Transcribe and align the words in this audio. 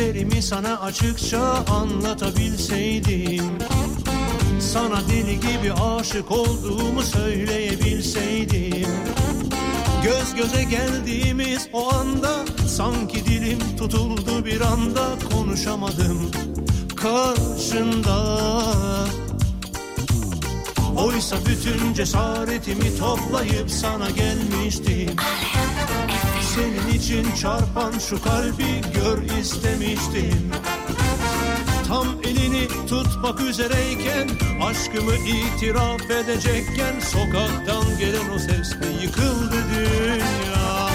hislerimi 0.00 0.42
sana 0.42 0.80
açıkça 0.80 1.64
anlatabilseydim 1.70 3.58
Sana 4.60 5.00
deli 5.08 5.40
gibi 5.40 5.72
aşık 5.72 6.30
olduğumu 6.30 7.02
söyleyebilseydim. 7.02 8.88
Göz 10.04 10.34
göze 10.34 10.64
geldiğimiz 10.64 11.68
o 11.72 11.94
anda 11.94 12.44
Sanki 12.68 13.24
dilim 13.24 13.58
tutuldu 13.78 14.44
bir 14.44 14.60
anda 14.60 15.06
Konuşamadım 15.32 16.30
karşında. 16.96 18.40
Oysa 20.96 21.36
bütün 21.46 21.94
cesaretimi 21.94 22.98
toplayıp 22.98 23.70
sana 23.70 24.10
gelmiştim 24.10 25.16
senin 26.54 26.98
için 26.98 27.26
çarpan 27.42 27.92
şu 28.08 28.22
kalbi 28.22 28.80
gör 28.94 29.38
istemiştim. 29.40 30.50
Tam 31.88 32.06
elini 32.24 32.68
tutmak 32.88 33.40
üzereyken 33.40 34.28
Aşkımı 34.62 35.14
itiraf 35.14 36.10
edecekken 36.10 37.00
Sokaktan 37.00 37.98
gelen 37.98 38.30
o 38.34 38.38
sesle 38.38 38.86
yıkıldı 39.02 39.56
dünya. 39.74 40.88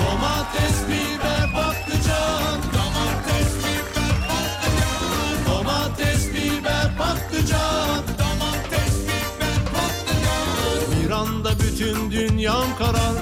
Domates, 0.00 0.76
biber, 0.88 1.52
patlıcan 1.54 2.60
Domates, 2.74 3.52
biber, 3.58 4.14
patlıcan. 4.28 5.46
Domates, 5.46 6.28
biber, 6.34 6.96
patlıcan. 6.98 8.02
Domates, 8.18 8.94
biber, 9.06 9.60
patlıcan. 9.72 11.04
Bir 11.04 11.10
anda 11.10 11.50
bütün 11.58 12.10
dünyam 12.10 12.76
karardı. 12.78 13.21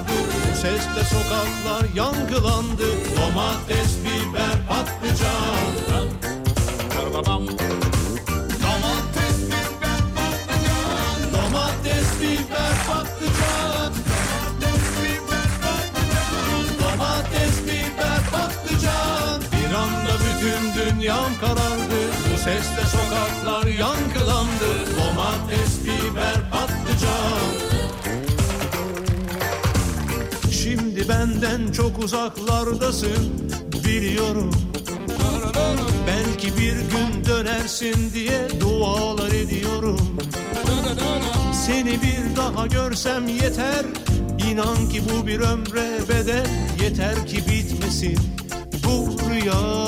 sesle 0.61 1.03
sokaklar 1.03 1.85
yankılandı 1.95 2.87
Domates, 3.17 3.91
biber, 4.03 4.57
patlıcan. 4.69 6.07
Domates, 7.13 9.37
biber, 9.49 10.01
patlıcan. 10.15 11.17
Domates, 11.33 12.07
biber, 12.21 12.75
patlıcan. 12.87 13.93
Domates, 14.21 14.85
biber, 14.97 15.49
patlıcan. 15.63 16.65
Domates, 16.81 17.55
biber, 17.67 18.21
patlıcan. 18.31 19.41
Bir 19.51 19.73
anda 19.75 20.13
bütün 20.25 20.61
dünyam 20.79 21.31
karardı. 21.41 21.99
Bu 22.33 22.37
sesle 22.37 22.83
sokaklar 22.95 23.65
yankılandı 23.67 24.71
Domates, 24.97 25.83
biber, 25.85 26.35
patlıcan 26.51 27.70
benden 31.11 31.71
çok 31.71 32.03
uzaklardasın 32.03 33.51
biliyorum. 33.85 34.51
Belki 36.07 36.57
bir 36.57 36.73
gün 36.73 37.25
dönersin 37.25 38.13
diye 38.13 38.47
dualar 38.61 39.31
ediyorum. 39.31 40.17
Seni 41.65 41.91
bir 42.01 42.35
daha 42.35 42.67
görsem 42.67 43.27
yeter 43.27 43.85
İnan 44.49 44.89
ki 44.89 45.01
bu 45.09 45.27
bir 45.27 45.39
ömre 45.39 45.99
bedel. 46.09 46.47
Yeter 46.83 47.27
ki 47.27 47.37
bitmesin 47.37 48.19
bu 48.83 49.17
rüya. 49.29 49.87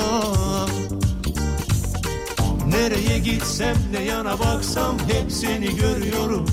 Nereye 2.68 3.18
gitsem 3.18 3.76
ne 3.92 4.02
yana 4.02 4.38
baksam 4.38 4.98
hep 4.98 5.32
seni 5.32 5.76
görüyorum 5.76 6.46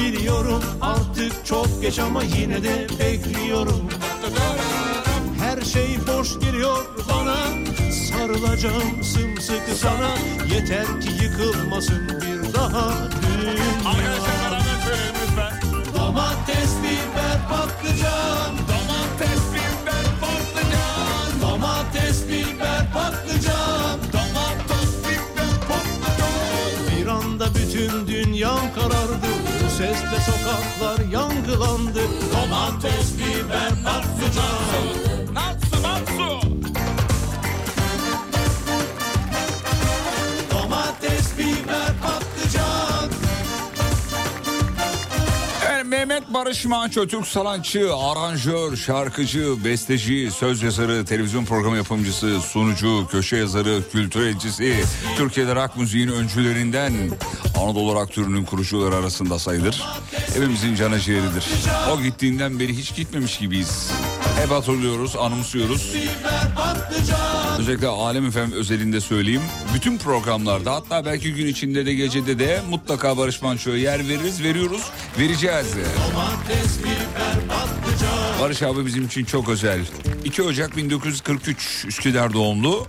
Biliyorum. 0.00 0.62
Artık 0.80 1.46
çok 1.46 1.82
geç 1.82 1.98
ama 1.98 2.22
yine 2.22 2.62
de 2.62 2.86
bekliyorum. 3.00 3.88
Her 5.40 5.62
şey 5.62 5.98
boş 6.06 6.40
geliyor 6.40 6.84
bana. 7.08 7.36
Sarılacağım 7.92 9.04
sımsıkı 9.04 9.74
sana. 9.76 10.10
Yeter 10.54 11.00
ki 11.00 11.08
yıkılmasın 11.24 12.08
bir 12.08 12.54
daha 12.54 12.90
dünya. 13.22 14.60
Domates, 15.96 16.70
biber, 16.82 17.48
patlıcan 17.50 18.19
sokaklar 30.50 30.98
yankılandı 31.12 32.00
Domates, 32.32 33.18
biber, 33.18 33.70
patlıcan 33.84 35.09
Mehmet 46.10 46.34
Barış 46.34 46.64
Manço, 46.64 47.06
Türk 47.06 47.26
sanatçı, 47.26 47.96
aranjör, 47.96 48.76
şarkıcı, 48.76 49.64
besteci, 49.64 50.30
söz 50.30 50.62
yazarı, 50.62 51.04
televizyon 51.04 51.44
programı 51.44 51.76
yapımcısı, 51.76 52.40
sunucu, 52.40 53.06
köşe 53.10 53.36
yazarı, 53.36 53.82
kültür 53.92 54.26
elçisi, 54.26 54.84
Türkiye'de 55.16 55.54
rock 55.54 55.76
müziğin 55.76 56.08
öncülerinden 56.08 56.92
Anadolu 57.62 57.94
rock 57.94 58.12
türünün 58.12 58.44
kurucuları 58.44 58.96
arasında 58.96 59.38
sayılır. 59.38 59.84
Evimizin 60.36 60.74
canı 60.74 61.00
ciğeridir. 61.00 61.46
O 61.92 62.02
gittiğinden 62.02 62.60
beri 62.60 62.76
hiç 62.76 62.94
gitmemiş 62.94 63.38
gibiyiz. 63.38 63.90
Hep 64.42 64.50
hatırlıyoruz, 64.50 65.16
anımsıyoruz. 65.16 65.94
Özellikle 67.58 67.86
Alem 67.86 68.26
Efem 68.26 68.52
özelinde 68.52 69.00
söyleyeyim. 69.00 69.42
Bütün 69.74 69.98
programlarda 69.98 70.74
hatta 70.74 71.04
belki 71.04 71.34
gün 71.34 71.46
içinde 71.46 71.86
de 71.86 71.94
gecede 71.94 72.38
de 72.38 72.60
mutlaka 72.70 73.18
Barış 73.18 73.42
Manço'ya 73.42 73.76
yer 73.76 74.08
veririz, 74.08 74.42
veriyoruz, 74.42 74.90
vereceğiz. 75.18 75.66
Barış 78.40 78.62
abi 78.62 78.86
bizim 78.86 79.06
için 79.06 79.24
çok 79.24 79.48
özel. 79.48 79.80
2 80.24 80.42
Ocak 80.42 80.76
1943 80.76 81.84
Üsküdar 81.88 82.32
doğumlu. 82.32 82.86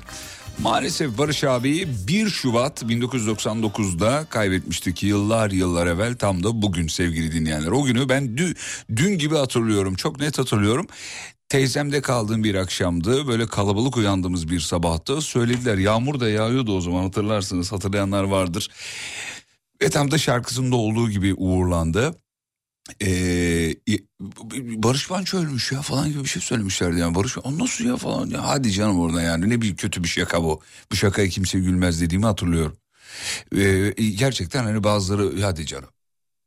Maalesef 0.59 1.18
Barış 1.18 1.44
abiyi 1.44 1.88
1 2.07 2.30
Şubat 2.30 2.83
1999'da 2.83 4.25
kaybetmiştik 4.30 5.03
yıllar 5.03 5.51
yıllar 5.51 5.88
evvel 5.88 6.15
tam 6.15 6.44
da 6.44 6.62
bugün 6.62 6.88
sevgili 6.88 7.31
dinleyenler. 7.31 7.71
O 7.71 7.83
günü 7.83 8.09
ben 8.09 8.38
dü, 8.38 8.53
dün 8.95 9.18
gibi 9.18 9.35
hatırlıyorum 9.35 9.95
çok 9.95 10.19
net 10.19 10.39
hatırlıyorum. 10.39 10.88
Teyzemde 11.51 12.01
kaldığım 12.01 12.44
bir 12.44 12.56
akşamdı. 12.56 13.27
Böyle 13.27 13.48
kalabalık 13.48 13.98
uyandığımız 13.98 14.50
bir 14.50 14.59
sabahtı. 14.59 15.21
Söylediler 15.21 15.77
yağmur 15.77 16.19
da 16.19 16.30
yağıyordu 16.30 16.77
o 16.77 16.81
zaman 16.81 17.03
hatırlarsınız. 17.03 17.71
Hatırlayanlar 17.71 18.24
vardır. 18.24 18.69
Ve 19.81 19.89
tam 19.89 20.12
da 20.12 20.18
şarkısında 20.18 20.75
olduğu 20.75 21.09
gibi 21.09 21.33
uğurlandı. 21.33 22.15
Ee, 23.01 23.75
Barış 24.83 25.09
Manço 25.09 25.38
ölmüş 25.38 25.71
ya 25.71 25.81
falan 25.81 26.09
gibi 26.09 26.24
bir 26.24 26.30
şey 26.30 26.42
söylemişlerdi 26.42 27.00
yani. 27.00 27.15
Barış 27.15 27.38
o 27.38 27.59
nasıl 27.59 27.86
ya? 27.86 27.97
falan. 27.97 28.30
Ya 28.30 28.47
hadi 28.47 28.71
canım 28.71 29.00
orada 29.00 29.21
yani. 29.21 29.50
Ne 29.50 29.62
bir 29.62 29.75
kötü 29.75 30.04
bir 30.04 30.09
şaka 30.09 30.44
bu. 30.44 30.62
Bu 30.92 30.95
şakaya 30.95 31.30
kimse 31.30 31.59
gülmez 31.59 32.01
dediğimi 32.01 32.25
hatırlıyorum. 32.25 32.77
Ee, 33.56 33.89
gerçekten 33.92 34.63
hani 34.63 34.83
bazıları 34.83 35.42
hadi 35.42 35.65
canım 35.65 35.89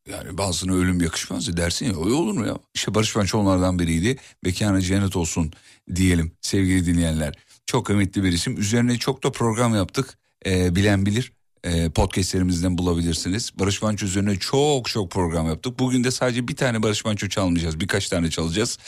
yani 0.08 0.38
bazısına 0.38 0.74
ölüm 0.74 1.00
yakışmaz 1.00 1.56
dersin 1.56 1.86
ya 1.86 1.96
o 1.96 2.04
olur 2.04 2.32
mu 2.32 2.46
ya? 2.46 2.56
İşte 2.74 2.94
Barış 2.94 3.16
Manço 3.16 3.38
onlardan 3.38 3.78
biriydi. 3.78 4.16
Mekanı 4.42 4.82
cennet 4.82 5.16
olsun 5.16 5.52
diyelim 5.94 6.32
sevgili 6.40 6.86
dinleyenler. 6.86 7.34
Çok 7.66 7.86
kıymetli 7.86 8.24
bir 8.24 8.32
isim. 8.32 8.58
Üzerine 8.58 8.98
çok 8.98 9.24
da 9.24 9.32
program 9.32 9.74
yaptık. 9.74 10.18
Ee, 10.46 10.76
bilen 10.76 11.06
bilir. 11.06 11.32
Ee, 11.64 11.90
podcastlerimizden 11.90 12.78
bulabilirsiniz. 12.78 13.50
Barış 13.58 13.82
Manço 13.82 14.06
üzerine 14.06 14.36
çok 14.36 14.88
çok 14.88 15.10
program 15.10 15.46
yaptık. 15.46 15.78
Bugün 15.78 16.04
de 16.04 16.10
sadece 16.10 16.48
bir 16.48 16.56
tane 16.56 16.82
Barış 16.82 17.04
Manço 17.04 17.28
çalmayacağız. 17.28 17.80
Birkaç 17.80 18.08
tane 18.08 18.30
çalacağız. 18.30 18.78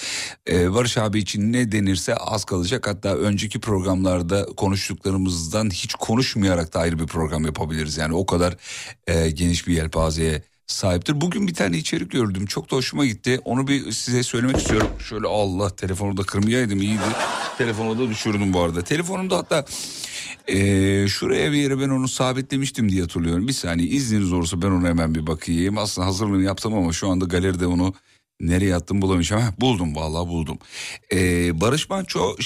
Ee, 0.50 0.74
Barış 0.74 0.98
abi 0.98 1.18
için 1.18 1.52
ne 1.52 1.72
denirse 1.72 2.14
az 2.14 2.44
kalacak. 2.44 2.86
Hatta 2.86 3.16
önceki 3.16 3.60
programlarda 3.60 4.46
konuştuklarımızdan 4.46 5.70
hiç 5.70 5.94
konuşmayarak 5.94 6.74
da 6.74 6.80
ayrı 6.80 6.98
bir 6.98 7.06
program 7.06 7.44
yapabiliriz. 7.44 7.96
Yani 7.96 8.14
o 8.14 8.26
kadar 8.26 8.56
e, 9.06 9.30
geniş 9.30 9.66
bir 9.66 9.72
yelpazeye 9.72 10.42
sahiptir. 10.66 11.20
Bugün 11.20 11.48
bir 11.48 11.54
tane 11.54 11.78
içerik 11.78 12.10
gördüm. 12.10 12.46
Çok 12.46 12.70
da 12.70 12.76
hoşuma 12.76 13.06
gitti. 13.06 13.40
Onu 13.44 13.68
bir 13.68 13.92
size 13.92 14.22
söylemek 14.22 14.56
istiyorum. 14.56 14.88
Şöyle 15.08 15.26
Allah 15.26 15.76
telefonu 15.76 16.16
da 16.16 16.22
kırmayaydım 16.22 16.82
iyiydi. 16.82 17.00
Telefonu 17.58 17.98
da 17.98 18.08
düşürdüm 18.10 18.52
bu 18.52 18.60
arada. 18.60 18.82
Telefonumda 18.82 19.36
hatta 19.36 19.64
ee, 20.48 21.06
şuraya 21.08 21.52
bir 21.52 21.56
yere 21.56 21.80
ben 21.80 21.88
onu 21.88 22.08
sabitlemiştim 22.08 22.88
diye 22.88 23.02
hatırlıyorum. 23.02 23.48
Bir 23.48 23.52
saniye 23.52 23.88
izniniz 23.88 24.32
olursa 24.32 24.62
ben 24.62 24.70
onu 24.70 24.86
hemen 24.86 25.14
bir 25.14 25.26
bakayım. 25.26 25.78
Aslında 25.78 26.06
hazırlığını 26.06 26.42
yaptım 26.42 26.74
ama 26.74 26.92
şu 26.92 27.08
anda 27.08 27.24
galeride 27.24 27.66
onu 27.66 27.94
nereye 28.40 28.74
attım 28.74 29.02
bulamayacağım. 29.02 29.42
Heh, 29.42 29.60
buldum 29.60 29.96
vallahi 29.96 30.28
buldum. 30.28 30.58
Ee, 31.12 31.60
Barış 31.60 31.90
Manço 31.90 32.36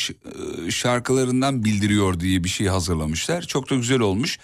şarkılarından 0.70 1.64
bildiriyor 1.64 2.20
diye 2.20 2.44
bir 2.44 2.48
şey 2.48 2.66
hazırlamışlar. 2.66 3.42
Çok 3.42 3.70
da 3.70 3.74
güzel 3.74 4.00
olmuş. 4.00 4.38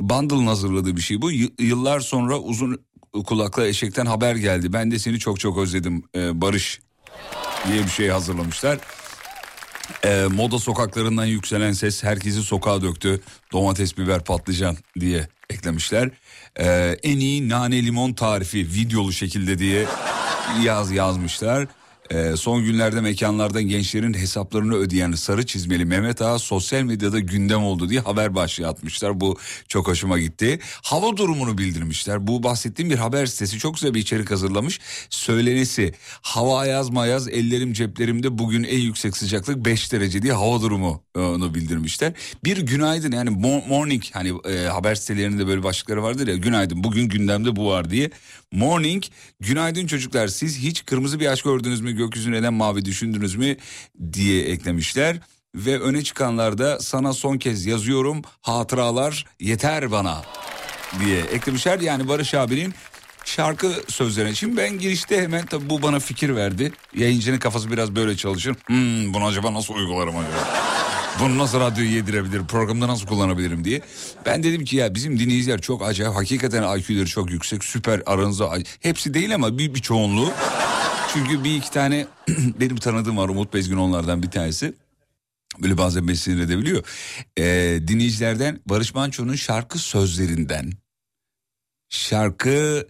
Bundle'ın 0.00 0.46
hazırladığı 0.46 0.96
bir 0.96 1.00
şey 1.00 1.22
bu. 1.22 1.32
Y- 1.32 1.50
yıllar 1.58 2.00
sonra 2.00 2.38
uzun 2.38 2.78
kulakla 3.12 3.66
eşekten 3.66 4.06
haber 4.06 4.36
geldi. 4.36 4.72
Ben 4.72 4.90
de 4.90 4.98
seni 4.98 5.18
çok 5.18 5.40
çok 5.40 5.58
özledim 5.58 6.02
ee, 6.16 6.40
Barış 6.40 6.80
diye 7.68 7.82
bir 7.84 7.90
şey 7.90 8.08
hazırlamışlar. 8.08 8.78
Ee, 10.04 10.26
moda 10.30 10.58
sokaklarından 10.58 11.24
yükselen 11.24 11.72
ses 11.72 12.04
herkesi 12.04 12.42
sokağa 12.42 12.82
döktü. 12.82 13.20
Domates, 13.52 13.98
biber, 13.98 14.24
patlıcan 14.24 14.76
diye 15.00 15.28
eklemişler. 15.50 16.10
Ee, 16.60 16.96
en 17.02 17.20
iyi 17.20 17.48
nane 17.48 17.82
limon 17.82 18.12
tarifi 18.12 18.58
videolu 18.58 19.12
şekilde 19.12 19.58
diye 19.58 19.86
yaz 20.62 20.92
yazmışlar. 20.92 21.66
Ee, 22.10 22.36
son 22.36 22.64
günlerde 22.64 23.00
mekanlardan 23.00 23.62
gençlerin 23.62 24.14
hesaplarını 24.14 24.74
ödeyen 24.74 25.12
sarı 25.12 25.46
çizmeli 25.46 25.84
Mehmet 25.84 26.22
Ağa 26.22 26.38
sosyal 26.38 26.82
medyada 26.82 27.18
gündem 27.18 27.64
oldu 27.64 27.88
diye 27.88 28.00
haber 28.00 28.34
başlığı 28.34 28.68
atmışlar. 28.68 29.20
Bu 29.20 29.38
çok 29.68 29.88
hoşuma 29.88 30.18
gitti. 30.18 30.58
Hava 30.82 31.16
durumunu 31.16 31.58
bildirmişler. 31.58 32.26
Bu 32.26 32.42
bahsettiğim 32.42 32.90
bir 32.90 32.98
haber 32.98 33.26
sitesi 33.26 33.58
çok 33.58 33.74
güzel 33.74 33.94
bir 33.94 34.00
içerik 34.00 34.30
hazırlamış. 34.30 34.80
Söylenesi 35.10 35.94
hava 36.22 36.58
ayaz 36.58 36.90
mayaz 36.90 37.28
ellerim 37.28 37.72
ceplerimde 37.72 38.38
bugün 38.38 38.64
en 38.64 38.78
yüksek 38.78 39.16
sıcaklık 39.16 39.64
5 39.64 39.92
derece 39.92 40.22
diye 40.22 40.32
hava 40.32 40.60
durumunu 40.62 41.54
bildirmişler. 41.54 42.12
Bir 42.44 42.56
günaydın 42.56 43.12
yani 43.12 43.30
morning 43.68 44.02
hani 44.12 44.32
e, 44.44 44.66
haber 44.66 44.94
sitelerinde 44.94 45.46
böyle 45.46 45.62
başlıkları 45.62 46.02
vardır 46.02 46.26
ya 46.26 46.36
günaydın 46.36 46.84
bugün 46.84 47.08
gündemde 47.08 47.56
bu 47.56 47.66
var 47.66 47.90
diye. 47.90 48.10
Morning 48.52 49.04
günaydın 49.40 49.86
çocuklar 49.86 50.28
siz 50.28 50.58
hiç 50.58 50.84
kırmızı 50.84 51.20
bir 51.20 51.26
aşk 51.26 51.44
gördünüz 51.44 51.80
mü 51.80 51.92
gökyüzü 51.92 52.32
neden 52.32 52.54
mavi 52.54 52.84
düşündünüz 52.84 53.34
mü 53.34 53.56
diye 54.12 54.44
eklemişler. 54.44 55.20
Ve 55.54 55.80
öne 55.80 56.04
çıkanlarda 56.04 56.80
sana 56.80 57.12
son 57.12 57.38
kez 57.38 57.66
yazıyorum 57.66 58.22
hatıralar 58.42 59.24
yeter 59.40 59.90
bana 59.90 60.22
diye 61.00 61.20
eklemişler. 61.20 61.80
Yani 61.80 62.08
Barış 62.08 62.34
abinin 62.34 62.74
şarkı 63.24 63.72
sözlerine. 63.88 64.34
Şimdi 64.34 64.56
ben 64.56 64.78
girişte 64.78 65.22
hemen 65.22 65.46
tabi 65.46 65.70
bu 65.70 65.82
bana 65.82 65.98
fikir 65.98 66.36
verdi. 66.36 66.72
Yayıncının 66.94 67.38
kafası 67.38 67.70
biraz 67.72 67.96
böyle 67.96 68.16
çalışır. 68.16 68.56
Hmm, 68.66 69.14
bunu 69.14 69.26
acaba 69.26 69.54
nasıl 69.54 69.74
uygularım 69.74 70.16
acaba? 70.16 70.68
Bunu 71.20 71.38
nasıl 71.38 71.60
radyoya 71.60 71.90
yedirebilirim, 71.90 72.46
programda 72.46 72.88
nasıl 72.88 73.06
kullanabilirim 73.06 73.64
diye. 73.64 73.80
Ben 74.26 74.42
dedim 74.42 74.64
ki 74.64 74.76
ya 74.76 74.94
bizim 74.94 75.18
dinleyiciler 75.18 75.60
çok 75.60 75.82
acayip. 75.82 76.14
Hakikaten 76.14 76.78
IQ'leri 76.78 77.06
çok 77.06 77.30
yüksek, 77.30 77.64
süper 77.64 78.02
aranızda. 78.06 78.58
Hepsi 78.80 79.14
değil 79.14 79.34
ama 79.34 79.58
bir, 79.58 79.74
bir 79.74 79.80
çoğunluğu. 79.80 80.32
Çünkü 81.12 81.44
bir 81.44 81.56
iki 81.56 81.70
tane 81.70 82.06
benim 82.60 82.76
tanıdığım 82.76 83.16
var 83.16 83.28
Umut 83.28 83.54
Bezgin 83.54 83.76
onlardan 83.76 84.22
bir 84.22 84.30
tanesi. 84.30 84.74
Böyle 85.62 85.78
bazen 85.78 86.08
beni 86.08 86.16
sinir 86.16 86.40
edebiliyor. 86.40 86.84
Ee, 87.38 87.78
dinleyicilerden 87.88 88.60
Barış 88.66 88.94
Manço'nun 88.94 89.34
şarkı 89.34 89.78
sözlerinden. 89.78 90.72
Şarkı 91.88 92.86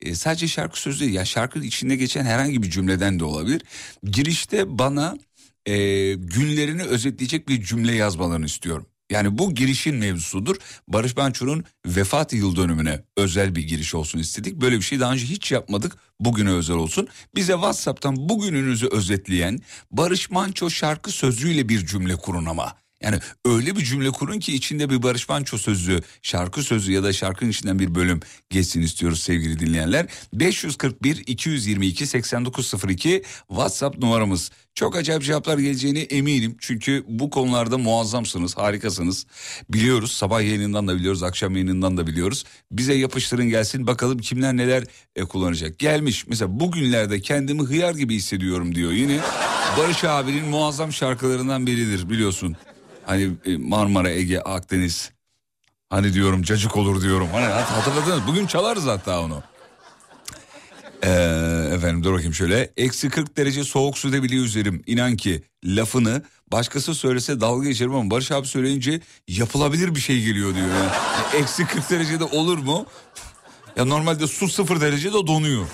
e, 0.00 0.14
sadece 0.14 0.48
şarkı 0.48 0.80
sözü 0.80 1.10
ya 1.10 1.24
şarkının 1.24 1.64
içinde 1.64 1.96
geçen 1.96 2.24
herhangi 2.24 2.62
bir 2.62 2.70
cümleden 2.70 3.20
de 3.20 3.24
olabilir. 3.24 3.62
Girişte 4.04 4.78
bana 4.78 5.18
e, 5.66 5.74
günlerini 6.14 6.82
özetleyecek 6.82 7.48
bir 7.48 7.62
cümle 7.62 7.94
yazmalarını 7.94 8.46
istiyorum. 8.46 8.86
Yani 9.10 9.38
bu 9.38 9.54
girişin 9.54 9.96
mevzusudur. 9.96 10.56
Barış 10.88 11.16
Manço'nun 11.16 11.64
vefat 11.86 12.32
yıl 12.32 12.56
dönümüne 12.56 13.04
özel 13.16 13.54
bir 13.54 13.62
giriş 13.62 13.94
olsun 13.94 14.18
istedik. 14.18 14.60
Böyle 14.60 14.76
bir 14.76 14.82
şey 14.82 15.00
daha 15.00 15.12
önce 15.12 15.26
hiç 15.26 15.52
yapmadık. 15.52 15.96
Bugüne 16.20 16.50
özel 16.50 16.76
olsun. 16.76 17.08
Bize 17.34 17.52
WhatsApp'tan 17.52 18.28
bugününüzü 18.28 18.86
özetleyen 18.86 19.58
Barış 19.90 20.30
Manço 20.30 20.70
şarkı 20.70 21.10
sözüyle 21.10 21.68
bir 21.68 21.86
cümle 21.86 22.16
kurun 22.16 22.46
ama. 22.46 22.81
Yani 23.02 23.18
öyle 23.44 23.76
bir 23.76 23.84
cümle 23.84 24.10
kurun 24.10 24.38
ki 24.38 24.54
içinde 24.54 24.90
bir 24.90 25.02
Barış 25.02 25.28
Manço 25.28 25.58
sözü, 25.58 26.00
şarkı 26.22 26.62
sözü 26.62 26.92
ya 26.92 27.02
da 27.02 27.12
şarkının 27.12 27.50
içinden 27.50 27.78
bir 27.78 27.94
bölüm 27.94 28.20
geçsin 28.50 28.82
istiyoruz 28.82 29.22
sevgili 29.22 29.58
dinleyenler. 29.58 30.06
541 30.32 31.22
222 31.26 32.06
8902 32.06 33.22
WhatsApp 33.48 33.98
numaramız. 33.98 34.50
Çok 34.74 34.96
acayip 34.96 35.22
cevaplar 35.22 35.58
geleceğine 35.58 36.00
eminim. 36.00 36.56
Çünkü 36.60 37.04
bu 37.08 37.30
konularda 37.30 37.78
muazzamsınız, 37.78 38.56
harikasınız. 38.56 39.26
Biliyoruz, 39.68 40.12
sabah 40.12 40.40
yayınından 40.40 40.88
da 40.88 40.96
biliyoruz, 40.96 41.22
akşam 41.22 41.52
yayınından 41.52 41.96
da 41.96 42.06
biliyoruz. 42.06 42.44
Bize 42.70 42.94
yapıştırın 42.94 43.48
gelsin 43.48 43.86
bakalım 43.86 44.18
kimler 44.18 44.56
neler 44.56 44.84
e, 45.16 45.22
kullanacak. 45.22 45.78
Gelmiş 45.78 46.26
mesela 46.26 46.60
bugünlerde 46.60 47.20
kendimi 47.20 47.62
hıyar 47.62 47.94
gibi 47.94 48.14
hissediyorum 48.14 48.74
diyor 48.74 48.92
yine. 48.92 49.20
Barış 49.78 50.04
abinin 50.04 50.48
muazzam 50.48 50.92
şarkılarından 50.92 51.66
biridir 51.66 52.10
biliyorsun. 52.10 52.56
Hani 53.06 53.30
e, 53.44 53.56
Marmara, 53.56 54.10
Ege, 54.10 54.38
Akdeniz. 54.40 55.10
Hani 55.90 56.14
diyorum 56.14 56.42
cacık 56.42 56.76
olur 56.76 57.02
diyorum. 57.02 57.28
Hani 57.32 57.46
hatırladınız 57.46 58.26
bugün 58.26 58.46
çalarız 58.46 58.86
hatta 58.86 59.20
onu. 59.20 59.42
Ee, 61.04 61.08
efendim 61.74 62.04
dur 62.04 62.12
bakayım 62.12 62.34
şöyle. 62.34 62.70
Eksi 62.76 63.10
40 63.10 63.36
derece 63.36 63.64
soğuk 63.64 63.98
suda 63.98 64.22
bile 64.22 64.34
üzerim. 64.34 64.82
İnan 64.86 65.16
ki 65.16 65.42
lafını 65.64 66.22
başkası 66.52 66.94
söylese 66.94 67.40
dalga 67.40 67.68
geçerim 67.68 67.94
ama 67.94 68.10
Barış 68.10 68.32
abi 68.32 68.46
söyleyince 68.46 69.00
yapılabilir 69.28 69.94
bir 69.94 70.00
şey 70.00 70.20
geliyor 70.24 70.54
diyor. 70.54 70.68
Yani. 70.68 71.42
Eksi 71.42 71.66
40 71.66 71.90
derecede 71.90 72.24
olur 72.24 72.58
mu? 72.58 72.86
Ya 73.76 73.84
normalde 73.84 74.26
su 74.26 74.48
sıfır 74.48 74.80
derecede 74.80 75.26
donuyor. 75.26 75.66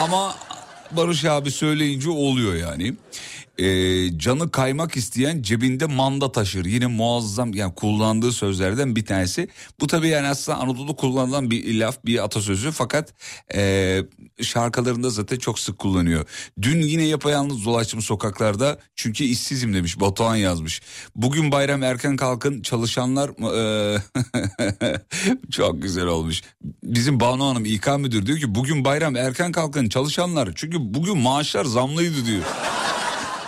Ama 0.00 0.36
Barış 0.90 1.24
abi 1.24 1.50
söyleyince 1.50 2.10
oluyor 2.10 2.54
yani 2.54 2.94
e, 3.58 4.18
canı 4.18 4.50
kaymak 4.50 4.96
isteyen 4.96 5.42
cebinde 5.42 5.86
manda 5.86 6.32
taşır. 6.32 6.64
Yine 6.64 6.86
muazzam 6.86 7.54
yani 7.54 7.74
kullandığı 7.74 8.32
sözlerden 8.32 8.96
bir 8.96 9.06
tanesi. 9.06 9.48
Bu 9.80 9.86
tabii 9.86 10.08
yani 10.08 10.28
aslında 10.28 10.58
Anadolu 10.58 10.96
kullanılan 10.96 11.50
bir 11.50 11.74
laf 11.80 11.98
bir 12.04 12.24
atasözü 12.24 12.70
fakat 12.70 13.14
e, 13.54 14.02
şarkılarında 14.42 15.10
zaten 15.10 15.36
çok 15.36 15.58
sık 15.58 15.78
kullanıyor. 15.78 16.26
Dün 16.62 16.80
yine 16.80 17.02
yapayalnız 17.02 17.64
dolaştım 17.64 18.02
sokaklarda 18.02 18.78
çünkü 18.96 19.24
işsizim 19.24 19.74
demiş 19.74 20.00
Batuhan 20.00 20.36
yazmış. 20.36 20.82
Bugün 21.14 21.52
bayram 21.52 21.82
erken 21.82 22.16
kalkın 22.16 22.62
çalışanlar 22.62 23.30
e, 23.30 23.98
çok 25.50 25.82
güzel 25.82 26.06
olmuş. 26.06 26.42
Bizim 26.82 27.20
Banu 27.20 27.46
Hanım 27.46 27.64
İK 27.64 27.98
müdür 27.98 28.26
diyor 28.26 28.38
ki 28.38 28.54
bugün 28.54 28.84
bayram 28.84 29.16
erken 29.16 29.52
kalkın 29.52 29.88
çalışanlar 29.88 30.50
çünkü 30.54 30.78
bugün 30.80 31.18
maaşlar 31.18 31.64
zamlıydı 31.64 32.26
diyor. 32.26 32.42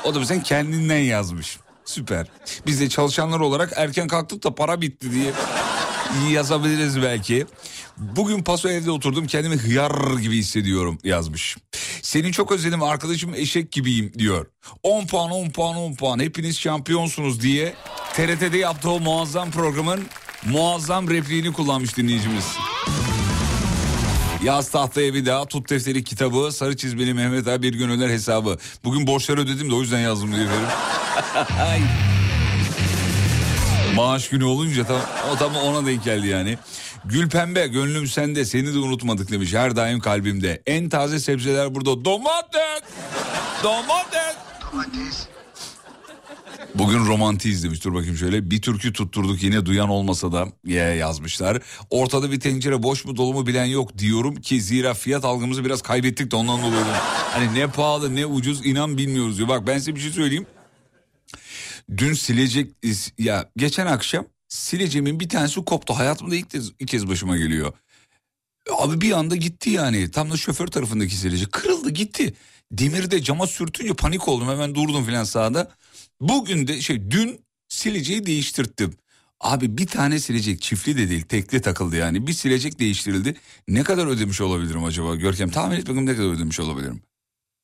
O 0.05 0.15
da 0.15 0.21
bizden 0.21 0.43
kendinden 0.43 0.99
yazmış. 0.99 1.59
Süper. 1.85 2.27
Biz 2.67 2.81
de 2.81 2.89
çalışanlar 2.89 3.41
olarak 3.41 3.73
erken 3.77 4.09
kalktık 4.09 4.45
da 4.45 4.55
para 4.55 4.81
bitti 4.81 5.13
diye 5.13 5.33
yazabiliriz 6.31 7.03
belki. 7.03 7.47
Bugün 7.97 8.43
paso 8.43 8.69
evde 8.69 8.91
oturdum 8.91 9.27
kendimi 9.27 9.57
hıyar 9.57 10.19
gibi 10.19 10.37
hissediyorum 10.37 10.99
yazmış. 11.05 11.57
Seni 12.03 12.33
çok 12.33 12.53
özledim 12.53 12.83
arkadaşım 12.83 13.35
eşek 13.35 13.73
gibiyim 13.73 14.13
diyor. 14.19 14.47
10 14.83 15.07
puan 15.07 15.31
10 15.31 15.51
puan 15.51 15.77
10 15.77 15.95
puan 15.95 16.19
hepiniz 16.19 16.59
şampiyonsunuz 16.59 17.41
diye 17.41 17.75
TRT'de 18.13 18.59
yaptığı 18.59 18.91
o 18.91 19.01
muazzam 19.01 19.51
programın 19.51 20.07
muazzam 20.47 21.11
repliğini 21.11 21.53
kullanmış 21.53 21.97
dinleyicimiz. 21.97 22.45
Yaz 24.43 24.71
tahtaya 24.71 25.15
bir 25.15 25.27
daha 25.27 25.45
tut 25.47 25.71
defteri 25.71 26.05
kitabı 26.05 26.53
sarı 26.53 26.77
çizmeli 26.77 27.15
Mehmet 27.15 27.49
abi 27.49 27.63
bir 27.63 27.79
gün 27.79 27.89
öner 27.89 28.09
hesabı. 28.09 28.59
Bugün 28.85 29.07
borçları 29.07 29.41
ödedim 29.41 29.71
de 29.71 29.75
o 29.75 29.81
yüzden 29.81 29.99
yazdım 29.99 30.33
diye 30.33 30.45
efendim. 30.45 30.69
Maaş 33.97 34.29
günü 34.29 34.45
olunca 34.45 34.85
tam, 34.85 35.01
o 35.33 35.37
tam 35.37 35.57
ona 35.57 35.87
denk 35.87 36.05
geldi 36.05 36.27
yani. 36.27 36.59
Gül 37.05 37.29
pembe 37.29 37.67
gönlüm 37.67 38.07
sende 38.07 38.45
seni 38.45 38.75
de 38.75 38.79
unutmadık 38.79 39.31
demiş. 39.31 39.55
Her 39.55 39.77
daim 39.77 40.01
kalbimde. 40.01 40.63
En 40.67 40.89
taze 40.89 41.21
sebzeler 41.21 41.75
burada. 41.75 42.05
Domates. 42.05 42.83
Domates. 43.63 44.37
Domates. 44.73 45.29
Bugün 46.79 47.07
romantiyiz 47.07 47.65
demiş. 47.65 47.85
Dur 47.85 47.95
bakayım 47.95 48.17
şöyle. 48.17 48.51
Bir 48.51 48.63
türkü 48.63 48.93
tutturduk 48.93 49.43
yine 49.43 49.67
duyan 49.67 49.89
olmasa 49.89 50.33
da 50.33 50.49
ya 50.65 50.95
yazmışlar. 50.95 51.63
Ortada 51.91 52.33
bir 52.33 52.41
tencere 52.41 52.83
boş 52.83 53.05
mu 53.05 53.17
dolu 53.17 53.33
mu 53.33 53.47
bilen 53.47 53.65
yok 53.65 53.99
diyorum 53.99 54.37
ki 54.37 54.61
zira 54.61 54.95
fiyat 54.95 55.25
algımızı 55.25 55.65
biraz 55.65 55.83
kaybettik 55.83 56.31
de 56.31 56.37
ondan 56.37 56.59
dolayı. 56.63 56.85
Hani 57.31 57.55
ne 57.55 57.67
pahalı 57.67 58.15
ne 58.15 58.27
ucuz 58.27 58.67
inan 58.67 58.99
bilmiyoruz 58.99 59.39
diyor. 59.39 59.49
Bak 59.49 59.67
ben 59.67 59.79
size 59.79 59.95
bir 59.95 60.01
şey 60.01 60.11
söyleyeyim. 60.11 60.47
Dün 61.97 62.13
silecek 62.13 62.71
ya 63.19 63.51
geçen 63.57 63.87
akşam 63.87 64.25
sileceğimin 64.49 65.21
bir 65.21 65.29
tanesi 65.29 65.65
koptu. 65.65 65.95
Hayatımda 65.95 66.37
ilk 66.37 66.51
kez, 66.51 66.73
ilk 66.79 66.89
kez 66.89 67.09
başıma 67.09 67.37
geliyor. 67.37 67.73
Abi 68.79 69.01
bir 69.01 69.13
anda 69.13 69.37
gitti 69.37 69.71
yani. 69.71 70.11
Tam 70.11 70.31
da 70.31 70.37
şoför 70.37 70.67
tarafındaki 70.67 71.17
silecek 71.17 71.53
kırıldı 71.53 71.91
gitti. 71.91 72.35
Demiri 72.73 73.11
de 73.11 73.23
cama 73.23 73.47
sürtünce 73.47 73.95
panik 73.95 74.29
oldum. 74.29 74.49
Hemen 74.49 74.75
durdum 74.75 75.05
filan 75.05 75.25
sağda. 75.25 75.71
Bugün 76.21 76.67
de 76.67 76.81
şey 76.81 77.11
dün 77.11 77.41
sileceği 77.69 78.27
değiştirttim. 78.27 78.95
Abi 79.41 79.79
bir 79.79 79.87
tane 79.87 80.19
silecek 80.21 80.63
çiftli 80.63 80.97
de 80.97 81.11
değil 81.11 81.23
tekli 81.23 81.61
takıldı 81.61 81.97
yani. 81.97 82.27
Bir 82.27 82.33
silecek 82.33 82.79
değiştirildi. 82.79 83.35
Ne 83.69 83.83
kadar 83.83 84.07
ödemiş 84.07 84.41
olabilirim 84.41 84.85
acaba 84.85 85.15
Görkem? 85.15 85.51
Tahmin 85.51 85.77
et 85.77 85.83
bakalım 85.83 86.07
ne 86.07 86.17
kadar 86.17 86.29
ödemiş 86.29 86.61
olabilirim. 86.61 87.03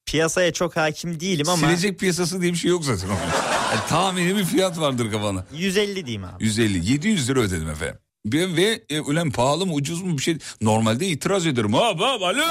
Piyasaya 0.06 0.52
çok 0.52 0.76
hakim 0.76 1.20
değilim 1.20 1.48
ama... 1.48 1.66
Silecek 1.66 1.98
piyasası 2.00 2.42
diye 2.42 2.52
bir 2.52 2.58
şey 2.58 2.70
yok 2.70 2.84
zaten. 2.84 3.08
yani 3.08 3.80
tahmini 3.88 4.36
bir 4.36 4.44
fiyat 4.44 4.80
vardır 4.80 5.10
kafana. 5.10 5.46
150 5.54 6.06
diyeyim 6.06 6.24
abi. 6.24 6.44
150. 6.44 6.92
700 6.92 7.28
lira 7.28 7.40
ödedim 7.40 7.70
efendim. 7.70 7.98
Ve 8.26 8.84
e, 8.88 9.00
ulan 9.00 9.30
pahalı 9.30 9.66
mı 9.66 9.72
ucuz 9.72 10.02
mu 10.02 10.18
bir 10.18 10.22
şey. 10.22 10.38
Normalde 10.60 11.06
itiraz 11.06 11.46
ederim. 11.46 11.72
Hop 11.72 12.00
hop 12.00 12.22
alo 12.22 12.44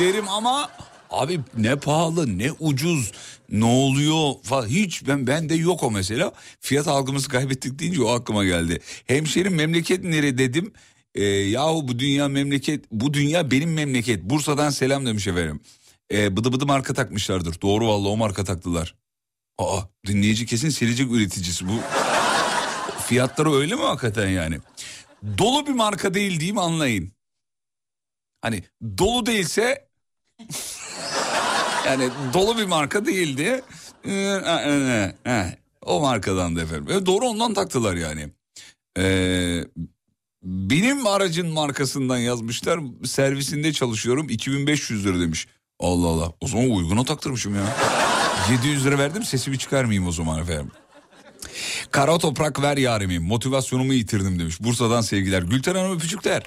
derim 0.00 0.28
ama 0.28 0.70
Abi 1.14 1.40
ne 1.56 1.76
pahalı 1.76 2.38
ne 2.38 2.52
ucuz 2.52 3.12
ne 3.50 3.64
oluyor 3.64 4.32
falan 4.42 4.66
hiç 4.66 5.08
ben 5.08 5.26
bende 5.26 5.54
yok 5.54 5.82
o 5.82 5.90
mesela. 5.90 6.32
Fiyat 6.60 6.88
algımızı 6.88 7.28
kaybettik 7.28 7.78
deyince 7.78 8.02
o 8.02 8.08
aklıma 8.08 8.44
geldi. 8.44 8.80
Hemşerim 9.06 9.54
memleket 9.54 10.04
nere 10.04 10.38
dedim. 10.38 10.72
E, 11.14 11.24
yahu 11.24 11.88
bu 11.88 11.98
dünya 11.98 12.28
memleket 12.28 12.84
bu 12.92 13.14
dünya 13.14 13.50
benim 13.50 13.72
memleket. 13.72 14.22
Bursa'dan 14.22 14.70
selam 14.70 15.06
demiş 15.06 15.26
efendim. 15.26 15.60
E, 16.12 16.36
bıdı 16.36 16.52
bıdı 16.52 16.66
marka 16.66 16.94
takmışlardır. 16.94 17.60
Doğru 17.60 17.88
vallahi 17.88 18.08
o 18.08 18.16
marka 18.16 18.44
taktılar. 18.44 18.94
Aa 19.58 19.80
dinleyici 20.06 20.46
kesin 20.46 20.68
silecek 20.68 21.10
üreticisi 21.12 21.68
bu. 21.68 21.72
Fiyatları 23.06 23.52
öyle 23.52 23.74
mi 23.74 23.82
hakikaten 23.82 24.28
yani? 24.28 24.58
Dolu 25.38 25.66
bir 25.66 25.72
marka 25.72 26.14
değil 26.14 26.40
diyeyim 26.40 26.58
anlayın. 26.58 27.12
Hani 28.42 28.62
dolu 28.98 29.26
değilse 29.26 29.88
yani 31.86 32.10
dolu 32.34 32.58
bir 32.58 32.64
marka 32.64 33.06
değildi. 33.06 33.62
O 35.82 36.00
markadan 36.00 36.56
da 36.56 36.62
efendim. 36.62 37.06
doğru 37.06 37.28
ondan 37.28 37.54
taktılar 37.54 37.94
yani. 37.94 38.28
Ee, 38.98 39.64
benim 40.42 41.06
aracın 41.06 41.48
markasından 41.48 42.18
yazmışlar. 42.18 42.80
Servisinde 43.04 43.72
çalışıyorum 43.72 44.28
2500 44.28 45.06
lira 45.06 45.20
demiş. 45.20 45.46
Allah 45.80 46.06
Allah. 46.06 46.32
O 46.40 46.48
zaman 46.48 46.70
uyguna 46.70 47.04
taktırmışım 47.04 47.54
ya. 47.54 47.76
700 48.50 48.86
lira 48.86 48.98
verdim 48.98 49.24
sesimi 49.24 49.58
çıkarmayayım 49.58 50.08
o 50.08 50.12
zaman 50.12 50.40
efendim. 50.40 50.70
Kara 51.90 52.18
toprak 52.18 52.62
ver 52.62 52.76
yarimi 52.76 53.18
motivasyonumu 53.18 53.94
yitirdim 53.94 54.38
demiş. 54.38 54.60
Bursa'dan 54.60 55.00
sevgiler. 55.00 55.42
Gülten 55.42 55.74
Hanım 55.74 55.96
öpücükler. 55.96 56.42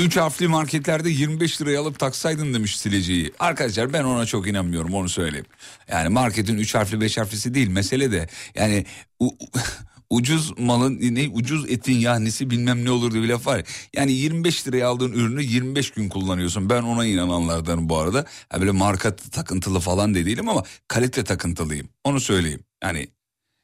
Üç 0.00 0.16
harfli 0.16 0.48
marketlerde 0.48 1.10
25 1.10 1.62
liraya 1.62 1.80
alıp 1.80 1.98
taksaydın 1.98 2.54
demiş 2.54 2.78
sileceği. 2.78 3.32
Arkadaşlar 3.38 3.92
ben 3.92 4.04
ona 4.04 4.26
çok 4.26 4.48
inanmıyorum 4.48 4.94
onu 4.94 5.08
söyleyeyim. 5.08 5.46
Yani 5.90 6.08
marketin 6.08 6.58
üç 6.58 6.74
harfli 6.74 7.00
beş 7.00 7.18
harflisi 7.18 7.54
değil 7.54 7.68
mesele 7.68 8.12
de 8.12 8.28
yani 8.54 8.86
u, 9.18 9.30
ucuz 10.10 10.58
malın 10.58 10.98
ne 11.00 11.28
ucuz 11.28 11.70
etin 11.70 11.98
yahnisi 11.98 12.50
bilmem 12.50 12.84
ne 12.84 12.90
olur 12.90 13.12
diye 13.12 13.22
bir 13.22 13.28
laf 13.28 13.46
var. 13.46 13.62
Yani 13.96 14.12
25 14.12 14.68
liraya 14.68 14.88
aldığın 14.88 15.12
ürünü 15.12 15.42
25 15.42 15.90
gün 15.90 16.08
kullanıyorsun. 16.08 16.70
Ben 16.70 16.82
ona 16.82 17.06
inananlardanım 17.06 17.88
bu 17.88 17.98
arada. 17.98 18.26
Ha 18.48 18.60
böyle 18.60 18.70
marka 18.70 19.16
takıntılı 19.16 19.80
falan 19.80 20.14
de 20.14 20.26
değilim 20.26 20.48
ama 20.48 20.62
kalite 20.88 21.24
takıntılıyım. 21.24 21.88
Onu 22.04 22.20
söyleyeyim. 22.20 22.60
Yani 22.84 23.08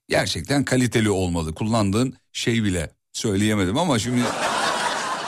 gerçekten 0.08 0.64
kaliteli 0.64 1.10
olmalı. 1.10 1.54
Kullandığın 1.54 2.14
şey 2.32 2.64
bile 2.64 2.90
söyleyemedim 3.12 3.78
ama 3.78 3.98
şimdi 3.98 4.22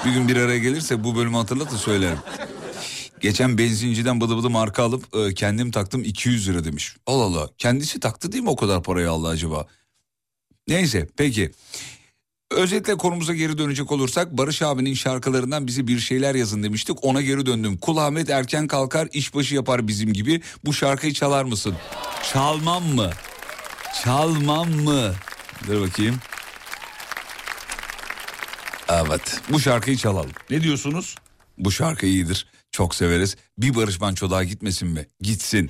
bir 0.07 0.11
gün 0.11 0.29
bir 0.29 0.37
araya 0.37 0.59
gelirse 0.59 1.05
bu 1.05 1.17
bölümü 1.17 1.37
hatırlatın 1.37 1.77
söylerim. 1.77 2.19
Geçen 3.21 3.59
benzinciden 3.59 4.21
bıdı 4.21 4.37
bıdı 4.37 4.51
marka 4.51 4.83
alıp 4.83 5.17
e, 5.17 5.35
kendim 5.35 5.71
taktım 5.71 6.05
200 6.05 6.49
lira 6.49 6.65
demiş. 6.65 6.97
Allah 7.07 7.23
Allah 7.25 7.49
kendisi 7.59 8.01
taktı 8.01 8.33
değil 8.33 8.43
mi 8.43 8.51
o 8.51 8.57
kadar 8.57 8.83
parayı 8.83 9.11
Allah 9.11 9.29
acaba? 9.29 9.67
Neyse 10.69 11.09
peki. 11.17 11.51
Özetle 12.51 12.97
konumuza 12.97 13.35
geri 13.35 13.59
dönecek 13.59 13.93
olursak 13.93 14.33
Barış 14.33 14.63
abinin 14.63 14.95
şarkılarından 14.95 15.67
bize 15.67 15.87
bir 15.87 15.99
şeyler 15.99 16.35
yazın 16.35 16.63
demiştik. 16.63 17.05
Ona 17.05 17.23
geri 17.23 17.47
döndüm. 17.47 17.77
Kul 17.77 17.97
Ahmet 17.97 18.31
erken 18.31 18.67
kalkar 18.67 19.09
işbaşı 19.13 19.55
yapar 19.55 19.89
bizim 19.89 20.13
gibi. 20.13 20.41
Bu 20.65 20.75
şarkıyı 20.75 21.13
çalar 21.13 21.45
mısın? 21.45 21.75
Çalmam 22.33 22.85
mı? 22.85 23.11
Çalmam 24.05 24.71
mı? 24.71 25.13
Dur 25.67 25.81
bakayım. 25.81 26.17
Evet 28.89 29.41
bu 29.49 29.61
şarkıyı 29.61 29.97
çalalım. 29.97 30.31
Ne 30.51 30.63
diyorsunuz? 30.63 31.15
Bu 31.59 31.71
şarkı 31.71 32.07
iyidir. 32.07 32.47
Çok 32.71 32.95
severiz. 32.95 33.37
Bir 33.59 33.75
Barış 33.75 34.01
Manço 34.01 34.31
daha 34.31 34.45
gitmesin 34.45 34.89
mi? 34.89 35.07
Gitsin. 35.21 35.69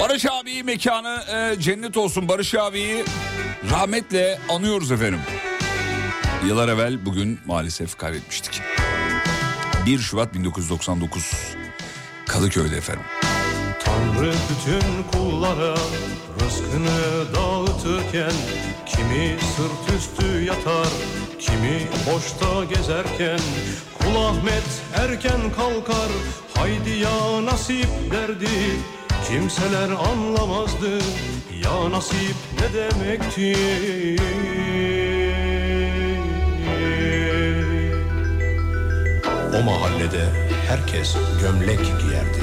Barış 0.00 0.26
abi 0.26 0.62
mekanı 0.62 1.22
e, 1.34 1.60
cennet 1.60 1.96
olsun. 1.96 2.28
Barış 2.28 2.54
abiyi 2.54 3.04
rahmetle 3.70 4.38
anıyoruz 4.48 4.92
efendim. 4.92 5.20
Yıllar 6.46 6.68
evvel 6.68 7.06
bugün 7.06 7.40
maalesef 7.46 7.98
kaybetmiştik. 7.98 8.60
1 9.86 9.98
Şubat 9.98 10.34
1999 10.34 11.49
Kadıköy'de 12.30 12.76
efendim. 12.76 13.04
Tanrı 13.84 14.32
bütün 14.50 15.02
kullara 15.12 15.74
rızkını 16.40 17.34
dağıtırken 17.34 18.32
Kimi 18.86 19.36
sırt 19.56 19.96
üstü 19.96 20.44
yatar, 20.44 20.88
kimi 21.38 21.88
boşta 22.06 22.64
gezerken 22.64 23.40
Kul 23.98 24.16
Ahmet 24.16 24.82
erken 24.94 25.40
kalkar, 25.56 26.10
haydi 26.54 26.90
ya 26.90 27.44
nasip 27.44 27.88
derdi 28.10 28.48
Kimseler 29.28 29.90
anlamazdı, 29.90 30.98
ya 31.64 31.90
nasip 31.90 32.36
ne 32.60 32.78
demekti 32.78 33.56
O 39.58 39.62
mahallede 39.62 40.49
herkes 40.70 41.16
gömlek 41.40 41.78
giyerdi. 41.78 42.42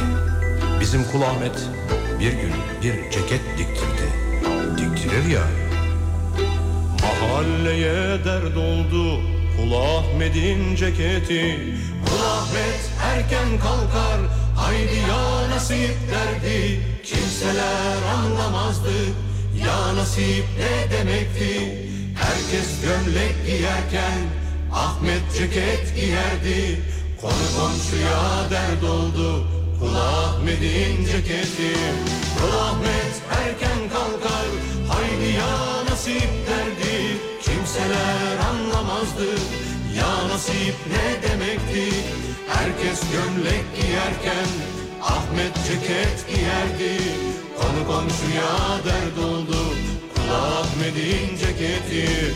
Bizim 0.80 1.04
Kul 1.12 1.22
Ahmet 1.22 1.70
bir 2.20 2.32
gün 2.32 2.54
bir 2.84 3.12
ceket 3.12 3.42
diktirdi. 3.58 4.08
Diktirir 4.78 5.30
ya. 5.30 5.44
Mahalleye 7.02 8.26
dert 8.26 8.58
oldu 8.58 9.22
Kul 9.58 9.72
Ahmet'in 9.74 10.76
ceketi. 10.76 11.60
Kul 12.06 12.24
Ahmet 12.26 12.92
erken 13.04 13.60
kalkar 13.60 14.20
haydi 14.56 14.96
ya 15.10 15.50
nasip 15.50 15.96
derdi. 16.12 16.82
Kimseler 17.04 17.98
anlamazdı 18.18 18.98
ya 19.66 19.96
nasip 19.96 20.46
ne 20.60 20.98
demekti. 20.98 21.88
Herkes 22.16 22.82
gömlek 22.82 23.46
giyerken 23.46 24.20
Ahmet 24.74 25.22
ceket 25.38 25.96
giyerdi. 25.96 26.82
Konu 27.22 27.48
komşuya 27.58 28.50
dert 28.52 28.84
oldu. 28.84 29.44
Kul 29.80 29.96
Ahmet'in 29.96 31.06
ceketi. 31.06 31.74
Kul 32.38 32.58
Ahmet 32.60 33.16
erken 33.40 33.90
kalkar. 33.94 34.48
Haydi 34.90 35.32
ya 35.38 35.86
nasip 35.90 36.32
derdi. 36.48 37.18
Kimseler 37.42 38.38
anlamazdı. 38.50 39.30
Ya 39.98 40.28
nasip 40.30 40.76
ne 40.92 41.30
demekti? 41.30 41.94
Herkes 42.48 43.00
gömlek 43.12 43.66
giyerken 43.76 44.50
Ahmet 45.02 45.54
ceket 45.68 46.28
giyerdi. 46.30 47.02
Konu 47.58 47.88
komşuya 47.88 48.52
dert 48.86 49.18
oldu. 49.26 49.60
Kul 50.16 50.34
Ahmet'in 50.34 51.38
ceketi 51.38 52.34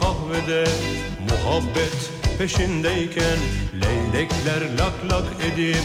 kahvede 0.00 0.64
Muhabbet 1.30 2.10
peşindeyken 2.38 3.38
Leylekler 3.74 4.78
lak 4.78 5.12
lak 5.12 5.24
edip 5.52 5.84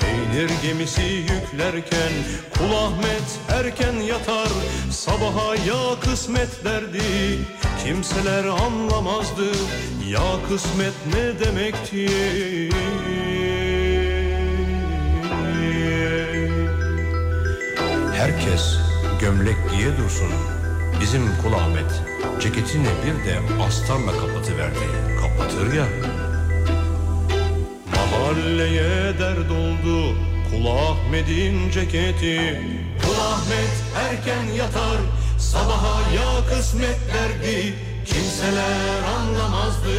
Peynir 0.00 0.50
gemisi 0.62 1.02
yüklerken 1.02 2.12
Kul 2.58 2.76
Ahmet 2.76 3.40
erken 3.48 3.92
yatar 3.92 4.48
Sabaha 4.90 5.54
ya 5.54 6.00
kısmet 6.00 6.64
derdi. 6.64 7.38
Kimseler 7.84 8.44
anlamazdı 8.44 9.46
Ya 10.08 10.48
kısmet 10.48 10.94
ne 11.14 11.46
demekti 11.46 12.08
Herkes 18.16 18.78
gömlek 19.20 19.56
giye 19.70 19.96
dursun 19.98 20.51
Bizim 21.02 21.22
Kul 21.42 21.52
Ahmet 21.52 22.02
ceketini 22.40 22.88
bir 23.04 23.24
de 23.26 23.62
astarla 23.64 24.12
kapatıverdi. 24.12 24.78
Kapatır 25.20 25.72
ya. 25.72 25.86
Mahalleye 27.90 29.18
dert 29.18 29.50
oldu 29.50 30.16
Kul 30.50 30.66
Ahmet'in 30.66 31.70
ceketi. 31.70 32.60
Kul 33.02 33.20
Ahmet 33.20 33.74
erken 33.96 34.44
yatar 34.56 34.98
Sabaha 35.38 36.00
ya 36.14 36.46
kısmet 36.48 36.98
derdi. 37.14 37.74
Kimseler 38.06 39.02
anlamazdı 39.18 39.96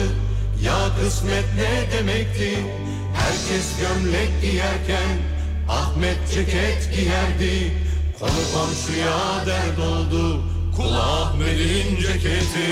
Ya 0.63 0.79
kısmet 1.01 1.45
ne 1.55 1.97
demekti? 1.97 2.57
Herkes 3.15 3.79
gömlek 3.79 4.41
giyerken 4.41 5.17
Ahmet 5.69 6.17
ceket 6.33 6.89
giyerdi. 6.95 7.71
Konu 8.19 8.31
komşuya 8.53 9.45
dert 9.45 9.79
oldu 9.79 10.52
Kul 10.77 10.93
Ahmet'in 10.93 11.95
ceketi. 12.01 12.69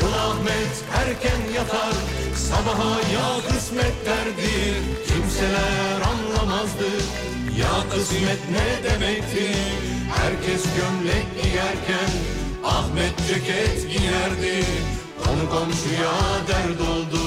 Kul 0.00 0.12
Ahmet 0.12 0.74
erken 1.00 1.42
yatar. 1.54 1.94
Sabaha 2.36 2.90
ya 3.14 3.28
kısmet 3.48 4.06
derdi. 4.06 4.74
Kimseler 5.08 6.00
anlamazdı. 6.10 6.90
Ya 7.58 7.90
kısmet 7.90 8.42
ne 8.50 8.90
demekti? 8.90 9.56
Herkes 10.16 10.62
gömlek 10.76 11.26
giyerken 11.42 12.10
Ahmet 12.64 13.14
ceket 13.28 13.90
giyerdi. 13.90 14.64
Konu 15.24 15.50
komşuya 15.50 16.14
dert 16.48 16.80
oldu. 16.80 17.22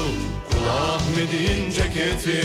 Kul 0.51 0.67
Ahmet'in 0.67 1.71
ceketi 1.71 2.41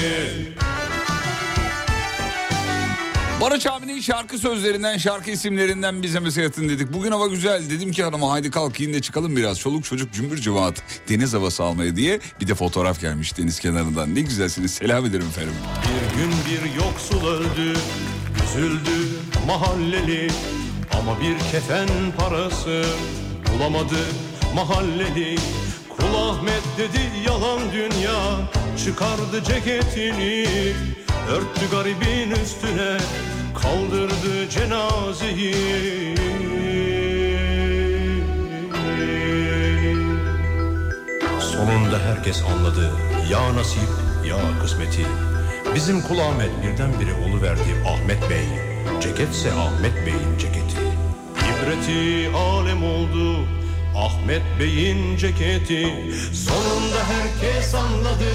Barış 3.40 3.66
abinin 3.66 4.00
şarkı 4.00 4.38
sözlerinden, 4.38 4.97
şarkı 4.99 5.31
isimlerinden 5.31 6.02
bize 6.02 6.21
mesaj 6.21 6.45
atın 6.47 6.69
dedik. 6.69 6.93
Bugün 6.93 7.11
hava 7.12 7.26
güzel. 7.26 7.71
Dedim 7.71 7.93
ki 7.93 8.05
hanıma 8.05 8.31
haydi 8.31 8.50
kalk 8.50 8.81
yine 8.81 9.00
çıkalım 9.00 9.37
biraz. 9.37 9.59
Çoluk 9.59 9.85
çocuk 9.85 10.12
cümbür 10.12 10.37
cemaat 10.38 10.83
deniz 11.09 11.35
havası 11.35 11.64
almaya 11.64 11.97
diye. 11.97 12.21
Bir 12.40 12.49
de 12.49 12.55
fotoğraf 12.55 13.00
gelmiş 13.00 13.38
deniz 13.38 13.61
kenarından. 13.61 14.14
Ne 14.14 14.21
güzelsiniz. 14.21 14.71
Selam 14.71 15.07
ederim 15.07 15.26
efendim. 15.26 15.52
Bir 15.85 16.19
gün 16.21 16.31
bir 16.31 16.75
yoksul 16.85 17.26
öldü, 17.26 17.78
üzüldü 18.45 19.09
mahalleli 19.47 20.31
Ama 20.99 21.21
bir 21.21 21.38
kefen 21.52 21.88
parası 22.19 22.85
bulamadı 23.55 23.99
mahalleli 24.55 25.37
Kul 25.97 26.14
Ahmet 26.14 26.62
dedi 26.78 27.00
yalan 27.26 27.61
dünya, 27.73 28.50
çıkardı 28.85 29.45
ceketini 29.45 30.47
Örttü 31.30 31.71
garibin 31.71 32.30
üstüne, 32.30 32.99
kaldırdı 33.62 34.49
cenazeyi. 34.50 35.54
Sonunda 41.41 41.99
herkes 41.99 42.43
anladı. 42.43 42.93
Ya 43.30 43.56
nasip 43.56 43.89
ya 44.28 44.36
kısmeti. 44.62 45.06
Bizim 45.75 46.02
Kul 46.02 46.19
Ahmet 46.19 46.50
birdenbire 46.62 47.15
oluverdi 47.28 47.82
Ahmet 47.89 48.30
Bey. 48.30 48.47
Ceketse 49.00 49.52
Ahmet 49.52 50.06
Bey'in 50.06 50.39
ceketi. 50.39 50.80
İbreti 51.36 52.30
alem 52.36 52.84
oldu 52.84 53.47
Ahmet 53.97 54.43
Bey'in 54.60 55.17
ceketi. 55.17 55.89
Sonunda 56.32 56.99
herkes 57.08 57.75
anladı 57.75 58.30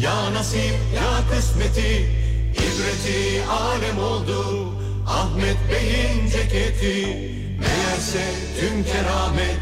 Ya 0.00 0.34
nasip 0.34 0.74
ya 0.94 1.10
kısmeti 1.30 2.06
İbreti 2.52 3.44
alem 3.50 3.98
oldu. 3.98 4.72
Ahmet 5.06 5.56
Bey'in 5.70 6.30
ceketi 6.30 7.06
Meğerse 7.60 8.24
tüm 8.60 8.84
keramet. 8.84 9.60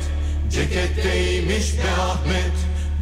Ceketteymiş 0.50 1.78
be 1.78 2.02
Ahmet 2.02 2.56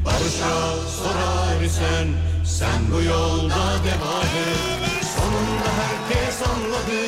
Barış'a 0.04 0.76
sorar 0.88 1.62
isen 1.64 2.08
Sen 2.44 2.92
bu 2.92 3.02
yolda 3.02 3.64
devam 3.84 4.32
et. 4.48 5.04
Sonunda 5.16 5.70
herkes 5.80 6.42
anladı 6.42 7.02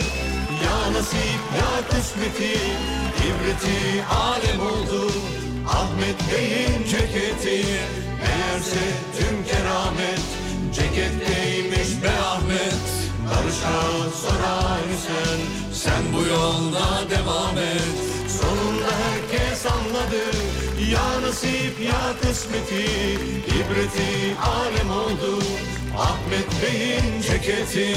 Ya 0.65 0.93
nasip 0.93 1.41
ya 1.59 1.89
kısmeti 1.89 2.61
İbreti 3.27 4.05
alem 4.05 4.61
oldu 4.61 5.13
Ahmet 5.69 6.17
Bey'in 6.33 6.85
ceketi 6.91 7.67
Meğerse 8.21 8.85
tüm 9.19 9.45
keramet. 9.45 10.21
Ceketteymiş 10.75 12.03
be 12.03 12.11
Ahmet 12.11 12.85
Barış'a 13.27 14.11
sorar 14.11 14.81
isen 14.95 15.41
Sen 15.73 16.13
bu 16.15 16.29
yolda 16.29 17.11
devam 17.11 17.59
et. 17.59 17.97
Sonunda 18.41 18.91
herkes 19.05 19.67
anladı 19.67 20.25
Ya 20.91 21.23
nasip 21.23 21.81
ya 21.81 22.15
kısmeti. 22.23 22.85
İbreti 23.47 24.37
alem 24.43 24.91
oldu 24.91 25.43
Ahmet 25.99 26.49
Bey'in 26.63 27.23
ceketi. 27.23 27.97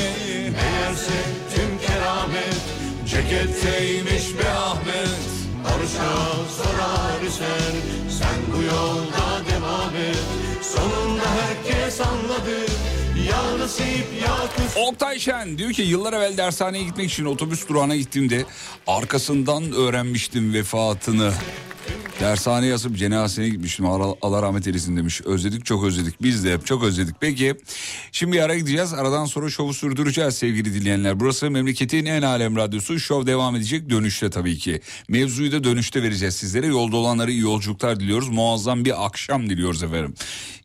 Meğerse 0.52 1.20
tüm 1.56 1.88
keramet 1.88 2.62
Ceketteymiş 3.06 4.38
be 4.38 4.50
Ahmet 4.50 5.39
Barış'a 5.64 6.12
sorar 6.58 7.22
isen 7.28 7.76
Sen 8.10 8.40
bu 8.58 8.64
yolda 8.64 9.50
devam 9.52 9.96
et. 9.96 10.18
Sonunda 10.62 11.24
herkes 11.42 12.02
anladı. 12.02 12.60
Oktay 14.88 15.20
Şen 15.20 15.58
diyor 15.58 15.72
ki 15.72 15.82
yıllar 15.82 16.14
evvel 16.14 16.38
dershaneye 16.38 16.84
gitmek 16.84 17.12
için 17.12 17.26
otobüs 17.26 17.68
durağına 17.70 17.96
gittiğimde 17.96 18.46
arkasından 18.88 19.72
öğrenmiştim 19.72 20.54
vefatını. 20.54 21.32
Dershane 22.20 22.66
yazıp 22.66 22.98
cenazesine 22.98 23.50
gitmiştim. 23.50 23.86
Allah, 23.86 24.42
rahmet 24.42 24.68
eylesin 24.68 24.98
demiş. 24.98 25.22
Özledik 25.22 25.66
çok 25.66 25.84
özledik. 25.84 26.22
Biz 26.22 26.46
de 26.46 26.54
hep 26.54 26.66
çok 26.66 26.84
özledik. 26.84 27.16
Peki 27.20 27.56
şimdi 28.12 28.34
bir 28.34 28.40
ara 28.40 28.56
gideceğiz. 28.56 28.94
Aradan 28.94 29.26
sonra 29.26 29.50
şovu 29.50 29.74
sürdüreceğiz 29.74 30.36
sevgili 30.36 30.74
dinleyenler. 30.74 31.20
Burası 31.20 31.52
memleketin 31.52 32.06
en 32.06 32.22
alem 32.22 32.56
radyosu. 32.56 33.00
Şov 33.00 33.26
devam 33.26 33.56
edecek 33.56 33.90
dönüşte 33.90 34.30
tabii 34.30 34.58
ki. 34.58 34.82
Mevzuyu 35.10 35.52
da 35.52 35.64
dönüşte 35.64 36.04
vereceğiz 36.04 36.36
sizlere. 36.36 36.68
Yolda 36.68 36.98
olanlara 36.98 37.32
iyi 37.32 37.42
yolculuklar 37.42 38.00
diliyoruz. 38.00 38.30
Muazzam 38.30 38.86
bir 38.86 39.06
akşam 39.06 39.50
diliyoruz 39.50 39.84
efendim. 39.84 40.14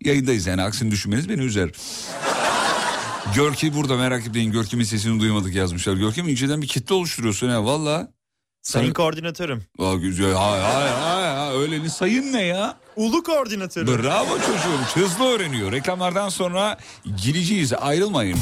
Yayındayız 0.05 0.47
yani 0.47 0.63
aksini 0.63 0.91
düşünmeniz 0.91 1.29
beni 1.29 1.43
üzer. 1.43 1.71
Görki 3.35 3.75
burada 3.75 3.97
merak 3.97 4.27
etmeyin. 4.27 4.53
Görkem'in 4.53 4.85
sesini 4.85 5.21
duymadık 5.21 5.55
yazmışlar. 5.55 5.95
Görkem 5.95 6.29
inceden 6.29 6.63
bir 6.63 6.69
kitle 6.69 6.95
oluşturuyorsun 6.95 7.49
ya 7.49 7.65
valla. 7.65 8.14
Sayın 8.65 8.93
koordinatörüm. 8.93 9.63
Aa, 9.79 9.95
güzel. 9.95 10.33
Hayır 10.33 10.65
hayır 10.65 10.93
hayır. 11.03 11.37
hayır. 11.37 11.61
Öyle 11.61 11.89
sayın 11.89 12.33
ne 12.33 12.43
ya? 12.43 12.77
Ulu 12.97 13.23
koordinatörüm. 13.23 14.03
Bravo 14.03 14.39
çocuğum. 14.39 15.03
Hızlı 15.05 15.25
öğreniyor. 15.25 15.73
Reklamlardan 15.73 16.29
sonra 16.29 16.79
gireceğiz. 17.23 17.73
Ayrılmayın. 17.73 18.39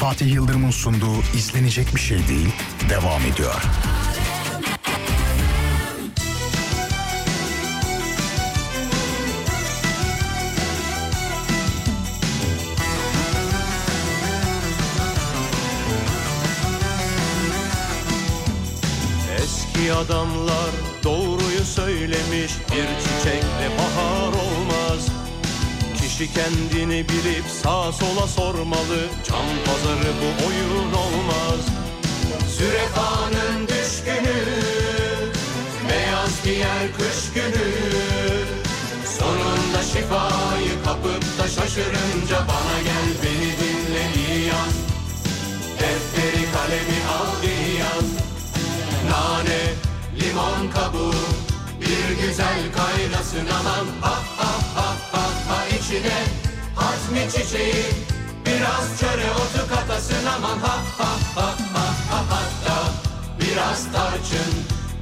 Fatih 0.00 0.34
Yıldırım'ın 0.34 0.70
sunduğu 0.70 1.16
izlenecek 1.36 1.94
bir 1.94 2.00
şey 2.00 2.28
değil 2.28 2.48
devam 2.90 3.22
ediyor. 3.22 3.62
Eski 19.80 19.92
adamlar 19.92 20.70
doğruyu 21.04 21.64
söylemiş? 21.74 22.52
Bir 22.72 22.88
çiçekle 23.02 23.68
bahar 23.78 24.28
olmaz. 24.28 25.08
Kişi 26.00 26.34
kendini 26.34 27.08
bilip 27.08 27.44
sağa 27.62 27.92
sola 27.92 28.26
sormalı. 28.26 29.00
Can 29.28 29.46
pazarı 29.64 30.12
bu 30.20 30.46
oyun 30.46 30.92
olmaz. 30.92 31.60
Sürefanın 32.56 33.68
düşkünü 33.68 34.40
Beyaz 35.90 36.44
giyer 36.44 36.92
kış 36.98 37.34
günü. 37.34 37.70
Sonunda 39.18 39.82
şifayı 39.82 40.84
kapıp 40.84 41.38
da 41.38 41.48
şaşırınca 41.48 42.38
Bana 42.48 42.82
gel 42.84 43.10
beni 43.22 43.50
dinle 43.60 44.04
iyi 44.16 44.46
yaz 44.46 44.74
Defteri 45.80 46.52
kalemi 46.52 47.00
al 47.18 47.42
iyi 47.44 47.78
yaz 47.78 48.30
Nane, 49.10 49.69
limon 50.30 50.70
kabuğu, 50.70 51.14
bir 51.80 52.26
güzel 52.26 52.60
kaynasın 52.76 53.46
aman. 53.60 53.86
Ha 54.00 54.14
ha 54.36 54.52
ha 54.74 54.94
ha 55.12 55.24
ha 55.48 55.66
içine 55.66 56.22
Hazmi 56.74 57.30
çiçeği 57.32 57.84
biraz 58.46 59.00
çöre 59.00 59.30
otu 59.30 59.74
katasın 59.74 60.26
aman. 60.36 60.58
Ha 60.58 60.78
ha 60.98 61.08
ha 61.34 61.54
ha 61.74 61.86
ha 62.10 62.24
hatta 62.30 62.92
Biraz 63.40 63.92
tarçın 63.92 64.54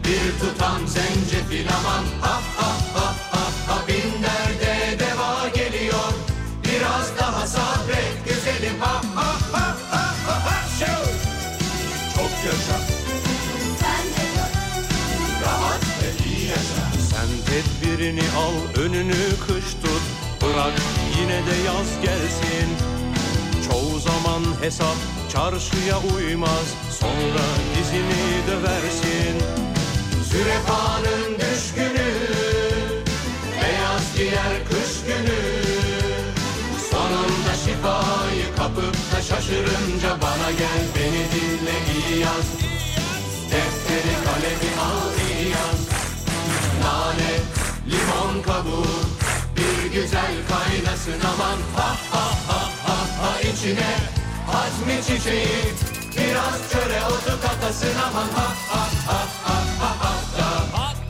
bir 0.05 0.41
tutam 0.41 0.89
zencefil 0.89 1.69
aman. 1.79 2.05
Ha 2.21 2.41
ha 2.57 2.73
ha 2.95 3.28
önünü 18.89 19.31
kış 19.47 19.65
tut 19.83 20.03
Bırak 20.43 20.73
yine 21.21 21.47
de 21.47 21.57
yaz 21.67 21.91
gelsin. 22.03 22.69
Çoğu 23.69 24.01
zaman 24.01 24.43
hesap 24.61 24.97
çarşıya 25.33 25.99
uymaz 26.15 26.69
Sonra 27.01 27.45
dizini 27.75 28.47
döversin 28.49 29.37
Zürefanın 30.31 31.35
düşkünü 31.35 32.11
Beyaz 33.63 34.17
giyer 34.17 34.65
kış 34.69 35.07
günü. 35.07 35.41
Sonunda 36.91 37.55
şifayı 37.65 38.57
kapıp 38.57 38.97
da 39.13 39.23
şaşırınca 39.23 40.11
Bana 40.23 40.51
gel 40.51 40.83
beni 40.97 41.25
dinle 41.33 41.77
iyi 41.95 42.21
yaz. 42.21 42.47
Defteri 43.51 44.15
kalemi 44.25 44.73
al 44.81 45.13
iyi 45.29 45.49
yaz. 45.51 45.81
Nane, 46.83 47.58
limon 47.91 48.43
kabuğu 48.43 49.01
Bir 49.57 49.93
güzel 49.93 50.35
kaynasın 50.49 51.21
aman 51.33 51.59
Ha 51.77 51.97
ha 52.13 52.25
ha 52.49 52.61
ha 52.87 52.97
ha 53.23 53.41
içine 53.41 53.97
Hazmi 54.47 55.03
çiçeği 55.07 55.65
Biraz 56.17 56.73
çöre 56.73 57.01
otu 57.07 57.41
katasın 57.43 57.99
aman 58.09 58.29
Ha 58.37 58.49
ha 58.69 58.89
ha 59.07 59.21
ha 59.45 59.63
ha 59.81 59.95
ha 60.01 60.15
da 60.39 60.49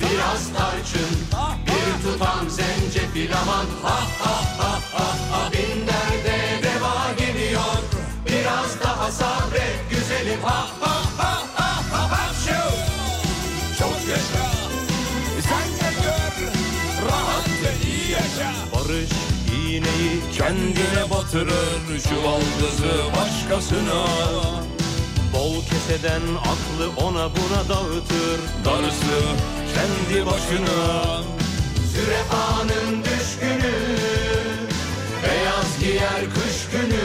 Biraz 0.00 0.52
tarçın 0.52 1.16
Bir 1.66 2.02
tutam 2.02 2.50
zencefil 2.50 3.32
aman 3.42 3.66
Ha 3.82 4.00
ha 4.18 4.40
ha 4.58 4.80
ha 4.92 5.06
ha 5.30 5.52
Bin 5.52 5.87
Barış 18.88 19.10
iğneyi 19.52 20.20
kendine 20.36 21.10
batırır 21.10 22.00
Çuvaldızı 22.08 22.94
başkasına. 23.16 24.04
Bol 25.32 25.54
keseden 25.62 26.22
aklı 26.38 27.04
ona 27.06 27.30
buna 27.30 27.68
dağıtır 27.68 28.40
Darısı 28.64 29.20
kendi 29.74 30.26
başına. 30.26 31.22
Zürefanın 31.92 33.04
düşkünü 33.04 33.74
Beyaz 35.22 35.78
giyer 35.80 36.20
kış 36.34 36.70
günü. 36.72 37.04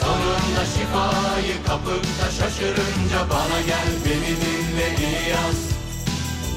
Sonunda 0.00 0.64
şifayı 0.64 1.64
kapıp 1.66 2.04
da 2.04 2.30
şaşırınca 2.30 3.30
Bana 3.30 3.60
gel 3.66 3.88
beni 4.04 4.36
dinle 4.36 4.96
iyi 4.98 5.28
yaz 5.30 5.56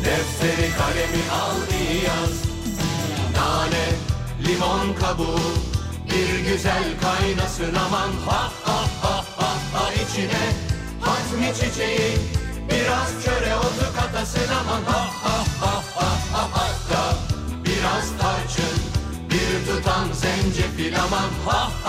Defteri 0.05 0.71
kalemi 0.77 1.23
al 1.31 1.57
iyi 1.81 2.03
yaz 2.03 2.46
Nane, 3.37 3.85
limon 4.47 4.93
kabuğu 5.01 5.53
Bir 6.09 6.51
güzel 6.51 6.83
kaynasın 7.01 7.75
aman. 7.75 8.11
Ha 8.27 8.51
ha 8.65 8.79
ha 9.01 9.25
ha 9.37 9.53
ha 9.73 9.93
içine 9.93 10.45
Hazmi 11.01 11.53
çiçeği 11.53 12.17
Biraz 12.69 13.23
çöre 13.25 13.55
otu 13.55 13.95
katasın 13.95 14.49
aman. 14.59 14.83
Ha 14.83 15.09
ha 15.23 15.37
ha 15.61 15.83
ha 15.95 16.11
ha 16.33 16.49
ha 16.53 16.67
da 16.91 17.15
Biraz 17.65 18.05
tarçın 18.21 18.77
Bir 19.29 19.65
tutam 19.67 20.13
zencefil 20.13 20.95
aman. 20.99 21.29
Ha 21.45 21.71
ha 21.83 21.86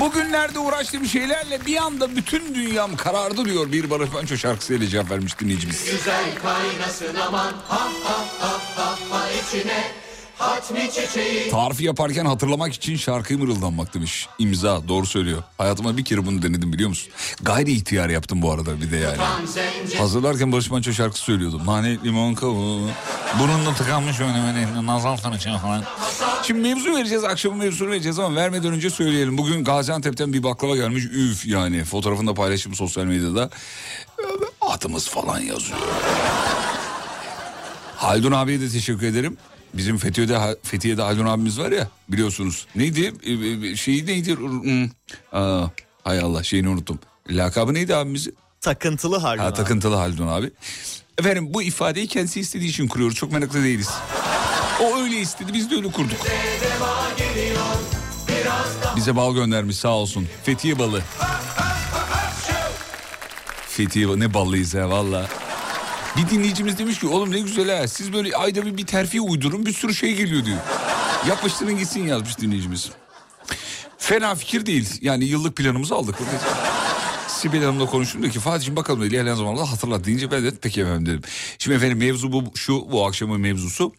Bugünlerde 0.00 0.58
uğraştığım 0.58 1.04
şeylerle 1.06 1.66
bir 1.66 1.76
anda 1.76 2.16
bütün 2.16 2.54
dünyam 2.54 2.96
karardı 2.96 3.44
diyor 3.44 3.72
bir 3.72 3.90
Barış 3.90 4.12
Manço 4.12 4.36
şarkısıyla 4.36 4.86
cevap 4.86 5.10
vermiş 5.10 5.38
dinleyicimiz. 5.40 5.84
Güzel 5.90 6.24
kaynasın 6.42 7.14
aman 7.28 7.52
ha 7.68 7.88
ha 8.04 8.24
ha 8.40 8.60
ha 8.76 8.98
ha 9.10 9.22
içine 9.30 9.84
Tarifi 11.50 11.84
yaparken 11.84 12.24
hatırlamak 12.24 12.74
için 12.74 12.96
şarkıyı 12.96 13.38
mırıldanmak 13.38 13.94
demiş. 13.94 14.28
İmza 14.38 14.88
doğru 14.88 15.06
söylüyor. 15.06 15.42
Hayatıma 15.58 15.96
bir 15.96 16.04
kere 16.04 16.26
bunu 16.26 16.42
denedim 16.42 16.72
biliyor 16.72 16.88
musun? 16.88 17.12
Gayri 17.42 17.72
ihtiyar 17.72 18.08
yaptım 18.08 18.42
bu 18.42 18.52
arada 18.52 18.80
bir 18.80 18.90
de 18.90 18.96
yani. 18.96 19.18
Hazırlarken 19.98 20.52
Barış 20.52 20.70
Manço 20.70 20.92
şarkısı 20.92 21.24
söylüyordum. 21.24 21.66
Nane, 21.66 21.98
limon, 22.04 22.34
kavuğu. 22.34 22.88
Burnunda 23.38 23.74
tıkanmış 23.74 24.20
öyle 24.20 24.34
böyle 24.46 24.86
nazal 24.86 25.16
tanıçı 25.16 25.50
falan. 25.62 25.84
Şimdi 26.42 26.68
mevzu 26.68 26.96
vereceğiz. 26.96 27.24
Akşamın 27.24 27.58
mevzusunu 27.58 27.90
vereceğiz 27.90 28.18
ama 28.18 28.36
vermeden 28.36 28.72
önce 28.72 28.90
söyleyelim. 28.90 29.38
Bugün 29.38 29.64
Gaziantep'ten 29.64 30.32
bir 30.32 30.42
baklava 30.42 30.76
gelmiş. 30.76 31.04
Üf 31.04 31.46
yani. 31.46 31.84
Fotoğrafını 31.84 32.28
da 32.30 32.34
paylaştım 32.34 32.74
sosyal 32.74 33.04
medyada. 33.04 33.50
Adımız 34.60 35.08
falan 35.08 35.40
yazıyor. 35.40 35.78
Haldun 37.96 38.32
abiye 38.32 38.60
de 38.60 38.68
teşekkür 38.68 39.06
ederim. 39.06 39.36
Bizim 39.74 39.98
Fethiye'de, 39.98 40.56
Fethiye'de 40.62 41.02
Haldun 41.02 41.26
abimiz 41.26 41.58
var 41.58 41.72
ya 41.72 41.88
biliyorsunuz. 42.08 42.66
Neydi? 42.76 43.12
Ee, 43.72 43.76
Şeyi 43.76 44.06
neydi? 44.06 44.36
Hmm. 44.36 44.84
Aa, 45.32 45.66
hay 46.04 46.20
Allah 46.20 46.42
şeyini 46.42 46.68
unuttum. 46.68 46.98
Lakabı 47.30 47.74
neydi 47.74 47.96
abimizin? 47.96 48.36
Takıntılı 48.60 49.16
Haldun 49.18 49.42
Ha, 49.42 49.48
abi. 49.48 49.54
takıntılı 49.56 49.94
Haldun 49.96 50.26
abi. 50.26 50.50
Efendim 51.18 51.54
bu 51.54 51.62
ifadeyi 51.62 52.06
kendisi 52.06 52.40
istediği 52.40 52.68
için 52.68 52.88
kuruyoruz. 52.88 53.16
Çok 53.16 53.32
meraklı 53.32 53.64
değiliz. 53.64 53.88
O 54.82 54.98
öyle 55.00 55.16
istedi 55.20 55.52
biz 55.54 55.70
de 55.70 55.74
öyle 55.74 55.90
kurduk. 55.90 56.18
Bize 58.96 59.16
bal 59.16 59.34
göndermiş 59.34 59.76
sağ 59.76 59.88
olsun. 59.88 60.28
Fethiye 60.44 60.78
balı. 60.78 61.02
Fethiye 63.68 64.08
balı 64.08 64.20
ne 64.20 64.34
ballıyız 64.34 64.74
ya 64.74 64.90
valla. 64.90 65.28
Bir 66.16 66.30
dinleyicimiz 66.30 66.78
demiş 66.78 67.00
ki 67.00 67.06
oğlum 67.06 67.30
ne 67.30 67.40
güzel 67.40 67.78
ha 67.78 67.88
siz 67.88 68.12
böyle 68.12 68.36
ayda 68.36 68.66
bir, 68.66 68.76
bir 68.76 68.86
terfi 68.86 69.20
uydurun 69.20 69.66
bir 69.66 69.72
sürü 69.72 69.94
şey 69.94 70.14
geliyor 70.14 70.44
diyor. 70.44 70.58
Yapıştırın 71.28 71.78
gitsin 71.78 72.06
yazmış 72.06 72.38
dinleyicimiz. 72.38 72.90
Fena 73.98 74.34
fikir 74.34 74.66
değil 74.66 74.98
yani 75.00 75.24
yıllık 75.24 75.56
planımızı 75.56 75.94
aldık. 75.94 76.14
Sibel 77.28 77.64
Hanım'la 77.64 77.86
konuştum 77.86 78.22
diyor 78.22 78.32
ki 78.32 78.40
Fatih'im 78.40 78.76
bakalım 78.76 79.02
ilerleyen 79.02 79.34
zamanlarda 79.34 79.72
hatırlat 79.72 80.04
deyince 80.04 80.30
ben 80.30 80.44
de 80.44 80.52
peki 80.62 80.80
efendim 80.80 81.06
dedim. 81.06 81.20
Şimdi 81.58 81.76
efendim 81.76 81.98
mevzu 81.98 82.32
bu 82.32 82.44
şu 82.54 82.92
bu 82.92 83.06
akşamın 83.06 83.40
mevzusu 83.40 83.92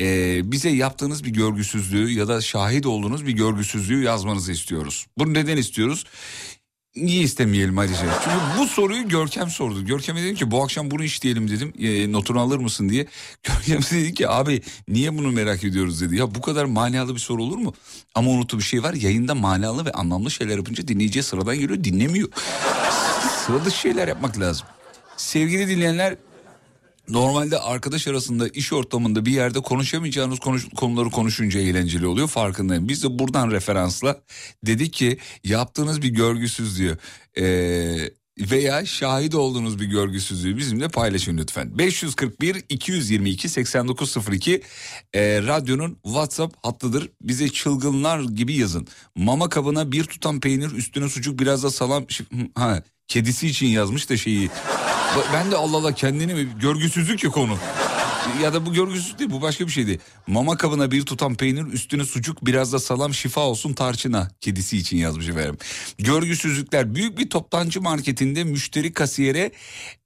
Ee, 0.00 0.52
bize 0.52 0.68
yaptığınız 0.70 1.24
bir 1.24 1.30
görgüsüzlüğü 1.30 2.10
ya 2.10 2.28
da 2.28 2.40
şahit 2.40 2.86
olduğunuz 2.86 3.26
bir 3.26 3.32
görgüsüzlüğü 3.32 4.02
yazmanızı 4.02 4.52
istiyoruz. 4.52 5.06
Bunu 5.18 5.34
neden 5.34 5.56
istiyoruz? 5.56 6.04
Niye 6.96 7.22
istemeyelim 7.22 7.78
ayrıca? 7.78 7.98
Çünkü 8.24 8.36
bu 8.58 8.66
soruyu 8.66 9.08
Görkem 9.08 9.50
sordu. 9.50 9.84
Görkem'e 9.84 10.22
dedim 10.22 10.34
ki 10.34 10.50
bu 10.50 10.62
akşam 10.62 10.90
bunu 10.90 11.04
işleyelim 11.04 11.50
dedim. 11.50 11.72
E, 11.78 12.12
notunu 12.12 12.40
alır 12.40 12.58
mısın 12.58 12.88
diye. 12.88 13.06
Görkem 13.42 13.82
de 13.82 13.90
dedi 13.90 14.14
ki 14.14 14.28
abi 14.28 14.62
niye 14.88 15.18
bunu 15.18 15.32
merak 15.32 15.64
ediyoruz 15.64 16.00
dedi. 16.00 16.16
Ya 16.16 16.34
bu 16.34 16.40
kadar 16.40 16.64
manalı 16.64 17.14
bir 17.14 17.20
soru 17.20 17.42
olur 17.42 17.58
mu? 17.58 17.74
Ama 18.14 18.30
unuttuğu 18.30 18.58
bir 18.58 18.64
şey 18.64 18.82
var. 18.82 18.94
Yayında 18.94 19.34
manalı 19.34 19.84
ve 19.84 19.92
anlamlı 19.92 20.30
şeyler 20.30 20.56
yapınca 20.56 20.88
dinleyiciye 20.88 21.22
sıradan 21.22 21.58
geliyor 21.58 21.84
dinlemiyor. 21.84 22.28
Sıra 23.46 23.70
şeyler 23.70 24.08
yapmak 24.08 24.40
lazım. 24.40 24.66
Sevgili 25.16 25.68
dinleyenler 25.68 26.16
Normalde 27.08 27.58
arkadaş 27.58 28.08
arasında 28.08 28.48
iş 28.48 28.72
ortamında 28.72 29.26
bir 29.26 29.32
yerde 29.32 29.60
konuşamayacağınız 29.60 30.38
konuş- 30.38 30.68
konuları 30.76 31.10
konuşunca 31.10 31.60
eğlenceli 31.60 32.06
oluyor 32.06 32.28
farkındayım. 32.28 32.88
Biz 32.88 33.02
de 33.02 33.18
buradan 33.18 33.50
referansla 33.50 34.20
dedik 34.66 34.92
ki 34.92 35.18
yaptığınız 35.44 36.02
bir 36.02 36.08
görgüsüzlüğü 36.08 36.98
eee, 37.36 38.10
veya 38.40 38.86
şahit 38.86 39.34
olduğunuz 39.34 39.80
bir 39.80 39.84
görgüsüzlüğü 39.86 40.56
bizimle 40.56 40.88
paylaşın 40.88 41.38
lütfen. 41.38 41.78
541 41.78 42.62
222 42.68 43.48
8902 43.48 44.62
eee, 45.14 45.42
radyonun 45.42 45.98
WhatsApp 46.04 46.66
hattıdır. 46.66 47.08
Bize 47.22 47.48
çılgınlar 47.48 48.20
gibi 48.20 48.54
yazın. 48.56 48.86
Mama 49.16 49.48
kabına 49.48 49.92
bir 49.92 50.04
tutam 50.04 50.40
peynir 50.40 50.70
üstüne 50.72 51.08
sucuk 51.08 51.38
biraz 51.38 51.62
da 51.62 51.70
salam 51.70 52.06
ha 52.54 52.82
kedisi 53.08 53.46
için 53.48 53.66
yazmış 53.66 54.10
da 54.10 54.16
şeyi. 54.16 54.50
Ben 55.32 55.50
de 55.50 55.56
Allah 55.56 55.76
Allah 55.76 55.94
kendini 55.94 56.34
mi 56.34 56.48
görgüsüzlük 56.60 57.24
ya 57.24 57.30
konu. 57.30 57.58
Ya 58.42 58.54
da 58.54 58.66
bu 58.66 58.72
görgüsüz 58.72 59.18
değil 59.18 59.30
bu 59.30 59.42
başka 59.42 59.66
bir 59.66 59.72
şeydi. 59.72 60.00
Mama 60.26 60.56
kabına 60.56 60.90
bir 60.90 61.02
tutam 61.02 61.34
peynir 61.34 61.72
üstüne 61.72 62.04
sucuk 62.04 62.46
biraz 62.46 62.72
da 62.72 62.78
salam 62.78 63.14
şifa 63.14 63.40
olsun 63.40 63.72
tarçına 63.72 64.30
kedisi 64.40 64.76
için 64.76 64.96
yazmış 64.96 65.28
efendim. 65.28 65.58
Görgüsüzlükler 65.98 66.94
büyük 66.94 67.18
bir 67.18 67.30
toptancı 67.30 67.80
marketinde 67.80 68.44
müşteri 68.44 68.92
kasiyere 68.92 69.50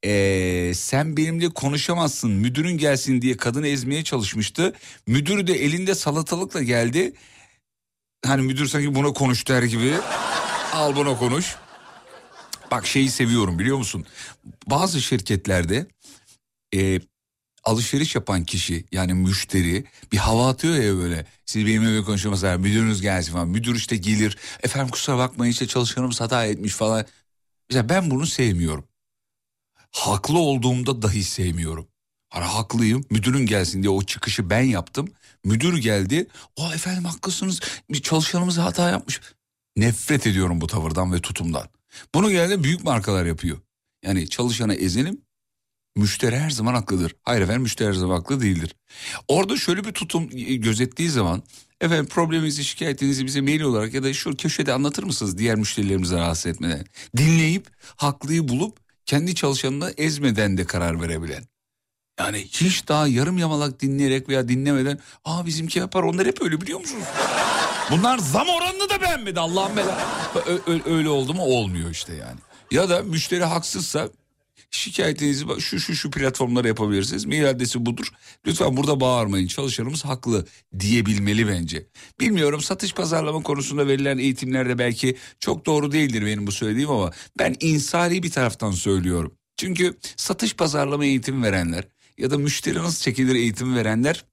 ee, 0.05 0.71
sen 0.75 1.17
benimle 1.17 1.49
konuşamazsın 1.49 2.31
müdürün 2.31 2.77
gelsin 2.77 3.21
diye 3.21 3.37
kadını 3.37 3.67
ezmeye 3.67 4.03
çalışmıştı. 4.03 4.73
Müdür 5.07 5.47
de 5.47 5.53
elinde 5.53 5.95
salatalıkla 5.95 6.63
geldi. 6.63 7.13
Hani 8.25 8.41
müdür 8.41 8.67
sanki 8.67 8.95
buna 8.95 9.13
konuş 9.13 9.47
der 9.47 9.63
gibi 9.63 9.93
al 10.73 10.95
buna 10.95 11.17
konuş. 11.17 11.55
Bak 12.71 12.87
şeyi 12.87 13.09
seviyorum 13.09 13.59
biliyor 13.59 13.77
musun? 13.77 14.05
Bazı 14.67 15.01
şirketlerde 15.01 15.87
e, 16.75 16.99
alışveriş 17.63 18.15
yapan 18.15 18.43
kişi 18.43 18.85
yani 18.91 19.13
müşteri 19.13 19.85
bir 20.11 20.17
hava 20.17 20.49
atıyor 20.49 20.75
ya 20.75 20.95
böyle. 20.95 21.25
Siz 21.45 21.65
benimle 21.65 21.87
böyle 21.87 22.03
konuşamazsınız 22.03 22.59
müdürünüz 22.59 23.01
gelsin 23.01 23.33
falan. 23.33 23.47
Müdür 23.47 23.75
işte 23.75 23.97
gelir 23.97 24.37
efendim 24.63 24.89
kusura 24.91 25.17
bakmayın 25.17 25.51
işte 25.51 25.67
çalışanımız 25.67 26.21
hata 26.21 26.45
etmiş 26.45 26.73
falan. 26.73 27.05
Mesela 27.69 27.89
ben 27.89 28.11
bunu 28.11 28.25
sevmiyorum. 28.25 28.85
Haklı 29.91 30.39
olduğumda 30.39 31.01
dahi 31.01 31.23
sevmiyorum. 31.23 31.87
Hani 32.29 32.45
haklıyım 32.45 33.05
müdürün 33.09 33.45
gelsin 33.45 33.83
diye 33.83 33.89
o 33.89 34.01
çıkışı 34.01 34.49
ben 34.49 34.61
yaptım. 34.61 35.07
Müdür 35.43 35.77
geldi. 35.77 36.27
O 36.55 36.73
efendim 36.73 37.05
haklısınız 37.05 37.59
bir 37.89 38.01
çalışanımız 38.01 38.57
hata 38.57 38.89
yapmış. 38.89 39.21
Nefret 39.75 40.27
ediyorum 40.27 40.61
bu 40.61 40.67
tavırdan 40.67 41.13
ve 41.13 41.21
tutumdan. 41.21 41.67
Bunu 42.15 42.31
genelde 42.31 42.63
büyük 42.63 42.83
markalar 42.83 43.25
yapıyor. 43.25 43.57
Yani 44.05 44.29
çalışana 44.29 44.73
ezelim 44.73 45.21
müşteri 45.95 46.37
her 46.37 46.49
zaman 46.49 46.73
haklıdır. 46.73 47.15
Hayır 47.23 47.41
efendim 47.41 47.61
müşteri 47.61 47.87
her 47.87 47.93
zaman 47.93 48.15
haklı 48.15 48.41
değildir. 48.41 48.75
Orada 49.27 49.57
şöyle 49.57 49.83
bir 49.83 49.91
tutum 49.91 50.29
gözettiği 50.61 51.09
zaman 51.09 51.43
efendim 51.81 52.05
probleminizi 52.05 52.63
şikayetinizi 52.63 53.25
bize 53.25 53.41
mail 53.41 53.61
olarak 53.61 53.93
ya 53.93 54.03
da 54.03 54.13
şu 54.13 54.37
köşede 54.37 54.73
anlatır 54.73 55.03
mısınız 55.03 55.37
diğer 55.37 55.55
müşterilerimize 55.55 56.15
rahatsız 56.15 56.45
etmeden. 56.45 56.85
Dinleyip 57.17 57.67
haklıyı 57.95 58.47
bulup 58.47 58.77
kendi 59.05 59.35
çalışanını 59.35 59.93
ezmeden 59.97 60.57
de 60.57 60.65
karar 60.65 61.01
verebilen. 61.01 61.43
Yani 62.19 62.37
hiç 62.37 62.87
daha 62.87 63.07
yarım 63.07 63.37
yamalak 63.37 63.81
dinleyerek 63.81 64.29
veya 64.29 64.47
dinlemeden 64.47 64.99
aa 65.25 65.45
bizimki 65.45 65.79
yapar 65.79 66.03
onlar 66.03 66.27
hep 66.27 66.41
öyle 66.41 66.61
biliyor 66.61 66.79
musunuz? 66.79 67.03
Bunlar 67.91 68.17
zam 68.17 68.49
oranını 68.49 68.89
da 68.89 69.01
beğenmedi 69.01 69.39
Allah'ım 69.39 69.77
bela. 69.77 69.97
Öyle 70.85 71.09
oldu 71.09 71.33
mu 71.33 71.43
olmuyor 71.43 71.89
işte 71.89 72.13
yani. 72.13 72.39
Ya 72.71 72.89
da 72.89 73.03
müşteri 73.03 73.43
haksızsa 73.43 74.09
şikayetinizi 74.71 75.45
şu 75.59 75.79
şu 75.79 75.95
şu 75.95 76.11
platformlara 76.11 76.67
yapabilirsiniz. 76.67 77.25
Mail 77.25 77.49
adresi 77.49 77.85
budur. 77.85 78.07
Lütfen 78.47 78.77
burada 78.77 78.99
bağırmayın 78.99 79.47
çalışanımız 79.47 80.05
haklı 80.05 80.45
diyebilmeli 80.79 81.47
bence. 81.47 81.87
Bilmiyorum 82.19 82.61
satış 82.61 82.93
pazarlama 82.93 83.43
konusunda 83.43 83.87
verilen 83.87 84.17
eğitimlerde 84.17 84.77
belki 84.77 85.17
çok 85.39 85.65
doğru 85.65 85.91
değildir 85.91 86.25
benim 86.25 86.47
bu 86.47 86.51
söylediğim 86.51 86.89
ama 86.89 87.11
ben 87.39 87.55
insani 87.59 88.23
bir 88.23 88.31
taraftan 88.31 88.71
söylüyorum. 88.71 89.33
Çünkü 89.57 89.97
satış 90.17 90.55
pazarlama 90.55 91.05
eğitimi 91.05 91.43
verenler 91.43 91.87
ya 92.17 92.31
da 92.31 92.37
müşteri 92.37 92.79
nasıl 92.79 93.01
çekilir 93.01 93.35
eğitimi 93.35 93.75
verenler 93.75 94.25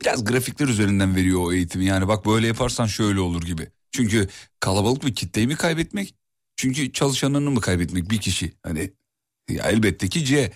biraz 0.00 0.24
grafikler 0.24 0.68
üzerinden 0.68 1.16
veriyor 1.16 1.40
o 1.44 1.52
eğitimi. 1.52 1.84
Yani 1.84 2.08
bak 2.08 2.26
böyle 2.26 2.46
yaparsan 2.46 2.86
şöyle 2.86 3.20
olur 3.20 3.42
gibi. 3.42 3.68
Çünkü 3.92 4.28
kalabalık 4.60 5.06
bir 5.06 5.14
kitleyi 5.14 5.46
mi 5.46 5.56
kaybetmek? 5.56 6.14
Çünkü 6.56 6.92
çalışanını 6.92 7.50
mı 7.50 7.60
kaybetmek 7.60 8.10
bir 8.10 8.18
kişi? 8.18 8.52
Hani 8.62 8.90
ya 9.50 9.64
elbette 9.64 10.08
ki 10.08 10.24
C. 10.24 10.52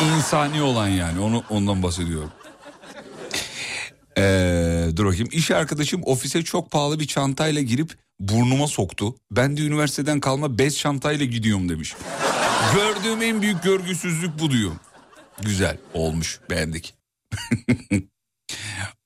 İnsani 0.00 0.62
olan 0.62 0.88
yani 0.88 1.20
onu 1.20 1.44
ondan 1.50 1.82
bahsediyorum. 1.82 2.30
Ee, 4.18 4.88
dur 4.96 5.06
bakayım 5.06 5.28
iş 5.32 5.50
arkadaşım 5.50 6.02
ofise 6.04 6.42
çok 6.42 6.70
pahalı 6.70 7.00
bir 7.00 7.06
çantayla 7.06 7.62
girip 7.62 7.96
burnuma 8.20 8.66
soktu. 8.66 9.16
Ben 9.30 9.56
de 9.56 9.60
üniversiteden 9.60 10.20
kalma 10.20 10.58
bez 10.58 10.78
çantayla 10.78 11.26
gidiyorum 11.26 11.68
demiş. 11.68 11.94
Gördüğüm 12.74 13.22
en 13.22 13.42
büyük 13.42 13.62
görgüsüzlük 13.62 14.38
bu 14.38 14.50
diyor. 14.50 14.72
Güzel 15.42 15.76
olmuş 15.94 16.40
beğendik. 16.50 16.94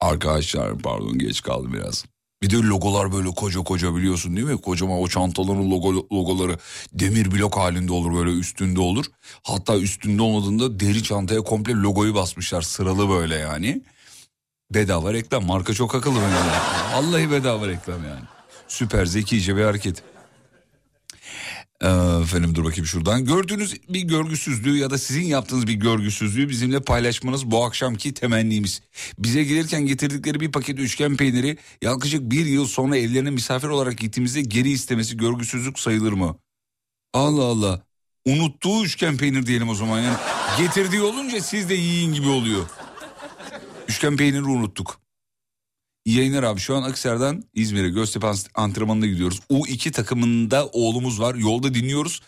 Arkadaşlar 0.00 0.78
pardon 0.78 1.18
geç 1.18 1.42
kaldım 1.42 1.72
biraz. 1.72 2.04
Bir 2.42 2.50
de 2.50 2.56
logolar 2.56 3.12
böyle 3.12 3.28
koca 3.28 3.60
koca 3.60 3.96
biliyorsun 3.96 4.36
değil 4.36 4.46
mi? 4.46 4.60
Kocaman 4.60 4.98
o 4.98 5.08
çantaların 5.08 5.70
logo, 5.70 5.94
logoları 6.12 6.58
demir 6.92 7.32
blok 7.32 7.56
halinde 7.56 7.92
olur 7.92 8.14
böyle 8.14 8.30
üstünde 8.30 8.80
olur. 8.80 9.04
Hatta 9.42 9.76
üstünde 9.76 10.22
olmadığında 10.22 10.80
deri 10.80 11.02
çantaya 11.02 11.40
komple 11.40 11.72
logoyu 11.72 12.14
basmışlar 12.14 12.62
sıralı 12.62 13.08
böyle 13.08 13.36
yani. 13.36 13.82
Bedava 14.74 15.12
reklam 15.12 15.46
marka 15.46 15.74
çok 15.74 15.94
akıllı 15.94 16.20
bence. 16.20 16.36
Vallahi 16.96 17.30
bedava 17.30 17.68
reklam 17.68 18.04
yani. 18.04 18.24
Süper 18.68 19.06
zekice 19.06 19.56
bir 19.56 19.62
hareket. 19.62 20.02
Ee, 21.82 21.88
efendim 22.22 22.54
dur 22.54 22.64
bakayım 22.64 22.86
şuradan. 22.86 23.24
Gördüğünüz 23.24 23.74
bir 23.88 24.00
görgüsüzlüğü 24.00 24.78
ya 24.78 24.90
da 24.90 24.98
sizin 24.98 25.24
yaptığınız 25.24 25.66
bir 25.66 25.74
görgüsüzlüğü 25.74 26.48
bizimle 26.48 26.80
paylaşmanız 26.80 27.50
bu 27.50 27.64
akşamki 27.64 28.14
temennimiz. 28.14 28.82
Bize 29.18 29.44
gelirken 29.44 29.86
getirdikleri 29.86 30.40
bir 30.40 30.52
paket 30.52 30.78
üçgen 30.78 31.16
peyniri 31.16 31.58
yaklaşık 31.82 32.20
bir 32.30 32.46
yıl 32.46 32.66
sonra 32.66 32.96
evlerine 32.96 33.30
misafir 33.30 33.68
olarak 33.68 33.98
gittiğimizde 33.98 34.40
geri 34.40 34.70
istemesi 34.70 35.16
görgüsüzlük 35.16 35.78
sayılır 35.78 36.12
mı? 36.12 36.36
Allah 37.14 37.44
Allah. 37.44 37.82
Unuttuğu 38.24 38.84
üçgen 38.84 39.16
peynir 39.16 39.46
diyelim 39.46 39.68
o 39.68 39.74
zaman. 39.74 40.00
Yani 40.00 40.16
getirdiği 40.58 41.02
olunca 41.02 41.40
siz 41.40 41.68
de 41.68 41.74
yiyin 41.74 42.12
gibi 42.12 42.28
oluyor. 42.28 42.66
Üçgen 43.88 44.16
peyniri 44.16 44.44
unuttuk. 44.44 45.00
İyi 46.07 46.19
yayınlar 46.19 46.42
abi. 46.42 46.61
Şu 46.61 46.77
an 46.77 46.83
Aksar'dan 46.83 47.45
İzmir'e 47.55 47.88
Göztepe 47.88 48.27
antrenmanına 48.55 49.07
gidiyoruz. 49.07 49.40
U2 49.51 49.90
takımında 49.90 50.66
oğlumuz 50.66 51.21
var. 51.21 51.35
Yolda 51.35 51.75
dinliyoruz. 51.75 52.23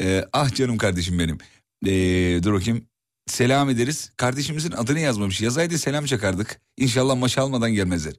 Ee, 0.00 0.24
ah 0.32 0.54
canım 0.54 0.78
kardeşim 0.78 1.18
benim. 1.18 1.38
Ee, 1.86 2.42
dur 2.42 2.52
bakayım. 2.54 2.84
Selam 3.26 3.70
ederiz. 3.70 4.12
Kardeşimizin 4.16 4.72
adını 4.72 5.00
yazmamış. 5.00 5.40
Yazaydı 5.40 5.78
selam 5.78 6.04
çakardık. 6.04 6.60
İnşallah 6.76 7.16
maç 7.16 7.38
almadan 7.38 7.72
gelmezler. 7.72 8.14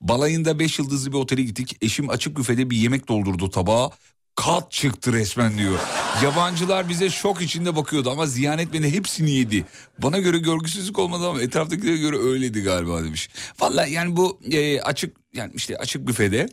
Balayında 0.00 0.58
5 0.58 0.78
yıldızlı 0.78 1.12
bir 1.12 1.16
otele 1.16 1.42
gittik. 1.42 1.76
Eşim 1.80 2.10
açık 2.10 2.38
büfede 2.38 2.70
bir 2.70 2.76
yemek 2.76 3.08
doldurdu 3.08 3.50
tabağa. 3.50 3.90
Kat 4.36 4.72
çıktı 4.72 5.12
resmen 5.12 5.58
diyor. 5.58 5.78
Yabancılar 6.22 6.88
bize 6.88 7.10
şok 7.10 7.42
içinde 7.42 7.76
bakıyordu 7.76 8.10
ama 8.10 8.26
ziyanet 8.26 8.72
beni 8.72 8.92
hepsini 8.92 9.30
yedi. 9.30 9.64
Bana 9.98 10.18
göre 10.18 10.38
görgüsüzlük 10.38 10.98
olmadı 10.98 11.28
ama 11.28 11.42
etraftakilere 11.42 11.96
göre 11.96 12.16
öyleydi 12.16 12.62
galiba 12.62 13.04
demiş. 13.04 13.28
Valla 13.60 13.86
yani 13.86 14.16
bu 14.16 14.40
e, 14.50 14.80
açık 14.80 15.16
yani 15.34 15.52
işte 15.54 15.76
açık 15.76 16.06
büfede 16.08 16.48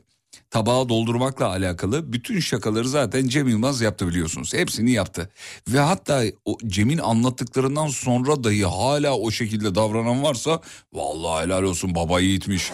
tabağı 0.50 0.90
doldurmakla 0.90 1.48
alakalı 1.48 2.14
bütün 2.14 2.40
şakaları 2.40 2.90
zaten 2.90 3.28
Cem 3.28 3.48
Yılmaz 3.48 3.82
yaptı 3.82 4.08
biliyorsunuz. 4.08 4.54
Hepsini 4.54 4.92
yaptı. 4.92 5.30
Ve 5.68 5.80
hatta 5.80 6.24
o 6.46 6.58
Cem'in 6.68 6.98
anlattıklarından 6.98 7.88
sonra 7.88 8.44
dahi 8.44 8.66
hala 8.66 9.18
o 9.18 9.32
şekilde 9.32 9.76
davranan 9.76 10.24
varsa 10.24 10.62
vallahi 10.94 11.46
helal 11.46 11.64
olsun 11.64 11.96
baba 11.96 12.20
yiğitmiş. 12.20 12.72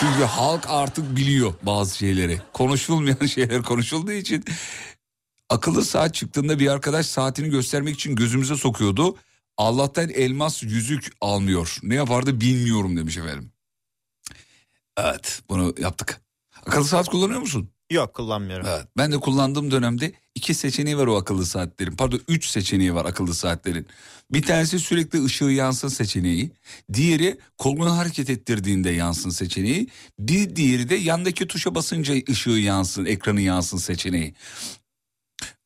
Çünkü 0.00 0.24
halk 0.24 0.64
artık 0.68 1.16
biliyor 1.16 1.54
bazı 1.62 1.96
şeyleri. 1.96 2.40
Konuşulmayan 2.52 3.26
şeyler 3.34 3.62
konuşulduğu 3.62 4.12
için 4.12 4.44
akıllı 5.48 5.84
saat 5.84 6.14
çıktığında 6.14 6.58
bir 6.58 6.68
arkadaş 6.68 7.06
saatini 7.06 7.50
göstermek 7.50 7.94
için 7.94 8.16
gözümüze 8.16 8.56
sokuyordu. 8.56 9.16
Allah'tan 9.56 10.08
elmas 10.08 10.62
yüzük 10.62 11.12
almıyor. 11.20 11.78
Ne 11.82 11.94
yapardı 11.94 12.40
bilmiyorum 12.40 12.96
demiş 12.96 13.16
efendim. 13.16 13.52
Evet 14.96 15.42
bunu 15.48 15.74
yaptık. 15.78 16.25
Akıllı 16.66 16.84
saat 16.84 17.08
kullanıyor 17.08 17.40
musun? 17.40 17.70
Yok 17.90 18.14
kullanmıyorum. 18.14 18.66
Evet, 18.68 18.86
ben 18.98 19.12
de 19.12 19.16
kullandığım 19.20 19.70
dönemde 19.70 20.12
iki 20.34 20.54
seçeneği 20.54 20.98
var 20.98 21.06
o 21.06 21.16
akıllı 21.16 21.46
saatlerin. 21.46 21.96
Pardon 21.96 22.20
üç 22.28 22.46
seçeneği 22.46 22.94
var 22.94 23.04
akıllı 23.04 23.34
saatlerin. 23.34 23.86
Bir 24.32 24.42
tanesi 24.42 24.78
sürekli 24.78 25.24
ışığı 25.24 25.44
yansın 25.44 25.88
seçeneği. 25.88 26.50
Diğeri 26.92 27.38
kolunu 27.58 27.96
hareket 27.96 28.30
ettirdiğinde 28.30 28.90
yansın 28.90 29.30
seçeneği. 29.30 29.88
Bir 30.18 30.56
diğeri 30.56 30.88
de 30.88 30.94
yandaki 30.94 31.46
tuşa 31.46 31.74
basınca 31.74 32.14
ışığı 32.30 32.50
yansın, 32.50 33.04
ekranı 33.04 33.40
yansın 33.40 33.78
seçeneği. 33.78 34.34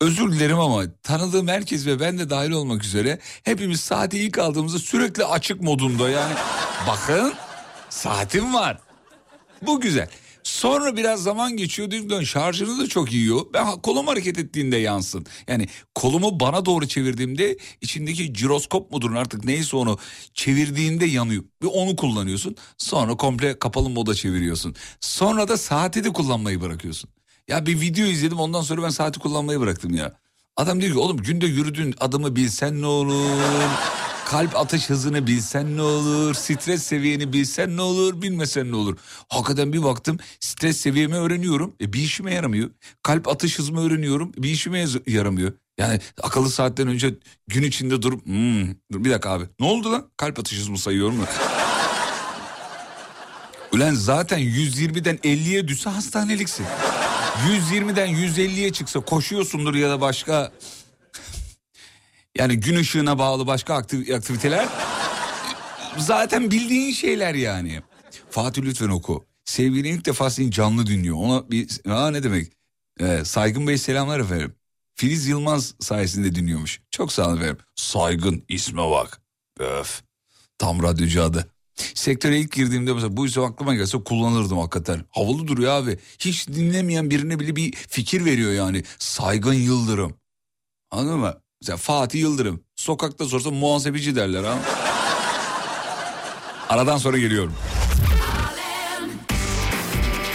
Özür 0.00 0.32
dilerim 0.32 0.58
ama 0.58 0.82
tanıdığım 1.02 1.48
herkes 1.48 1.86
ve 1.86 2.00
ben 2.00 2.18
de 2.18 2.30
dahil 2.30 2.50
olmak 2.50 2.84
üzere 2.84 3.18
hepimiz 3.42 3.80
saati 3.80 4.18
ilk 4.18 4.38
aldığımızda 4.38 4.78
sürekli 4.78 5.24
açık 5.24 5.62
modunda 5.62 6.10
yani. 6.10 6.34
Bakın 6.86 7.34
saatim 7.90 8.54
var. 8.54 8.78
Bu 9.62 9.80
güzel. 9.80 10.08
Sonra 10.42 10.96
biraz 10.96 11.22
zaman 11.22 11.56
geçiyor 11.56 11.90
diyorum 11.90 12.26
şarjını 12.26 12.78
da 12.78 12.88
çok 12.88 13.12
yiyor. 13.12 13.40
Ben 13.54 13.66
kolum 13.66 14.06
hareket 14.06 14.38
ettiğinde 14.38 14.76
yansın. 14.76 15.26
Yani 15.48 15.68
kolumu 15.94 16.40
bana 16.40 16.64
doğru 16.64 16.88
çevirdiğimde 16.88 17.58
içindeki 17.80 18.34
jiroskop 18.34 18.92
mudur 18.92 19.14
artık 19.14 19.44
neyse 19.44 19.76
onu 19.76 19.98
çevirdiğinde 20.34 21.06
yanıyor. 21.06 21.44
Ve 21.62 21.66
onu 21.66 21.96
kullanıyorsun. 21.96 22.56
Sonra 22.78 23.16
komple 23.16 23.58
kapalı 23.58 23.88
moda 23.90 24.14
çeviriyorsun. 24.14 24.74
Sonra 25.00 25.48
da 25.48 25.56
saati 25.56 26.04
de 26.04 26.12
kullanmayı 26.12 26.60
bırakıyorsun. 26.60 27.10
Ya 27.48 27.66
bir 27.66 27.80
video 27.80 28.06
izledim 28.06 28.40
ondan 28.40 28.62
sonra 28.62 28.82
ben 28.82 28.88
saati 28.90 29.20
kullanmayı 29.20 29.60
bıraktım 29.60 29.94
ya. 29.94 30.12
Adam 30.56 30.80
diyor 30.80 30.92
ki 30.92 30.98
oğlum 30.98 31.16
günde 31.16 31.46
yürüdüğün 31.46 31.94
adımı 32.00 32.36
bilsen 32.36 32.82
ne 32.82 32.86
olur. 32.86 33.30
Kalp 34.30 34.56
atış 34.56 34.90
hızını 34.90 35.26
bilsen 35.26 35.76
ne 35.76 35.82
olur, 35.82 36.34
stres 36.34 36.82
seviyeni 36.82 37.32
bilsen 37.32 37.76
ne 37.76 37.82
olur, 37.82 38.22
bilmesen 38.22 38.72
ne 38.72 38.76
olur. 38.76 38.96
Hakikaten 39.28 39.72
bir 39.72 39.82
baktım 39.82 40.18
stres 40.40 40.76
seviyemi 40.76 41.14
öğreniyorum, 41.14 41.74
e, 41.80 41.92
bir 41.92 41.98
işime 41.98 42.34
yaramıyor. 42.34 42.70
Kalp 43.02 43.28
atış 43.28 43.58
hızımı 43.58 43.86
öğreniyorum, 43.86 44.32
bir 44.36 44.50
işime 44.50 44.86
yaramıyor. 45.06 45.52
Yani 45.78 46.00
akıllı 46.22 46.50
saatten 46.50 46.88
önce 46.88 47.14
gün 47.48 47.62
içinde 47.62 48.02
durup, 48.02 48.26
hmm, 48.26 48.68
dur 48.92 49.04
bir 49.04 49.10
dakika 49.10 49.30
abi 49.30 49.44
ne 49.60 49.66
oldu 49.66 49.92
lan? 49.92 50.06
Kalp 50.16 50.38
atış 50.38 50.58
hızımı 50.58 50.78
sayıyorum 50.78 51.16
mu? 51.16 51.24
Ulan 53.72 53.94
zaten 53.94 54.38
120'den 54.38 55.16
50'ye 55.16 55.68
düşse 55.68 55.90
hastaneliksin. 55.90 56.66
120'den 57.70 58.08
150'ye 58.08 58.72
çıksa 58.72 59.00
koşuyorsundur 59.00 59.74
ya 59.74 59.90
da 59.90 60.00
başka 60.00 60.52
yani 62.38 62.60
gün 62.60 62.76
ışığına 62.76 63.18
bağlı 63.18 63.46
başka 63.46 63.74
aktiv- 63.74 64.16
aktiviteler 64.16 64.68
zaten 65.98 66.50
bildiğin 66.50 66.92
şeyler 66.92 67.34
yani. 67.34 67.80
Fatih 68.30 68.62
lütfen 68.62 68.88
oku. 68.88 69.26
Sevgili 69.44 69.88
ilk 69.88 70.04
defa 70.04 70.30
seni 70.30 70.50
canlı 70.50 70.86
dinliyor. 70.86 71.16
Ona 71.16 71.50
bir 71.50 71.68
ha 71.88 72.10
ne 72.10 72.22
demek? 72.22 72.52
Ee, 73.00 73.24
Saygın 73.24 73.66
Bey 73.66 73.78
selamlar 73.78 74.20
efendim. 74.20 74.54
Filiz 74.94 75.26
Yılmaz 75.28 75.74
sayesinde 75.80 76.34
dinliyormuş. 76.34 76.80
Çok 76.90 77.12
sağ 77.12 77.26
olun 77.28 77.36
efendim. 77.36 77.58
Saygın 77.76 78.44
isme 78.48 78.90
bak. 78.90 79.20
Öf. 79.58 80.02
Tam 80.58 80.82
radyocu 80.82 81.22
adı. 81.22 81.50
Sektöre 81.94 82.38
ilk 82.40 82.52
girdiğimde 82.52 82.92
mesela 82.92 83.16
bu 83.16 83.26
isim 83.26 83.42
aklıma 83.42 83.74
gelse 83.74 84.04
kullanırdım 84.04 84.58
hakikaten. 84.58 85.04
Havalı 85.10 85.46
duruyor 85.48 85.72
abi. 85.72 85.98
Hiç 86.18 86.48
dinlemeyen 86.48 87.10
birine 87.10 87.40
bile 87.40 87.56
bir 87.56 87.72
fikir 87.72 88.24
veriyor 88.24 88.52
yani. 88.52 88.84
Saygın 88.98 89.52
Yıldırım. 89.54 90.16
Anladın 90.90 91.18
mı? 91.18 91.39
Mesela 91.62 91.76
Fatih 91.76 92.20
Yıldırım. 92.20 92.60
Sokakta 92.76 93.24
sorsa 93.24 93.50
muhasebeci 93.50 94.16
derler 94.16 94.44
ha. 94.44 94.54
Aradan 96.68 96.98
sonra 96.98 97.18
geliyorum. 97.18 97.54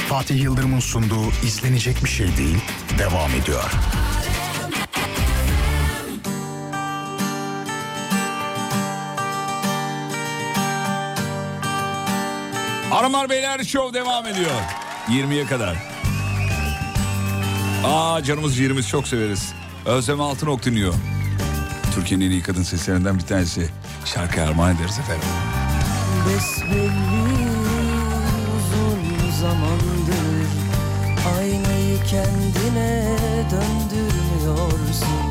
Fatih 0.09 0.43
Yıldırım'ın 0.43 0.79
sunduğu 0.79 1.31
izlenecek 1.43 2.03
bir 2.03 2.09
şey 2.09 2.37
değil 2.37 2.57
devam 2.99 3.31
ediyor. 3.31 3.71
Hanımlar 12.89 13.29
beyler 13.29 13.63
şov 13.63 13.93
devam 13.93 14.25
ediyor. 14.27 14.51
20'ye 15.07 15.45
kadar. 15.45 15.75
Aa 17.85 18.23
canımız 18.23 18.55
ciğerimiz 18.55 18.89
çok 18.89 19.07
severiz. 19.07 19.53
Özlem 19.85 20.21
Altınok 20.21 20.65
dinliyor. 20.65 20.93
Türkiye'nin 21.95 22.25
en 22.25 22.31
iyi 22.31 22.41
kadın 22.41 22.63
seslerinden 22.63 23.17
bir 23.17 23.23
tanesi. 23.23 23.69
Şarkı 24.05 24.41
armağan 24.41 24.75
ederiz 24.75 24.99
efendim. 24.99 25.27
Besbelli 26.29 27.49
uzun 28.55 29.31
zamandır 29.41 30.47
Aynayı 31.37 32.03
kendine 32.03 33.17
döndürmüyorsun 33.51 35.25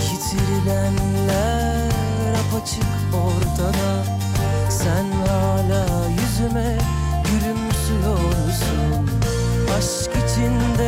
Kitirilenler 0.00 1.90
apaçık 2.34 2.92
ortada 3.14 4.04
Sen 4.70 5.06
hala 5.28 5.86
yüzüme 6.08 6.78
gülümsüyorsun 7.24 9.10
Aşk 9.78 10.10
içinde 10.10 10.87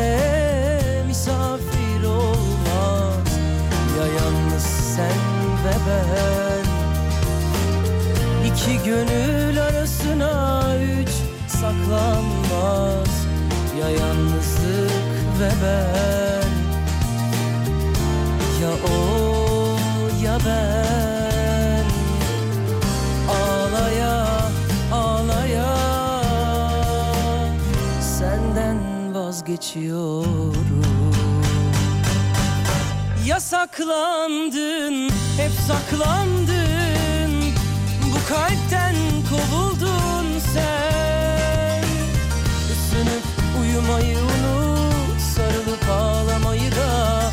İki 8.60 8.84
gönül 8.84 9.62
arasına 9.62 10.62
üç 11.00 11.08
saklanmaz 11.48 13.26
Ya 13.80 13.90
yalnızlık 13.90 14.90
ve 15.40 15.50
ben. 15.62 16.50
Ya 18.62 18.70
o 18.70 19.78
ya 20.24 20.38
ben. 20.46 21.84
Ağlaya 23.28 24.26
ağlaya 24.92 25.76
Senden 28.18 29.14
vazgeçiyorum. 29.14 30.60
Yasaklandın, 33.26 35.10
hep 35.36 35.52
saklandın 35.66 36.59
kalpten 38.30 38.96
kovuldun 39.30 40.26
sen. 40.54 41.84
Isınıp 42.72 43.24
uyumayı 43.60 44.18
unut 44.18 45.20
Sarılıp 45.20 45.88
ağlamayı 45.90 46.70
da. 46.70 47.30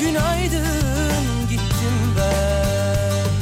Günaydın 0.00 1.48
gittim 1.50 1.98
ben. 2.18 3.32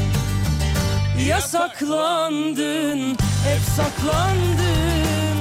Yasaklandın, 1.22 2.98
hep 3.44 3.62
saklandın. 3.76 5.38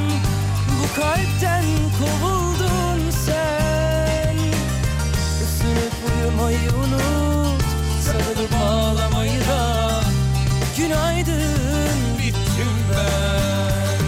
Bu 0.69 0.85
kalpten 1.01 1.65
kovuldun 1.99 3.11
sen. 3.25 4.35
Isınıp 5.43 5.95
uyumayı 6.09 6.69
unut 6.69 7.63
Sarılıp 8.05 8.53
ağlamayı 8.63 9.18
Günaydın 10.89 12.17
bittim 12.19 12.73
ben 12.91 13.99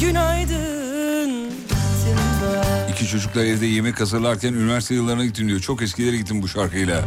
Günaydın 0.00 1.50
bittim 1.50 2.18
ben 2.42 2.92
İki 2.92 3.06
çocuklar 3.06 3.44
evde 3.44 3.66
yemek 3.66 4.00
hazırlarken 4.00 4.52
üniversite 4.52 4.94
yıllarına 4.94 5.24
gittim 5.24 5.48
diyor. 5.48 5.60
Çok 5.60 5.82
eskilere 5.82 6.16
gittim 6.16 6.42
bu 6.42 6.48
şarkıyla. 6.48 7.04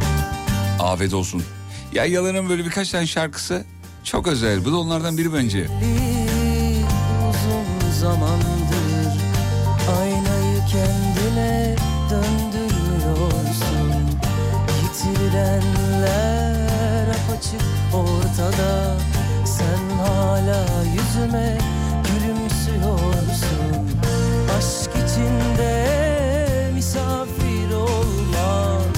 Afiyet 0.80 1.14
olsun. 1.14 1.42
Ya 1.92 2.04
Yalan'ın 2.04 2.48
böyle 2.48 2.64
birkaç 2.64 2.90
tane 2.90 3.06
şarkısı 3.06 3.64
çok 4.04 4.26
özel. 4.28 4.64
Bu 4.64 4.72
da 4.72 4.76
onlardan 4.76 5.18
biri 5.18 5.34
bence. 5.34 5.58
Bir 5.58 5.66
uzun 7.28 7.90
zamandır 8.00 9.16
Aynayı 10.00 10.58
kendine 10.72 11.76
döndürmüyorsun 12.10 14.06
Yitirilenler 14.82 17.08
apaçık 17.08 17.75
ortada. 17.96 18.96
Sen 19.44 19.96
hala 19.98 20.64
yüzüme 20.94 21.58
gülümsüyorsun. 22.04 23.72
Aşk 24.58 24.90
içinde 24.90 25.72
misafir 26.74 27.74
olmaz. 27.74 28.96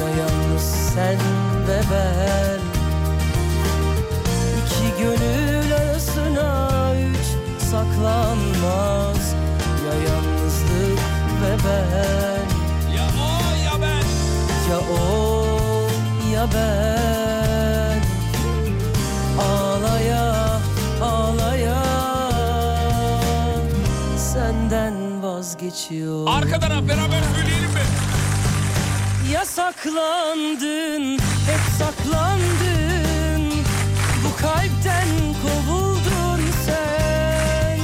Ya 0.00 0.08
yalnız 0.08 0.62
sen 0.94 1.18
ve 1.68 1.80
ben. 1.92 2.60
İki 4.58 5.02
gönül 5.02 5.74
arasına 5.74 6.92
üç 6.94 7.26
saklanmaz. 7.62 9.34
Ya 9.86 9.94
yalnızlık 9.94 11.00
ve 11.42 11.56
ben. 11.64 12.48
Ya 12.96 13.06
o 13.20 13.56
ya 13.64 13.82
ben. 13.82 14.08
Ya 14.70 14.78
o 14.78 15.88
ya 16.34 16.46
ben 16.54 17.17
Senden 25.68 25.78
vazgeçiyor 25.78 26.26
Arka 26.28 26.60
taraf 26.60 26.88
beraber 26.88 27.22
söyleyelim 27.36 27.70
mi? 27.70 27.80
Yasaklandın, 29.32 31.18
hep 31.18 31.60
saklandın. 31.78 33.42
Bu 34.24 34.30
kalpten 34.42 35.08
kovuldun 35.42 36.40
sen. 36.66 37.78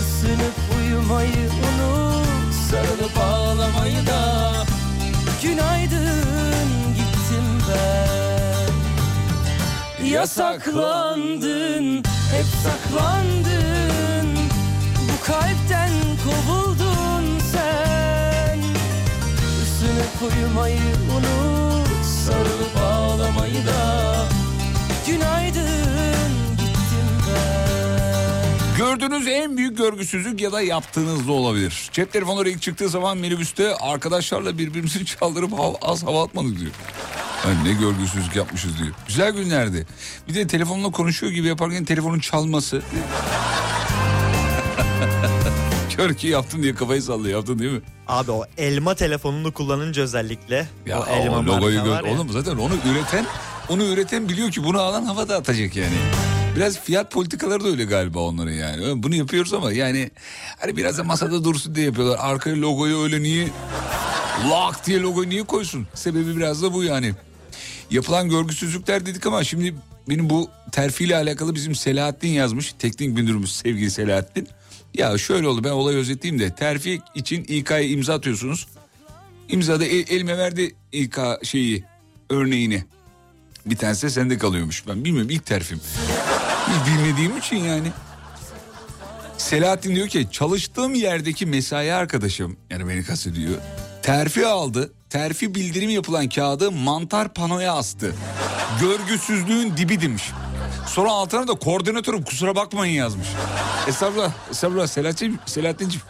Isınıp 0.00 0.56
uyumayı 0.78 1.50
unut 1.50 2.54
Sarılıp 2.70 3.18
ağlamayı 3.18 4.06
da. 4.06 4.52
Günaydın 5.42 6.68
gittim 6.96 7.48
ben. 7.70 8.74
Yasaklandın, 10.06 11.96
hep 12.30 12.46
saklandın 12.62 13.93
kalpten 15.26 15.90
kovuldun 16.24 17.38
sen 17.52 18.58
Isınıp 19.62 20.32
uyumayı 20.36 20.80
unut 21.16 22.04
Sarılıp 22.04 22.76
ağlamayı 22.82 23.66
da 23.66 24.14
Günaydın 25.06 26.30
gittim 26.50 27.08
ben 27.28 28.78
Gördüğünüz 28.78 29.28
en 29.28 29.56
büyük 29.56 29.78
görgüsüzlük 29.78 30.40
ya 30.40 30.52
da 30.52 30.62
yaptığınız 30.62 31.28
da 31.28 31.32
olabilir. 31.32 31.88
Cep 31.92 32.12
telefonları 32.12 32.50
ilk 32.50 32.62
çıktığı 32.62 32.88
zaman 32.88 33.18
minibüste 33.18 33.76
arkadaşlarla 33.76 34.58
birbirimizi 34.58 35.06
çaldırıp 35.20 35.52
az 35.82 36.02
hava 36.02 36.24
atmadık 36.24 36.60
diyor. 36.60 36.72
Yani 37.46 37.68
ne 37.68 37.72
görgüsüzlük 37.72 38.36
yapmışız 38.36 38.78
diyor. 38.78 38.94
Güzel 39.06 39.32
günlerdi. 39.32 39.86
Bir 40.28 40.34
de 40.34 40.46
telefonla 40.46 40.90
konuşuyor 40.90 41.32
gibi 41.32 41.48
yaparken 41.48 41.84
telefonun 41.84 42.18
çalması. 42.18 42.82
Kör 45.96 46.14
ki 46.14 46.26
yaptın 46.26 46.62
diye 46.62 46.74
kafayı 46.74 47.02
sallıyor. 47.02 47.38
Yaptın 47.38 47.58
değil 47.58 47.72
mi? 47.72 47.80
Abi 48.08 48.30
o 48.30 48.44
elma 48.58 48.94
telefonunu 48.94 49.52
kullanınca 49.52 50.02
özellikle 50.02 50.68
Ya 50.86 51.00
o 51.02 51.06
elma 51.06 51.38
o 51.38 51.44
logoyu 51.44 51.84
gör. 51.84 52.04
ya. 52.04 52.14
Oğlum 52.14 52.32
zaten 52.32 52.56
onu 52.56 52.72
üreten 52.92 53.26
onu 53.68 53.84
üreten 53.84 54.28
biliyor 54.28 54.50
ki 54.50 54.64
bunu 54.64 54.80
alan 54.80 55.04
havada 55.04 55.36
atacak 55.36 55.76
yani. 55.76 55.94
Biraz 56.56 56.78
fiyat 56.80 57.10
politikaları 57.12 57.64
da 57.64 57.68
öyle 57.68 57.84
galiba 57.84 58.20
onların 58.20 58.52
yani. 58.52 59.02
Bunu 59.02 59.14
yapıyoruz 59.14 59.52
ama 59.54 59.72
yani 59.72 60.10
hani 60.60 60.76
biraz 60.76 60.98
da 60.98 61.04
masada 61.04 61.44
dursun 61.44 61.74
diye 61.74 61.86
yapıyorlar. 61.86 62.18
Arkaya 62.20 62.56
logoyu 62.56 63.02
öyle 63.02 63.22
niye 63.22 63.48
lak 64.50 64.86
diye 64.86 65.00
logoyu 65.00 65.28
niye 65.28 65.42
koysun? 65.42 65.86
Sebebi 65.94 66.36
biraz 66.36 66.62
da 66.62 66.72
bu 66.72 66.84
yani. 66.84 67.12
Yapılan 67.90 68.28
görgüsüzlükler 68.28 69.06
dedik 69.06 69.26
ama 69.26 69.44
şimdi 69.44 69.74
benim 70.08 70.30
bu 70.30 70.50
terfiyle 70.72 71.16
alakalı 71.16 71.54
bizim 71.54 71.74
Selahattin 71.74 72.28
yazmış. 72.28 72.72
Teknik 72.78 73.14
müdürümüz 73.14 73.56
sevgili 73.56 73.90
Selahattin. 73.90 74.48
Ya 74.94 75.18
şöyle 75.18 75.48
oldu 75.48 75.64
ben 75.64 75.70
olayı 75.70 75.98
özetleyeyim 75.98 76.42
de 76.42 76.54
terfi 76.54 77.00
için 77.14 77.44
İK'ya 77.48 77.80
imza 77.80 78.14
atıyorsunuz. 78.14 78.66
İmzada 79.48 79.84
el, 79.84 80.04
elime 80.08 80.38
verdi 80.38 80.74
İK 80.92 81.18
şeyi 81.42 81.84
örneğini. 82.30 82.84
Bir 83.66 83.76
tanesi 83.76 84.02
de 84.02 84.10
sende 84.10 84.38
kalıyormuş. 84.38 84.88
Ben 84.88 85.04
bilmiyorum 85.04 85.30
ilk 85.30 85.46
terfim. 85.46 85.80
Hiç 86.68 86.92
bilmediğim 86.92 87.38
için 87.38 87.56
yani. 87.56 87.88
Selahattin 89.38 89.94
diyor 89.94 90.08
ki 90.08 90.28
çalıştığım 90.30 90.94
yerdeki 90.94 91.46
mesai 91.46 91.92
arkadaşım 91.92 92.56
yani 92.70 92.88
beni 92.88 93.04
kastediyor. 93.04 93.58
Terfi 94.04 94.46
aldı. 94.46 94.92
Terfi 95.10 95.54
bildirim 95.54 95.90
yapılan 95.90 96.28
kağıdı 96.28 96.72
mantar 96.72 97.34
panoya 97.34 97.74
astı. 97.74 98.14
Görgüsüzlüğün 98.80 99.76
dibi 99.76 100.00
demiş. 100.00 100.22
Sonra 100.86 101.10
altına 101.10 101.48
da 101.48 101.54
koordinatörüm 101.54 102.22
kusura 102.22 102.56
bakmayın 102.56 102.94
yazmış. 102.94 103.28
Estağfurullah, 103.88 104.32
estağfurullah 104.50 104.86
Selahattin, 104.86 105.38
Selahattin'ciğim. 105.46 106.06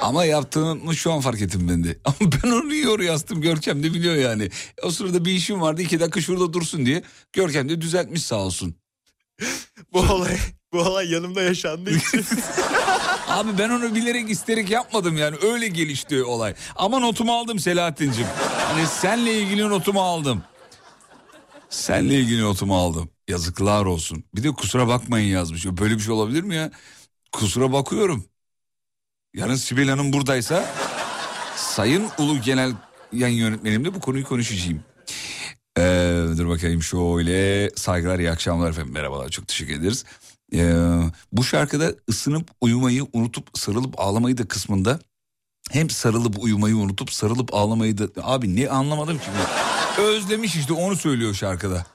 Ama 0.00 0.24
yaptığımı 0.24 0.96
şu 0.96 1.12
an 1.12 1.20
fark 1.20 1.40
ettim 1.40 1.68
ben 1.68 1.84
de. 1.84 1.98
Ama 2.04 2.32
ben 2.32 2.50
onu 2.50 2.68
niye 2.68 2.88
oraya 2.88 3.12
astım 3.12 3.40
Görkem 3.40 3.82
de 3.82 3.94
biliyor 3.94 4.14
yani. 4.14 4.50
O 4.82 4.90
sırada 4.90 5.24
bir 5.24 5.32
işim 5.32 5.60
vardı 5.60 5.82
iki 5.82 6.00
dakika 6.00 6.20
şurada 6.20 6.52
dursun 6.52 6.86
diye. 6.86 7.02
Görkem 7.32 7.68
de 7.68 7.80
düzeltmiş 7.80 8.22
sağ 8.22 8.36
olsun. 8.36 8.74
Bu 9.92 9.98
olay 9.98 10.38
bu 10.72 10.80
olay 10.80 11.10
yanımda 11.10 11.42
yaşandığı 11.42 11.90
için 11.90 12.26
Abi 13.28 13.58
ben 13.58 13.70
onu 13.70 13.94
bilerek 13.94 14.30
isterek 14.30 14.70
yapmadım 14.70 15.16
yani 15.16 15.36
öyle 15.42 15.68
gelişti 15.68 16.24
olay. 16.24 16.54
Ama 16.76 16.98
notumu 16.98 17.32
aldım 17.34 17.58
Selahattin'cim. 17.58 18.26
Hani 18.58 18.86
senle 18.86 19.34
ilgili 19.34 19.68
notumu 19.68 20.02
aldım. 20.02 20.42
Senle 21.70 22.14
ilgili 22.14 22.42
notumu 22.42 22.76
aldım. 22.76 23.10
Yazıklar 23.28 23.84
olsun. 23.84 24.24
Bir 24.34 24.42
de 24.42 24.50
kusura 24.50 24.88
bakmayın 24.88 25.28
yazmış. 25.28 25.66
Böyle 25.66 25.94
bir 25.94 26.00
şey 26.00 26.14
olabilir 26.14 26.42
mi 26.42 26.54
ya? 26.54 26.70
Kusura 27.32 27.72
bakıyorum. 27.72 28.24
Yarın 29.34 29.54
Sibel 29.54 29.88
Hanım 29.88 30.12
buradaysa 30.12 30.64
Sayın 31.56 32.08
Ulu 32.18 32.40
Genel 32.40 32.72
Yayın 33.12 33.36
Yönetmenimle 33.36 33.94
bu 33.94 34.00
konuyu 34.00 34.24
konuşacağım. 34.24 34.80
Ee, 35.78 36.22
dur 36.38 36.48
bakayım 36.48 36.82
şöyle 36.82 37.70
saygılar 37.76 38.18
iyi 38.18 38.30
akşamlar 38.30 38.70
efendim 38.70 38.92
merhabalar 38.92 39.28
çok 39.28 39.48
teşekkür 39.48 39.74
ederiz. 39.74 40.04
Ee, 40.54 40.74
bu 41.32 41.44
şarkıda 41.44 41.92
ısınıp 42.08 42.50
uyumayı 42.60 43.06
unutup 43.12 43.58
sarılıp 43.58 44.00
ağlamayı 44.00 44.38
da 44.38 44.48
kısmında 44.48 45.00
hem 45.70 45.90
sarılıp 45.90 46.38
uyumayı 46.38 46.76
unutup 46.76 47.12
sarılıp 47.12 47.54
ağlamayı 47.54 47.98
da 47.98 48.08
abi 48.22 48.56
ne 48.56 48.68
anlamadım 48.68 49.18
ki. 49.18 49.24
Özlemiş 50.02 50.56
işte 50.56 50.72
onu 50.72 50.96
söylüyor 50.96 51.34
şarkıda. 51.34 51.86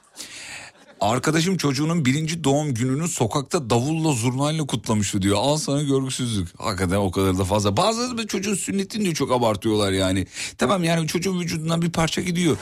Arkadaşım 1.02 1.58
çocuğunun 1.58 2.06
birinci 2.06 2.44
doğum 2.44 2.74
gününü 2.74 3.08
sokakta 3.08 3.70
davulla 3.70 4.12
zurnayla 4.12 4.66
kutlamıştı 4.66 5.22
diyor. 5.22 5.38
Al 5.40 5.58
sana 5.58 5.82
görgüsüzlük. 5.82 6.60
Hakikaten 6.60 6.96
o 6.96 7.12
kadar 7.12 7.38
da 7.38 7.44
fazla. 7.44 7.78
Bazıları 7.78 8.28
çocuğun 8.28 8.56
sünnetini 8.56 9.06
de 9.06 9.14
çok 9.14 9.32
abartıyorlar 9.32 9.92
yani. 9.92 10.28
Tamam 10.58 10.84
yani 10.84 11.08
çocuğun 11.08 11.40
vücudundan 11.40 11.82
bir 11.82 11.92
parça 11.92 12.22
gidiyor. 12.22 12.58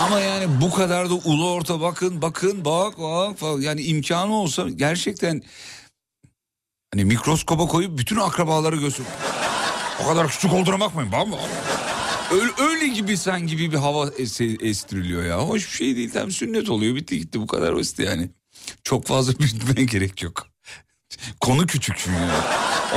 Ama 0.00 0.20
yani 0.20 0.60
bu 0.60 0.70
kadar 0.70 1.10
da 1.10 1.14
ulu 1.14 1.50
orta 1.50 1.80
bakın 1.80 2.22
bakın 2.22 2.64
bak 2.64 2.98
bak 2.98 3.38
falan. 3.38 3.60
Yani 3.60 3.82
imkanı 3.82 4.34
olsa 4.34 4.68
gerçekten 4.68 5.42
hani 6.94 7.04
mikroskopa 7.04 7.66
koyup 7.66 7.98
bütün 7.98 8.16
akrabaları 8.16 8.76
göster. 8.76 9.06
O 10.04 10.08
kadar 10.08 10.28
küçük 10.28 10.52
olduğuna 10.52 10.80
bakmayın. 10.80 11.12
Bak, 11.12 11.32
bak. 11.32 11.40
Öyle, 12.32 12.52
öyle 12.70 12.88
gibi 12.88 13.16
sen 13.16 13.46
gibi 13.46 13.72
bir 13.72 13.76
hava 13.76 14.06
es- 14.08 14.64
estiriliyor 14.68 15.24
ya. 15.24 15.38
Hoş 15.38 15.66
bir 15.72 15.76
şey 15.76 15.96
değil. 15.96 16.10
Tam 16.10 16.30
sünnet 16.30 16.70
oluyor. 16.70 16.96
Bitti 16.96 17.18
gitti 17.18 17.40
bu 17.40 17.46
kadar 17.46 17.76
basit 17.76 17.98
yani. 17.98 18.30
Çok 18.84 19.06
fazla 19.06 19.32
büyütmeye 19.38 19.86
gerek 19.86 20.22
yok. 20.22 20.46
Konu 21.40 21.66
küçük 21.66 21.96
çünkü. 21.98 22.18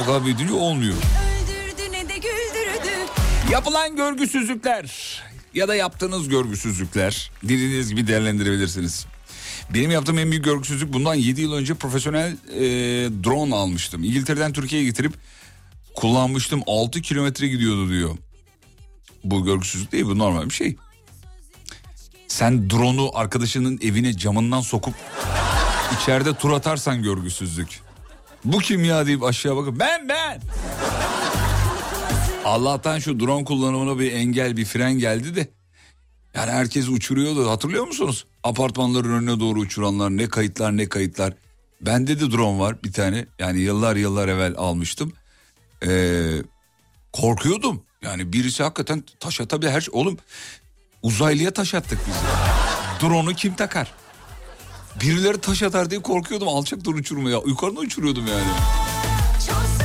O 0.02 0.06
kadar 0.06 0.26
büyütünce 0.26 0.54
olmuyor. 0.54 0.94
Öldürdü 0.96 1.92
ne 1.92 2.10
de 2.10 2.14
güldürdü. 2.16 2.90
Yapılan 3.52 3.96
görgüsüzlükler 3.96 5.22
ya 5.54 5.68
da 5.68 5.76
yaptığınız 5.76 6.30
görgüsüzlükler 6.30 7.32
dilediğiniz 7.44 7.90
gibi 7.90 8.08
değerlendirebilirsiniz. 8.08 9.06
Benim 9.74 9.92
yaptığım 9.92 10.20
en 10.20 10.32
büyük 10.32 10.46
görgüsüzlük 10.46 10.94
bundan 10.94 11.14
7 11.14 11.42
yıl 11.42 11.54
önce 11.54 11.74
profesyonel 11.74 12.32
e, 12.32 12.60
drone 13.24 13.56
almıştım. 13.56 14.04
İngiltere'den 14.04 14.54
Türkiye'ye 14.54 14.88
getirip 14.88 15.14
kullanmıştım 15.96 16.62
6 16.68 17.02
kilometre 17.02 17.48
gidiyordu 17.48 17.90
diyor. 17.90 18.18
Bu 19.26 19.46
görgüsüzlük 19.46 19.92
değil 19.92 20.06
bu 20.06 20.18
normal 20.18 20.46
bir 20.46 20.54
şey. 20.54 20.76
Sen 22.28 22.70
drone'u 22.70 23.12
arkadaşının 23.14 23.80
evine 23.82 24.18
camından 24.18 24.62
sokup 24.62 24.94
içeride 26.02 26.34
tur 26.34 26.52
atarsan 26.52 27.04
görgüsüzlük. 27.04 27.80
Bu 28.46 28.58
kim 28.58 28.84
ya 28.84 29.06
deyip 29.06 29.24
aşağı 29.24 29.56
bakıp 29.56 29.80
ben 29.80 30.10
ben. 30.10 30.42
Allah'tan 32.46 33.00
şu 33.00 33.20
drone 33.20 33.46
kullanımına 33.46 34.00
bir 34.00 34.14
engel 34.14 34.58
bir 34.58 34.66
fren 34.66 34.94
geldi 34.94 35.36
de. 35.36 35.48
Yani 36.36 36.52
herkes 36.52 36.90
uçuruyordu 36.90 37.50
hatırlıyor 37.50 37.88
musunuz? 37.88 38.26
Apartmanların 38.44 39.10
önüne 39.10 39.40
doğru 39.40 39.60
uçuranlar 39.60 40.10
ne 40.10 40.28
kayıtlar 40.28 40.78
ne 40.78 40.90
kayıtlar. 40.90 41.34
Bende 41.82 42.20
de 42.20 42.32
drone 42.32 42.60
var 42.60 42.84
bir 42.84 42.94
tane 42.94 43.26
yani 43.40 43.60
yıllar 43.60 43.96
yıllar 43.96 44.28
evvel 44.28 44.54
almıştım. 44.58 45.14
Ee, 45.88 46.32
korkuyordum. 47.14 47.84
Yani 48.06 48.34
birisi 48.34 48.64
hakikaten 48.64 49.04
taş 49.20 49.42
atabilir 49.42 49.72
her 49.72 49.82
şey. 49.82 49.92
Oğlum 49.98 50.18
uzaylıya 51.02 51.52
taş 51.52 51.74
attık 51.74 52.00
biz. 52.08 52.16
Drone'u 53.02 53.34
kim 53.34 53.56
takar? 53.56 53.92
Birileri 55.02 55.42
taş 55.42 55.64
atar 55.64 55.90
diye 55.90 56.02
korkuyordum 56.02 56.48
alçaktan 56.48 56.94
uçurmaya. 56.94 57.42
Yukarıdan 57.46 57.84
uçuruyordum 57.84 58.28
yani. 58.28 58.48
Çalsın 59.48 59.85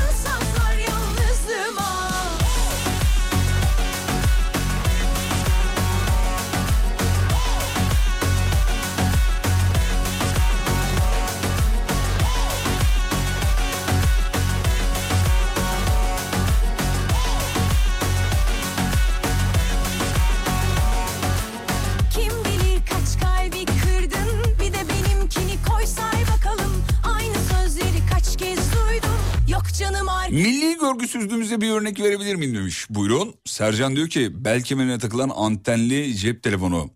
Milli 30.30 30.78
görgüsüzlüğümüze 30.78 31.60
bir 31.60 31.70
örnek 31.70 32.00
verebilir 32.00 32.34
miyim 32.34 32.54
demiş. 32.54 32.86
Buyurun. 32.90 33.34
Sercan 33.44 33.96
diyor 33.96 34.08
ki 34.08 34.44
bel 34.44 34.62
kemerine 34.62 34.98
takılan 34.98 35.30
antenli 35.36 36.16
cep 36.16 36.42
telefonu. 36.42 36.90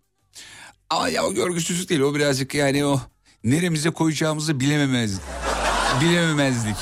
Ama 0.91 1.09
ya 1.09 1.25
o 1.27 1.35
görgüsüzlük 1.35 1.89
değil 1.89 2.01
o 2.01 2.15
birazcık 2.15 2.55
yani 2.55 2.85
o 2.85 3.01
neremize 3.45 3.91
koyacağımızı 3.91 4.61
bilememez, 4.61 5.21
bilememezlik. 6.01 6.77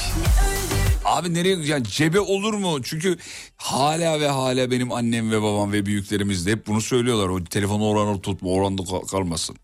Abi 1.05 1.35
nereye 1.35 1.57
yani 1.65 1.85
cebe 1.85 2.21
olur 2.21 2.55
mu? 2.55 2.83
Çünkü 2.83 3.17
hala 3.57 4.21
ve 4.21 4.29
hala 4.29 4.71
benim 4.71 4.93
annem 4.93 5.31
ve 5.31 5.43
babam 5.43 5.73
ve 5.73 5.87
büyüklerimiz 5.87 6.47
de 6.47 6.51
hep 6.51 6.67
bunu 6.67 6.81
söylüyorlar. 6.81 7.29
O 7.29 7.45
telefonu 7.45 7.85
oranı 7.89 8.21
tutma 8.23 8.51
oranda 8.51 8.85
kal- 8.85 9.07
kalmasın. 9.07 9.57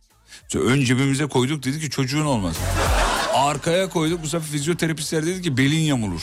İşte 0.43 0.59
ön 0.59 0.85
cebimize 0.85 1.27
koyduk 1.27 1.65
dedi 1.65 1.81
ki 1.81 1.91
çocuğun 1.91 2.25
olmaz. 2.25 2.57
Arkaya 3.35 3.89
koyduk 3.89 4.23
bu 4.23 4.29
sefer 4.29 4.49
fizyoterapistler 4.49 5.27
dedi 5.27 5.43
ki 5.43 5.57
belin 5.57 5.81
yamulur. 5.81 6.23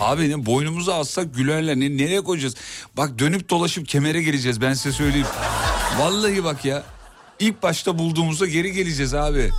Abi 0.00 0.30
ne 0.30 0.46
boynumuzu 0.46 0.92
assak 0.92 1.34
gülerler. 1.34 1.76
Ne, 1.76 1.96
nereye 1.96 2.20
koyacağız? 2.20 2.54
Bak 2.96 3.18
dönüp 3.18 3.50
dolaşıp 3.50 3.88
kemere 3.88 4.22
geleceğiz 4.22 4.60
ben 4.60 4.74
size 4.74 4.92
söyleyeyim. 4.92 5.26
Vallahi 5.98 6.44
bak 6.44 6.64
ya. 6.64 6.82
İlk 7.40 7.62
başta 7.62 7.98
bulduğumuzda 7.98 8.46
geri 8.46 8.72
geleceğiz 8.72 9.14
abi. 9.14 9.50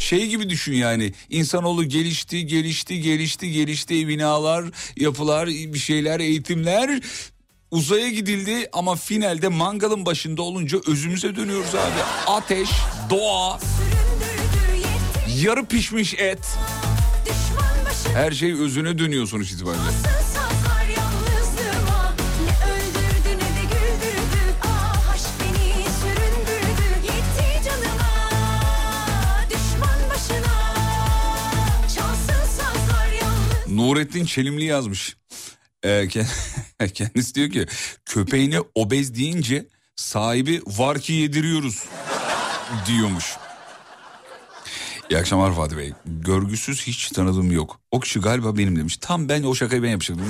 Şey 0.00 0.26
gibi 0.26 0.50
düşün 0.50 0.72
yani. 0.72 1.12
İnsanoğlu 1.30 1.84
gelişti, 1.84 2.46
gelişti, 2.46 3.00
gelişti, 3.00 3.52
gelişti. 3.52 4.08
Binalar, 4.08 4.64
yapılar, 4.96 5.46
bir 5.48 5.78
şeyler, 5.78 6.20
eğitimler. 6.20 7.00
Uzaya 7.70 8.08
gidildi 8.08 8.68
ama 8.72 8.96
finalde 8.96 9.48
mangalın 9.48 10.06
başında 10.06 10.42
olunca 10.42 10.78
özümüze 10.86 11.36
dönüyoruz 11.36 11.74
abi. 11.74 12.00
Ateş, 12.26 12.68
doğa, 13.10 13.58
yarı 15.42 15.66
pişmiş 15.66 16.14
et. 16.14 16.38
Her 18.14 18.30
şey 18.32 18.52
özüne 18.52 18.98
dönüyor 18.98 19.26
sonuç 19.26 19.52
itibariyle. 19.52 19.82
Ah 19.82 20.38
Nurettin 33.68 34.24
Çelimli 34.24 34.64
yazmış. 34.64 35.16
Ee, 35.82 35.88
ke- 35.88 36.26
kendisi 36.94 37.34
diyor 37.34 37.50
ki 37.50 37.66
köpeğine 38.04 38.58
obez 38.74 39.14
deyince 39.14 39.66
sahibi 39.96 40.60
var 40.66 40.98
ki 41.00 41.12
yediriyoruz 41.12 41.84
diyormuş. 42.86 43.24
İyi 45.10 45.18
akşamlar 45.18 45.54
Fatih 45.54 45.76
Bey. 45.76 45.92
Görgüsüz 46.06 46.82
hiç 46.86 47.08
tanıdığım 47.08 47.52
yok. 47.52 47.80
O 47.90 48.00
kişi 48.00 48.20
galiba 48.20 48.58
benim 48.58 48.76
demiş. 48.76 48.96
Tam 48.96 49.28
ben 49.28 49.42
o 49.42 49.54
şakayı 49.54 49.82
ben 49.82 49.88
yapacaktım. 49.88 50.26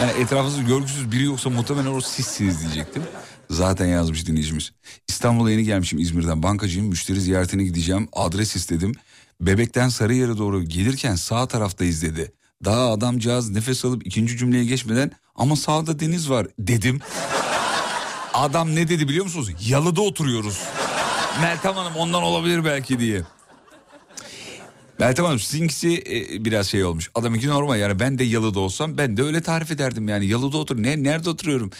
Yani 0.00 0.12
etrafınızda 0.12 0.62
görgüsüz 0.62 1.12
biri 1.12 1.24
yoksa 1.24 1.50
muhtemelen 1.50 1.94
o 1.94 2.00
sizsiniz 2.00 2.60
diyecektim. 2.60 3.02
Zaten 3.50 3.86
yazmış 3.86 4.26
dinleyicimiz. 4.26 4.72
İstanbul'a 5.08 5.50
yeni 5.50 5.64
gelmişim 5.64 5.98
İzmir'den. 5.98 6.42
Bankacıyım 6.42 6.88
müşteri 6.88 7.20
ziyaretine 7.20 7.64
gideceğim. 7.64 8.08
Adres 8.12 8.56
istedim. 8.56 8.92
Bebekten 9.40 9.88
Sarıyer'e 9.88 10.38
doğru 10.38 10.64
gelirken 10.64 11.14
sağ 11.14 11.46
taraftayız 11.48 12.02
dedi. 12.02 12.32
Daha 12.64 12.92
adamcağız 12.92 13.50
nefes 13.50 13.84
alıp 13.84 14.06
ikinci 14.06 14.36
cümleye 14.36 14.64
geçmeden 14.64 15.10
ama 15.34 15.56
sağda 15.56 16.00
deniz 16.00 16.30
var 16.30 16.46
dedim. 16.58 17.00
Adam 18.34 18.74
ne 18.74 18.88
dedi 18.88 19.08
biliyor 19.08 19.24
musunuz? 19.24 19.50
Yalıda 19.66 20.00
oturuyoruz. 20.00 20.60
Meltem 21.42 21.74
Hanım 21.74 21.96
ondan 21.96 22.22
olabilir 22.22 22.64
belki 22.64 22.98
diye. 22.98 23.22
Meltem 25.00 25.24
Hanım 25.24 25.38
sizinkisi 25.38 26.04
e, 26.10 26.44
biraz 26.44 26.66
şey 26.66 26.84
olmuş. 26.84 27.10
Adamınki 27.14 27.48
normal 27.48 27.78
yani 27.78 28.00
ben 28.00 28.18
de 28.18 28.24
yalıda 28.24 28.60
olsam 28.60 28.98
ben 28.98 29.16
de 29.16 29.22
öyle 29.22 29.40
tarif 29.40 29.70
ederdim 29.70 30.08
yani. 30.08 30.26
Yalıda 30.26 30.58
otur. 30.58 30.82
Ne, 30.82 31.02
nerede 31.02 31.30
oturuyorum? 31.30 31.70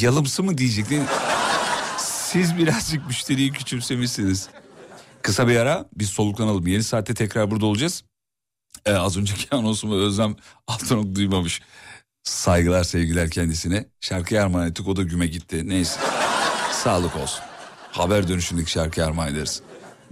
Yalımsı 0.00 0.42
mı 0.42 0.58
diyecektin? 0.58 1.04
Siz 1.98 2.58
birazcık 2.58 3.06
müşteriyi 3.06 3.52
küçümsemişsiniz. 3.52 4.48
Kısa 5.22 5.48
bir 5.48 5.56
ara 5.56 5.88
biz 5.94 6.10
soluklanalım. 6.10 6.66
Yeni 6.66 6.82
saatte 6.82 7.14
tekrar 7.14 7.50
burada 7.50 7.66
olacağız. 7.66 8.04
Ee, 8.86 8.92
az 8.92 9.16
önceki 9.16 9.46
anonsumu 9.54 9.94
Özlem 9.94 10.36
Altınok 10.66 11.14
duymamış. 11.14 11.62
Saygılar 12.22 12.84
sevgiler 12.84 13.30
kendisine. 13.30 13.84
Şarkıya 14.00 14.42
armağan 14.42 14.68
ettik 14.68 14.88
o 14.88 14.96
da 14.96 15.02
güme 15.02 15.26
gitti. 15.26 15.68
Neyse. 15.68 16.00
Sağlık 16.72 17.16
olsun. 17.16 17.40
Haber 17.92 18.28
dönüşündeki 18.28 18.70
şarkıya 18.70 19.06
armağan 19.06 19.28
ederiz. 19.28 19.62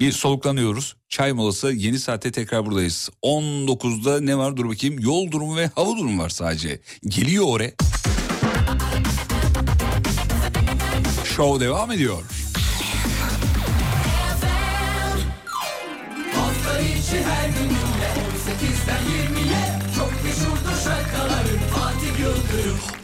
Bir 0.01 0.13
soluklanıyoruz. 0.13 0.97
Çay 1.09 1.33
molası 1.33 1.73
yeni 1.73 1.99
saatte 1.99 2.33
tekrar 2.33 2.67
buradayız. 2.67 3.11
19'da 3.23 4.21
ne 4.21 4.39
var 4.39 4.57
dur 4.57 4.69
bakayım. 4.69 4.99
Yol 4.99 5.31
durumu 5.31 5.57
ve 5.57 5.71
hava 5.75 5.97
durumu 5.97 6.23
var 6.23 6.29
sadece. 6.29 6.81
Geliyor 7.07 7.45
oraya. 7.49 7.73
Show 11.37 11.65
devam 11.65 11.93
ediyor. 11.93 12.23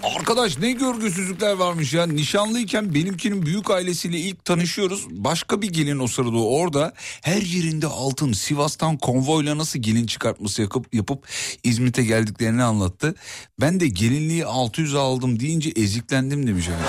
Arkadaş 0.02 0.58
ne 0.58 0.72
görgüsüzlükler 0.72 1.52
varmış 1.52 1.94
ya. 1.94 2.06
Nişanlıyken 2.06 2.94
benimkinin 2.94 3.46
büyük 3.46 3.70
ailesiyle 3.70 4.18
ilk 4.18 4.44
tanışıyoruz. 4.44 5.06
Başka 5.10 5.62
bir 5.62 5.72
gelin 5.72 5.98
o 5.98 6.06
sırada 6.06 6.38
orada. 6.38 6.92
Her 7.22 7.42
yerinde 7.42 7.86
altın. 7.86 8.32
Sivas'tan 8.32 8.98
konvoyla 8.98 9.58
nasıl 9.58 9.78
gelin 9.78 10.06
çıkartması 10.06 10.62
yapıp, 10.62 10.94
yapıp 10.94 11.26
İzmit'e 11.64 12.04
geldiklerini 12.04 12.62
anlattı. 12.62 13.14
Ben 13.60 13.80
de 13.80 13.88
gelinliği 13.88 14.46
600 14.46 14.94
aldım 14.94 15.40
deyince 15.40 15.70
eziklendim 15.76 16.46
demiş 16.46 16.68
efendim. 16.68 16.86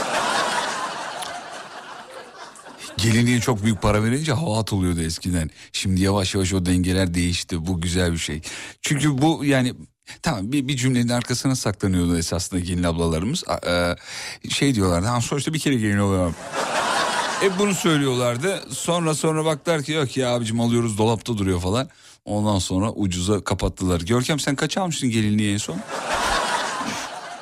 Gelinliğe 2.98 3.40
çok 3.40 3.64
büyük 3.64 3.82
para 3.82 4.04
verince 4.04 4.34
hava 4.34 4.60
atılıyordu 4.60 5.02
eskiden. 5.02 5.50
Şimdi 5.72 6.02
yavaş 6.02 6.36
yavaş 6.36 6.54
o 6.54 6.66
dengeler 6.66 7.14
değişti. 7.14 7.68
Bu 7.68 7.82
güzel 7.82 8.14
bir 8.14 8.18
şey. 8.18 8.42
Çünkü 8.82 9.22
bu 9.22 9.46
yani 9.46 9.74
tamam 10.22 10.52
bir, 10.52 10.68
bir 10.68 10.78
cümlenin 10.78 11.10
arkasına 11.10 11.56
saklanıyordu 11.56 12.18
esasında 12.18 12.60
gelin 12.60 12.84
ablalarımız. 12.84 13.44
A- 13.48 13.70
e, 13.70 13.96
şey 14.50 14.76
diyorlardı. 14.76 15.08
Ha, 15.08 15.22
sonuçta 15.22 15.54
bir 15.54 15.60
kere 15.60 15.76
gelin 15.76 15.98
oluyor. 16.00 16.34
Hep 17.40 17.60
bunu 17.60 17.74
söylüyorlardı. 17.76 18.64
Sonra 18.70 19.16
sonra 19.16 19.46
baktılar 19.46 19.84
ki 19.84 19.92
yok 19.92 20.18
ya 20.18 20.36
abicim 20.36 20.62
alıyoruz 20.62 20.98
dolapta 20.98 21.38
duruyor 21.38 21.62
falan. 21.62 21.90
Ondan 22.26 22.60
sonra 22.60 22.92
ucuza 22.92 23.44
kapattılar. 23.44 24.02
Görkem 24.02 24.40
sen 24.40 24.56
kaç 24.56 24.78
almıştın 24.78 25.10
gelinliği 25.10 25.54
en 25.54 25.58
son? 25.58 25.78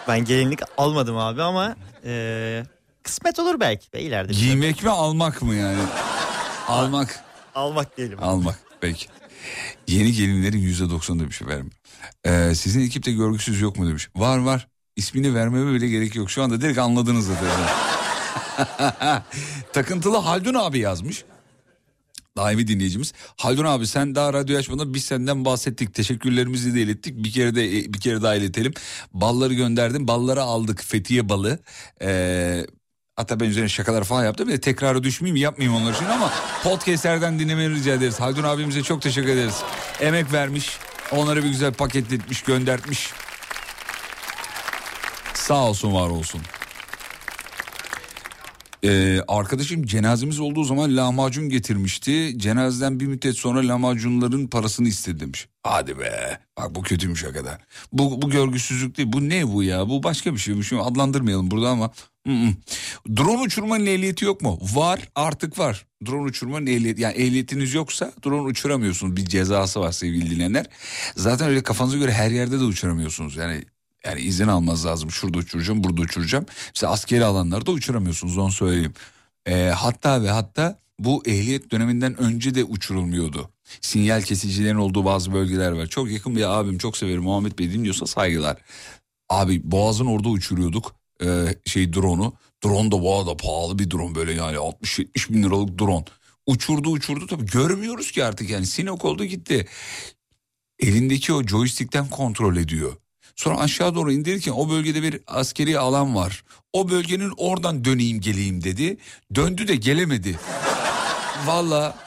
Ben 0.07 0.26
gelinlik 0.26 0.59
almadım 0.78 1.18
abi 1.18 1.43
ama 1.43 1.76
e, 2.05 2.64
kısmet 3.03 3.39
olur 3.39 3.59
belki 3.59 3.93
be 3.93 4.01
ileride. 4.01 4.34
Giymek 4.34 4.84
mi 4.84 4.89
almak 4.89 5.41
mı 5.41 5.55
yani? 5.55 5.80
Almak. 6.68 7.24
Almak 7.55 7.97
diyelim. 7.97 8.24
Almak 8.24 8.59
peki. 8.82 9.07
Yeni 9.87 10.11
gelinlerin 10.11 10.57
yüzde 10.57 10.89
doksan 10.89 11.19
demiş 11.19 11.41
efendim. 11.41 11.71
Ee, 12.25 12.55
sizin 12.55 12.81
ekipte 12.81 13.11
görgüsüz 13.11 13.61
yok 13.61 13.79
mu 13.79 13.87
demiş. 13.87 14.09
Var 14.15 14.37
var. 14.37 14.67
İsmini 14.95 15.35
vermeme 15.35 15.73
bile 15.73 15.87
gerek 15.87 16.15
yok. 16.15 16.31
Şu 16.31 16.43
anda 16.43 16.61
direkt 16.61 16.79
anladınız 16.79 17.27
zaten. 17.27 17.49
Takıntılı 19.73 20.17
Haldun 20.17 20.53
abi 20.53 20.79
yazmış. 20.79 21.23
Daimi 22.37 22.67
dinleyicimiz. 22.67 23.13
Haldun 23.37 23.65
abi 23.65 23.87
sen 23.87 24.15
daha 24.15 24.33
radyo 24.33 24.57
açmadan 24.57 24.93
biz 24.93 25.05
senden 25.05 25.45
bahsettik. 25.45 25.93
Teşekkürlerimizi 25.93 26.75
de 26.75 26.81
ilettik. 26.81 27.23
Bir 27.23 27.31
kere 27.31 27.55
de 27.55 27.93
bir 27.93 27.99
kere 27.99 28.21
daha 28.21 28.35
iletelim. 28.35 28.73
Balları 29.13 29.53
gönderdim. 29.53 30.07
Balları 30.07 30.41
aldık. 30.41 30.83
Fethiye 30.83 31.29
balı. 31.29 31.59
Ee, 32.01 32.65
Hatta 33.22 33.39
ben 33.39 33.45
üzerine 33.45 33.69
şakalar 33.69 34.03
falan 34.03 34.24
yaptım. 34.24 34.47
Bir 34.47 34.53
de 34.53 34.61
tekrarı 34.61 35.03
düşmeyeyim 35.03 35.43
yapmayayım 35.43 35.82
onlar 35.82 35.93
için 35.93 36.05
ama 36.05 36.32
podcastlerden 36.63 37.39
dinlemeni 37.39 37.76
rica 37.76 37.93
ederiz. 37.93 38.19
Haldun 38.19 38.43
abimize 38.43 38.84
çok 38.84 39.01
teşekkür 39.01 39.30
ederiz. 39.30 39.55
Emek 39.99 40.34
vermiş. 40.34 40.78
Onları 41.11 41.43
bir 41.43 41.49
güzel 41.49 41.74
paketletmiş 41.74 42.41
göndertmiş. 42.41 43.13
Sağ 45.34 45.63
olsun 45.63 45.93
var 45.93 46.09
olsun. 46.09 46.41
Ee, 48.84 49.21
arkadaşım 49.27 49.86
cenazemiz 49.86 50.39
olduğu 50.39 50.63
zaman 50.63 50.97
lahmacun 50.97 51.49
getirmişti. 51.49 52.34
Cenazeden 52.38 52.99
bir 52.99 53.05
müddet 53.05 53.36
sonra 53.38 53.67
lahmacunların 53.67 54.47
parasını 54.47 54.88
istedi 54.88 55.19
demiş. 55.19 55.47
Hadi 55.63 55.99
be. 55.99 56.39
Bak 56.57 56.75
bu 56.75 56.82
kötüymüş 56.82 57.23
hakikaten. 57.23 57.59
Bu, 57.93 58.21
bu 58.21 58.29
görgüsüzlük 58.29 58.97
değil. 58.97 59.09
Bu 59.13 59.29
ne 59.29 59.47
bu 59.47 59.63
ya? 59.63 59.89
Bu 59.89 60.03
başka 60.03 60.34
bir 60.34 60.39
şey. 60.39 60.63
Şimdi 60.63 60.82
adlandırmayalım 60.82 61.51
burada 61.51 61.69
ama. 61.69 61.91
Drone 63.17 63.41
uçurmanın 63.41 63.86
ehliyeti 63.86 64.25
yok 64.25 64.41
mu? 64.41 64.59
Var 64.73 64.99
artık 65.15 65.59
var. 65.59 65.86
Drone 66.05 66.21
uçurmanın 66.21 66.65
ehliyeti. 66.65 67.01
Yani 67.01 67.13
ehliyetiniz 67.13 67.73
yoksa 67.73 68.13
drone 68.25 68.41
uçuramıyorsunuz. 68.41 69.15
Bir 69.15 69.25
cezası 69.25 69.79
var 69.79 69.91
sevgili 69.91 70.29
dinleyenler. 70.29 70.65
Zaten 71.15 71.49
öyle 71.49 71.63
kafanıza 71.63 71.97
göre 71.97 72.11
her 72.11 72.32
yerde 72.32 72.59
de 72.59 72.63
uçuramıyorsunuz. 72.63 73.36
Yani 73.36 73.63
yani 74.06 74.22
izin 74.22 74.47
almanız 74.47 74.86
lazım. 74.86 75.12
Şurada 75.12 75.38
uçuracağım, 75.38 75.84
burada 75.84 76.02
uçuracağım. 76.02 76.45
Mesela 76.76 76.93
askeri 76.93 77.26
alanlarda 77.26 77.72
uçuramıyorsunuz 77.72 78.38
onu 78.38 78.52
söyleyeyim. 78.52 78.93
Ee, 79.45 79.72
hatta 79.76 80.24
ve 80.24 80.30
hatta 80.30 80.78
bu 80.99 81.24
ehliyet 81.26 81.72
döneminden 81.72 82.18
önce 82.22 82.56
de 82.56 82.64
uçurulmuyordu. 82.64 83.49
Sinyal 83.82 84.22
kesicilerin 84.22 84.76
olduğu 84.76 85.06
bazı 85.06 85.34
bölgeler 85.34 85.72
var. 85.72 85.88
Çok 85.88 86.12
yakın 86.12 86.36
bir 86.36 86.60
abim 86.60 86.78
çok 86.78 86.97
severim 86.97 87.24
Muhammed 87.24 87.60
Bey 87.60 87.72
dinliyorsa 87.72 88.06
saygılar. 88.06 88.58
Abi 89.30 89.62
Boğaz'ın 89.64 90.06
orada 90.06 90.30
uçuruyorduk 90.30 90.95
e, 91.24 91.56
şey 91.66 91.93
drone'u. 91.93 92.34
Drone 92.64 92.91
da 92.91 93.02
bu 93.02 93.16
arada 93.16 93.38
pahalı 93.38 93.80
bir 93.80 93.91
drone 93.91 94.16
böyle 94.16 94.34
yani 94.34 94.58
60-70 94.58 95.34
bin 95.34 95.43
liralık 95.43 95.80
drone. 95.80 96.06
Uçurdu 96.45 96.89
uçurdu 96.89 97.28
tabii 97.28 97.45
görmüyoruz 97.45 98.12
ki 98.12 98.24
artık 98.26 98.49
yani 98.49 98.66
sinok 98.66 99.06
oldu 99.06 99.26
gitti. 99.26 99.68
Elindeki 100.80 101.34
o 101.34 101.43
joystick'ten 101.43 102.10
kontrol 102.10 102.58
ediyor. 102.58 103.01
Sonra 103.36 103.57
aşağı 103.57 103.95
doğru 103.95 104.11
indirirken 104.11 104.51
o 104.51 104.69
bölgede 104.69 105.03
bir 105.03 105.19
askeri 105.27 105.79
alan 105.79 106.15
var. 106.15 106.43
O 106.73 106.89
bölgenin 106.89 107.34
oradan 107.38 107.86
döneyim 107.86 108.21
geleyim 108.21 108.63
dedi. 108.63 108.97
Döndü 109.36 109.67
de 109.67 109.75
gelemedi. 109.75 110.39
Valla 111.45 111.97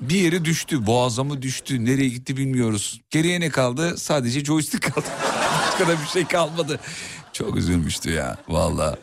bir 0.00 0.16
yere 0.20 0.44
düştü. 0.44 0.86
Boğaza 0.86 1.24
mı 1.24 1.42
düştü? 1.42 1.84
Nereye 1.84 2.08
gitti 2.08 2.36
bilmiyoruz. 2.36 3.00
Geriye 3.10 3.40
ne 3.40 3.50
kaldı? 3.50 3.96
Sadece 3.98 4.44
joystick 4.44 4.94
kaldı. 4.94 5.06
Başka 5.66 5.88
da 5.88 6.02
bir 6.02 6.06
şey 6.06 6.24
kalmadı. 6.24 6.80
Çok 7.32 7.56
üzülmüştü 7.56 8.10
ya 8.10 8.36
valla. 8.48 8.96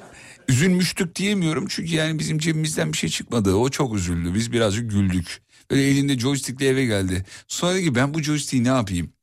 Üzülmüştük 0.47 1.15
diyemiyorum 1.15 1.67
çünkü 1.69 1.95
yani 1.95 2.19
bizim 2.19 2.39
cebimizden 2.39 2.93
bir 2.93 2.97
şey 2.97 3.09
çıkmadı. 3.09 3.55
O 3.55 3.69
çok 3.69 3.95
üzüldü. 3.95 4.33
Biz 4.35 4.51
birazcık 4.51 4.91
güldük. 4.91 5.41
Böyle 5.71 5.87
elinde 5.87 6.19
joystickle 6.19 6.67
eve 6.67 6.85
geldi. 6.85 7.25
Sonra 7.47 7.73
dedi 7.73 7.83
ki 7.83 7.95
ben 7.95 8.13
bu 8.13 8.21
joystick'i 8.21 8.63
ne 8.63 8.67
yapayım? 8.67 9.13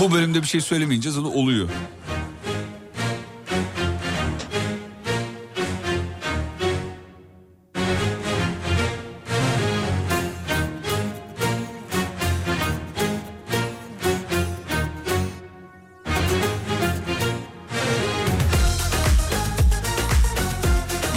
Bu 0.00 0.12
bölümde 0.12 0.42
bir 0.42 0.46
şey 0.46 0.60
söylemeyince 0.60 1.10
zaten 1.10 1.28
oluyor. 1.28 1.68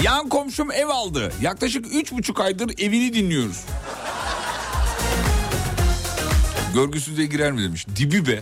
Yan 0.04 0.30
komşum 0.30 0.72
ev 0.72 0.88
aldı. 0.88 1.32
Yaklaşık 1.42 1.86
üç 1.96 2.12
buçuk 2.12 2.40
aydır 2.40 2.72
evini 2.80 3.14
dinliyoruz. 3.14 3.66
Görgüsüzlüğe 6.76 7.26
girer 7.26 7.52
mi 7.52 7.64
demiş. 7.64 7.86
Dibi 7.96 8.28
be. 8.28 8.40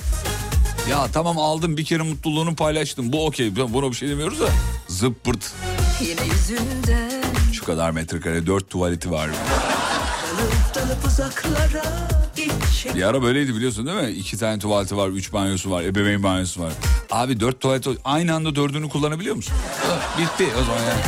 Ya 0.89 1.07
tamam 1.13 1.37
aldım 1.37 1.77
bir 1.77 1.85
kere 1.85 2.03
mutluluğunu 2.03 2.55
paylaştım. 2.55 3.13
Bu 3.13 3.25
okey. 3.25 3.55
Buna 3.55 3.89
bir 3.91 3.95
şey 3.95 4.09
demiyoruz 4.09 4.39
da. 4.39 4.49
Zıppırt. 4.87 5.53
Yine 6.01 6.21
yüzünden 6.25 7.23
Şu 7.53 7.65
kadar 7.65 7.91
metrekare 7.91 8.47
dört 8.47 8.69
tuvaleti 8.69 9.11
var. 9.11 9.29
dalıp 9.29 10.75
dalıp 10.75 11.05
uzaklara 11.07 12.07
gidecek 12.35 12.95
Bir 12.95 13.03
ara 13.03 13.21
böyleydi 13.21 13.55
biliyorsun 13.55 13.85
değil 13.85 13.97
mi? 13.97 14.09
İki 14.11 14.37
tane 14.37 14.59
tuvaleti 14.59 14.97
var, 14.97 15.09
üç 15.09 15.33
banyosu 15.33 15.71
var, 15.71 15.83
ebeveyn 15.83 16.23
banyosu 16.23 16.61
var. 16.61 16.73
Abi 17.11 17.39
dört 17.39 17.59
tuvalet 17.59 17.87
aynı 18.05 18.35
anda 18.35 18.55
dördünü 18.55 18.89
kullanabiliyor 18.89 19.35
musun? 19.35 19.53
Bitti 20.17 20.47
o 20.61 20.63
zaman 20.63 20.79
yani. 20.81 21.01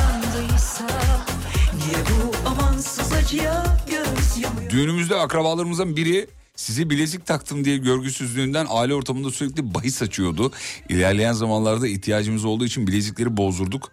Düğünümüzde 4.69 5.15
akrabalarımızdan 5.15 5.95
biri 5.95 6.27
sizi 6.55 6.89
bilezik 6.89 7.25
taktım 7.25 7.65
diye 7.65 7.77
görgüsüzlüğünden 7.77 8.67
aile 8.69 8.93
ortamında 8.93 9.31
sürekli 9.31 9.73
bahis 9.73 10.01
açıyordu. 10.01 10.51
İlerleyen 10.89 11.33
zamanlarda 11.33 11.87
ihtiyacımız 11.87 12.45
olduğu 12.45 12.65
için 12.65 12.87
bilezikleri 12.87 13.37
bozdurduk. 13.37 13.91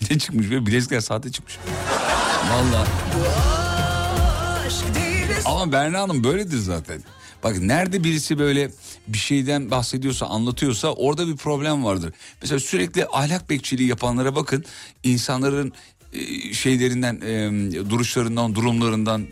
ne 0.10 0.18
çıkmış 0.18 0.50
be 0.50 0.66
bilezikler 0.66 1.00
sahte 1.00 1.32
çıkmış. 1.32 1.58
Değil 4.94 5.28
Ama 5.44 5.72
Berna 5.72 6.00
Hanım 6.00 6.24
böyledir 6.24 6.58
zaten. 6.58 7.02
Bak 7.44 7.58
nerede 7.58 8.04
birisi 8.04 8.38
böyle 8.38 8.70
bir 9.08 9.18
şeyden 9.18 9.70
bahsediyorsa 9.70 10.26
anlatıyorsa 10.26 10.92
orada 10.92 11.28
bir 11.28 11.36
problem 11.36 11.84
vardır. 11.84 12.14
Mesela 12.42 12.60
sürekli 12.60 13.06
ahlak 13.06 13.50
bekçiliği 13.50 13.88
yapanlara 13.88 14.36
bakın 14.36 14.64
insanların 15.02 15.72
e, 16.12 16.52
şeylerinden 16.52 17.20
e, 17.20 17.90
duruşlarından 17.90 18.54
durumlarından 18.54 19.26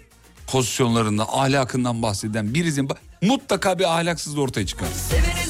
pozisyonlarından 0.52 1.26
ahlakından 1.28 2.02
bahseden 2.02 2.54
birisinin 2.54 2.90
mutlaka 3.22 3.78
bir 3.78 3.98
ahlaksız 3.98 4.38
ortaya 4.38 4.66
çıkar. 4.66 4.86
Seveni 4.86 5.41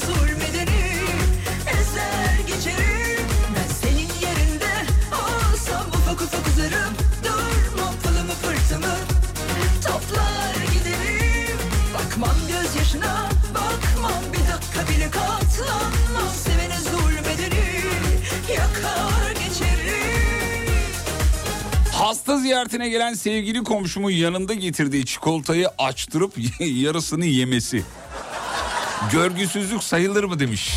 Hasta 22.13 22.37
ziyaretine 22.37 22.89
gelen 22.89 23.13
sevgili 23.13 23.63
komşumun 23.63 24.09
yanında 24.09 24.53
getirdiği 24.53 25.05
çikolatayı 25.05 25.67
açtırıp 25.77 26.33
yarısını 26.59 27.25
yemesi. 27.25 27.83
Görgüsüzlük 29.11 29.83
sayılır 29.83 30.23
mı 30.23 30.39
demiş. 30.39 30.73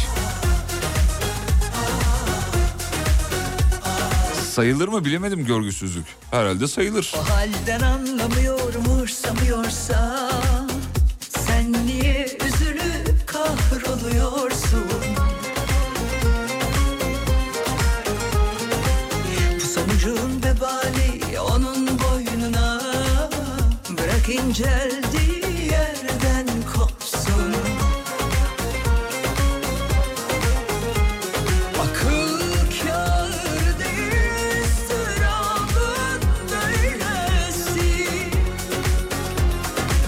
Sayılır 4.51 4.89
mı 4.89 5.05
bilemedim 5.05 5.45
görgüsüzlük. 5.45 6.05
Herhalde 6.30 6.68
sayılır. 6.68 7.12
O 7.16 7.30
halden 7.30 7.80
anlamıyorum 7.80 8.84
umursamıyorsa 8.87 10.30
Sen 11.47 11.72
niye 11.87 12.26
üzülüp 12.47 13.26
kahroluyorsun 13.26 14.55
İnceldiği 24.49 25.70
yerden 25.70 26.47
kopsun. 26.74 27.55
Akıl 31.80 32.38
kâr 32.82 33.78
değil 33.78 34.12
ıstırabın 34.64 36.22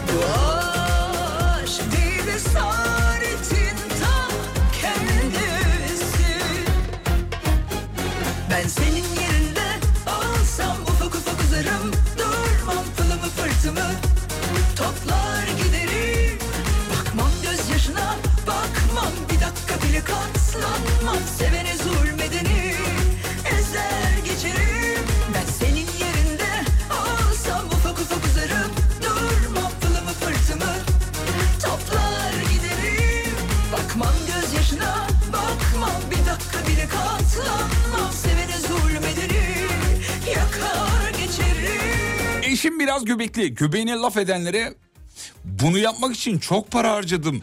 Bu 0.08 0.24
aşk 1.54 1.82
değil 1.92 2.28
esaretin 2.36 3.78
ta 4.00 4.28
kendisi. 4.80 6.30
Ben 8.50 8.68
senin 8.68 8.97
biraz 42.88 43.04
göbekli. 43.04 43.54
Göbeğine 43.54 43.92
laf 43.92 44.16
edenlere 44.16 44.74
bunu 45.44 45.78
yapmak 45.78 46.16
için 46.16 46.38
çok 46.38 46.70
para 46.70 46.92
harcadım 46.92 47.42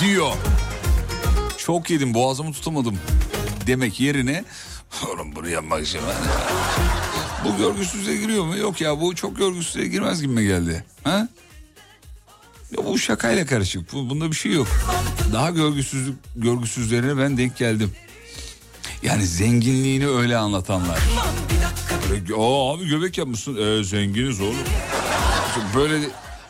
diyor. 0.00 0.32
Çok 1.58 1.90
yedim 1.90 2.14
boğazımı 2.14 2.52
tutamadım 2.52 2.98
demek 3.66 4.00
yerine 4.00 4.44
oğlum 5.08 5.36
bunu 5.36 5.48
yapmak 5.48 5.86
için. 5.86 6.00
Bu 7.44 7.56
görgüsüzlüğe 7.56 8.16
giriyor 8.16 8.44
mu? 8.44 8.56
Yok 8.56 8.80
ya 8.80 9.00
bu 9.00 9.14
çok 9.14 9.36
görgüsüzlüğe 9.36 9.88
girmez 9.88 10.22
gibi 10.22 10.46
geldi. 10.46 10.84
Ha? 11.04 11.28
Ya 12.76 12.84
bu 12.86 12.98
şakayla 12.98 13.46
karışık. 13.46 13.92
Bu, 13.92 14.10
bunda 14.10 14.30
bir 14.30 14.36
şey 14.36 14.52
yok. 14.52 14.68
Daha 15.32 15.50
görgüsüzlük 15.50 16.16
görgüsüzlerine 16.36 17.18
ben 17.18 17.38
denk 17.38 17.56
geldim. 17.56 17.92
Yani 19.02 19.26
zenginliğini 19.26 20.08
öyle 20.08 20.36
anlatanlar. 20.36 20.98
Aa, 22.36 22.74
abi 22.74 22.88
göbek 22.88 23.18
yapmışsın. 23.18 23.56
Ee, 23.56 23.84
zenginiz 23.84 24.40
oğlum. 24.40 24.54
Böyle 25.74 25.98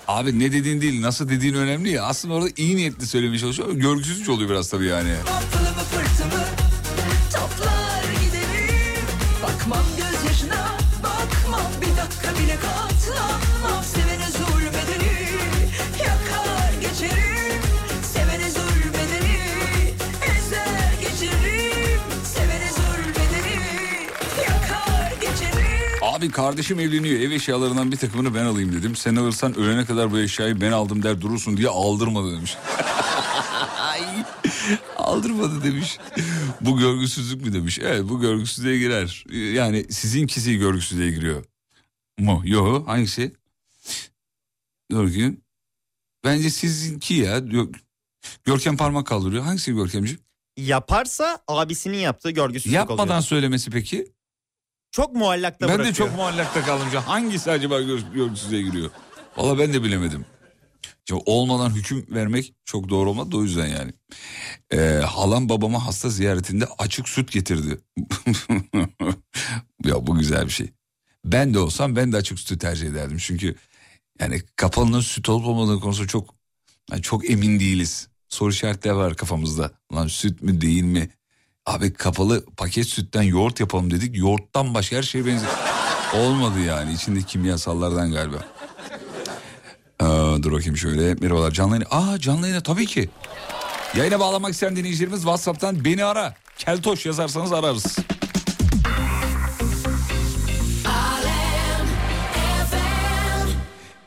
abi 0.08 0.38
ne 0.38 0.52
dediğin 0.52 0.80
değil 0.80 1.02
nasıl 1.02 1.28
dediğin 1.28 1.54
önemli 1.54 1.90
ya. 1.90 2.02
Aslında 2.04 2.34
orada 2.34 2.48
iyi 2.56 2.76
niyetli 2.76 3.06
söylemeye 3.06 3.38
çalışıyor 3.38 3.68
ama 3.68 3.78
görgüsüzce 3.78 4.32
oluyor 4.32 4.50
biraz 4.50 4.70
tabii 4.70 4.86
yani. 4.86 5.12
Abi 26.26 26.32
kardeşim 26.32 26.80
evleniyor 26.80 27.20
ev 27.20 27.30
eşyalarından 27.30 27.92
bir 27.92 27.96
takımını 27.96 28.34
ben 28.34 28.44
alayım 28.44 28.72
dedim. 28.72 28.96
Sen 28.96 29.16
alırsan 29.16 29.54
ölene 29.58 29.84
kadar 29.84 30.12
bu 30.12 30.18
eşyayı 30.18 30.60
ben 30.60 30.72
aldım 30.72 31.02
der 31.02 31.20
durursun 31.20 31.56
diye 31.56 31.68
aldırmadı 31.68 32.36
demiş. 32.36 32.56
Aldırmadı 34.96 35.62
demiş. 35.64 35.98
Bu 36.60 36.78
görgüsüzlük 36.78 37.42
mü 37.46 37.52
demiş. 37.52 37.78
Evet 37.82 38.02
bu 38.08 38.20
görgüsüzlüğe 38.20 38.78
girer. 38.78 39.24
Yani 39.54 39.92
sizinkisi 39.92 40.58
görgüsüzlüğe 40.58 41.10
giriyor. 41.10 41.44
Mu? 42.18 42.42
Yo 42.44 42.86
hangisi? 42.86 43.32
Bakayım. 44.92 45.40
Bence 46.24 46.50
sizinki 46.50 47.14
ya. 47.14 47.38
Gö- 47.38 47.74
Görkem 48.44 48.76
parmak 48.76 49.06
kaldırıyor. 49.06 49.42
Hangisi 49.44 49.72
Görkemciğim? 49.74 50.20
Yaparsa 50.56 51.38
abisinin 51.48 51.98
yaptığı 51.98 52.30
görgüsüzlük 52.30 52.74
Yapmadan 52.74 53.04
oluyor. 53.06 53.20
söylemesi 53.20 53.70
peki? 53.70 54.15
Çok 54.96 55.16
muallakta 55.16 55.68
ben 55.68 55.74
bırakıyor. 55.78 55.94
de 55.94 55.98
çok 55.98 56.16
muallakta 56.16 56.62
kalınca 56.64 57.00
hangisi 57.00 57.50
acaba 57.50 57.80
gör- 57.80 58.12
görgüsüzlüğe 58.14 58.62
giriyor? 58.62 58.90
Valla 59.36 59.58
ben 59.58 59.72
de 59.72 59.82
bilemedim. 59.82 60.26
Şimdi 61.04 61.22
olmadan 61.26 61.70
hüküm 61.70 62.06
vermek 62.10 62.54
çok 62.64 62.88
doğru 62.88 63.10
olmadı 63.10 63.32
da 63.32 63.36
o 63.36 63.42
yüzden 63.42 63.66
yani. 63.66 63.92
Ee, 64.72 65.00
halam 65.06 65.48
babama 65.48 65.86
hasta 65.86 66.08
ziyaretinde 66.08 66.66
açık 66.78 67.08
süt 67.08 67.32
getirdi. 67.32 67.80
ya 69.84 70.06
bu 70.06 70.18
güzel 70.18 70.44
bir 70.46 70.50
şey. 70.50 70.70
Ben 71.24 71.54
de 71.54 71.58
olsam 71.58 71.96
ben 71.96 72.12
de 72.12 72.16
açık 72.16 72.38
sütü 72.38 72.58
tercih 72.58 72.88
ederdim. 72.88 73.18
Çünkü 73.20 73.54
yani 74.20 74.42
kapalının 74.56 75.00
süt 75.00 75.28
olup 75.28 75.46
olmadığı 75.46 75.80
konusu 75.80 76.06
çok 76.06 76.34
yani 76.90 77.02
çok 77.02 77.30
emin 77.30 77.60
değiliz. 77.60 78.08
Soru 78.28 78.50
işaretleri 78.50 78.96
var 78.96 79.16
kafamızda. 79.16 79.70
Lan 79.92 80.06
süt 80.06 80.42
mü 80.42 80.60
değil 80.60 80.82
mi? 80.82 81.10
Abi 81.66 81.92
kapalı 81.92 82.44
paket 82.56 82.86
sütten 82.86 83.22
yoğurt 83.22 83.60
yapalım 83.60 83.90
dedik. 83.90 84.16
Yoğurttan 84.18 84.74
başka 84.74 84.96
her 84.96 85.02
şeye 85.02 85.26
benziyor. 85.26 85.52
Olmadı 86.14 86.60
yani. 86.60 86.92
İçinde 86.92 87.22
kimyasallardan 87.22 88.12
galiba. 88.12 88.36
Aa, 90.00 90.42
dur 90.42 90.52
bakayım 90.52 90.76
şöyle. 90.76 91.14
Merhabalar 91.14 91.50
canlı 91.50 91.74
yayına. 91.74 91.88
Aa 91.90 92.18
canlı 92.18 92.46
yayına 92.46 92.62
tabii 92.62 92.86
ki. 92.86 93.10
Yayına 93.96 94.20
bağlamak 94.20 94.52
isteyen 94.52 94.76
dinleyicilerimiz 94.76 95.20
WhatsApp'tan 95.20 95.84
beni 95.84 96.04
ara. 96.04 96.34
Keltoş 96.58 97.06
yazarsanız 97.06 97.52
ararız. 97.52 97.96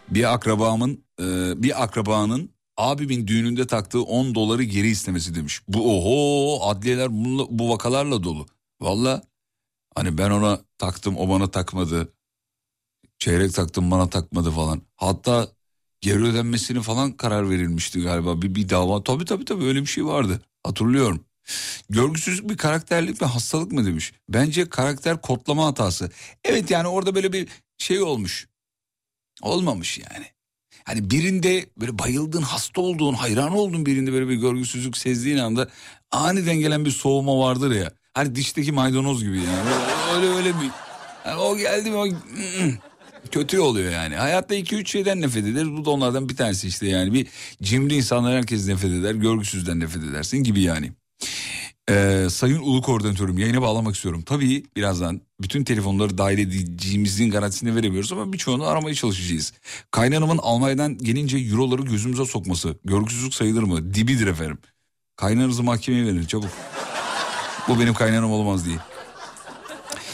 Bir 0.10 0.34
akrabamın 0.34 1.03
e, 1.20 1.24
bir 1.64 1.84
akrabanın 1.84 2.51
abimin 2.80 3.28
düğününde 3.28 3.68
taktığı 3.68 4.02
10 4.02 4.36
doları 4.36 4.64
geri 4.64 4.88
istemesi 4.88 5.36
demiş. 5.36 5.62
Bu 5.68 5.98
oho 5.98 6.70
adliyeler 6.70 7.12
bununla, 7.12 7.46
bu 7.50 7.70
vakalarla 7.70 8.24
dolu. 8.24 8.46
Valla 8.82 9.22
hani 9.96 10.18
ben 10.18 10.30
ona 10.32 10.62
taktım 10.78 11.18
o 11.18 11.30
bana 11.30 11.52
takmadı. 11.52 12.14
Çeyrek 13.20 13.54
taktım 13.54 13.92
bana 13.92 14.10
takmadı 14.10 14.52
falan. 14.52 14.82
Hatta 14.96 15.48
geri 16.02 16.24
ödenmesini 16.24 16.82
falan 16.82 17.12
karar 17.12 17.50
verilmişti 17.50 18.02
galiba. 18.02 18.42
Bir, 18.42 18.56
bir 18.56 18.70
dava 18.70 19.04
tabii 19.04 19.26
tabii 19.26 19.46
tabii 19.46 19.66
öyle 19.66 19.82
bir 19.82 19.86
şey 19.86 20.06
vardı. 20.06 20.42
Hatırlıyorum. 20.64 21.26
Görgüsüzlük 21.90 22.50
bir 22.50 22.58
karakterlik 22.58 23.22
mi 23.22 23.28
hastalık 23.28 23.72
mı 23.72 23.86
demiş. 23.86 24.14
Bence 24.30 24.70
karakter 24.70 25.22
kodlama 25.22 25.66
hatası. 25.66 26.12
Evet 26.44 26.72
yani 26.72 26.88
orada 26.88 27.16
böyle 27.16 27.34
bir 27.34 27.48
şey 27.78 28.02
olmuş. 28.02 28.50
Olmamış 29.42 29.98
yani. 29.98 30.26
Hani 30.90 31.10
birinde 31.10 31.66
böyle 31.78 32.00
bayıldığın, 32.00 32.42
hasta 32.42 32.82
olduğun, 32.82 33.14
hayran 33.14 33.52
olduğun 33.52 33.86
birinde 33.86 34.14
böyle 34.14 34.30
bir 34.30 34.36
görgüsüzlük 34.36 34.98
sezdiğin 34.98 35.38
anda 35.38 35.70
aniden 36.12 36.56
gelen 36.56 36.86
bir 36.86 36.92
soğuma 36.92 37.40
vardır 37.40 37.72
ya. 37.72 37.92
Hani 38.14 38.36
dişteki 38.36 38.72
maydanoz 38.72 39.24
gibi 39.24 39.38
yani. 39.38 39.70
Öyle 40.16 40.28
öyle 40.28 40.50
bir... 40.50 40.70
Yani 41.26 41.42
o 41.42 41.58
geldi 41.58 41.92
mi 41.92 41.98
o... 41.98 42.08
Kötü 43.32 43.60
oluyor 43.60 43.92
yani. 43.92 44.16
Hayatta 44.16 44.56
iki 44.56 44.76
üç 44.76 44.92
şeyden 44.92 45.22
nefret 45.22 45.46
ederiz. 45.46 45.72
Bu 45.72 45.86
da 45.86 45.90
onlardan 45.90 46.30
bir 46.30 46.36
tanesi 46.36 46.68
işte 46.68 46.88
yani. 46.88 47.14
Bir 47.14 47.28
cimri 47.64 47.96
insanlar 47.96 48.38
herkes 48.38 48.68
nefret 48.68 48.92
eder. 48.92 49.16
Görgüsüzden 49.16 49.80
nefret 49.80 50.04
edersin 50.04 50.38
gibi 50.38 50.62
yani. 50.62 50.92
Ee, 51.90 52.28
Sayın 52.30 52.60
Ulu 52.60 52.82
Koordinatörüm 52.82 53.38
yayına 53.38 53.62
bağlamak 53.62 53.96
istiyorum. 53.96 54.24
Tabii 54.26 54.64
birazdan 54.76 55.22
bütün 55.42 55.64
telefonları 55.64 56.18
dahil 56.18 56.38
edeceğimizin 56.38 57.32
garantisini 57.32 57.76
veremiyoruz 57.76 58.12
ama 58.12 58.34
birçoğunu 58.34 58.68
aramaya 58.68 58.96
çalışacağız. 58.96 59.54
Kaynanamın 59.92 60.38
Almanya'dan 60.38 60.98
gelince 60.98 61.38
euroları 61.38 61.82
gözümüze 61.82 62.26
sokması 62.26 62.78
görgüsüzlük 62.86 63.34
sayılır 63.34 63.64
mı? 63.64 63.94
Dibidir 63.94 64.28
efendim. 64.28 64.58
Kaynananızı 65.16 65.64
mahkemeye 65.64 66.06
verin 66.06 66.26
çabuk. 66.26 66.50
Bu 67.68 67.80
benim 67.80 67.94
kaynanam 67.94 68.32
olmaz 68.32 68.66
diye. 68.66 68.78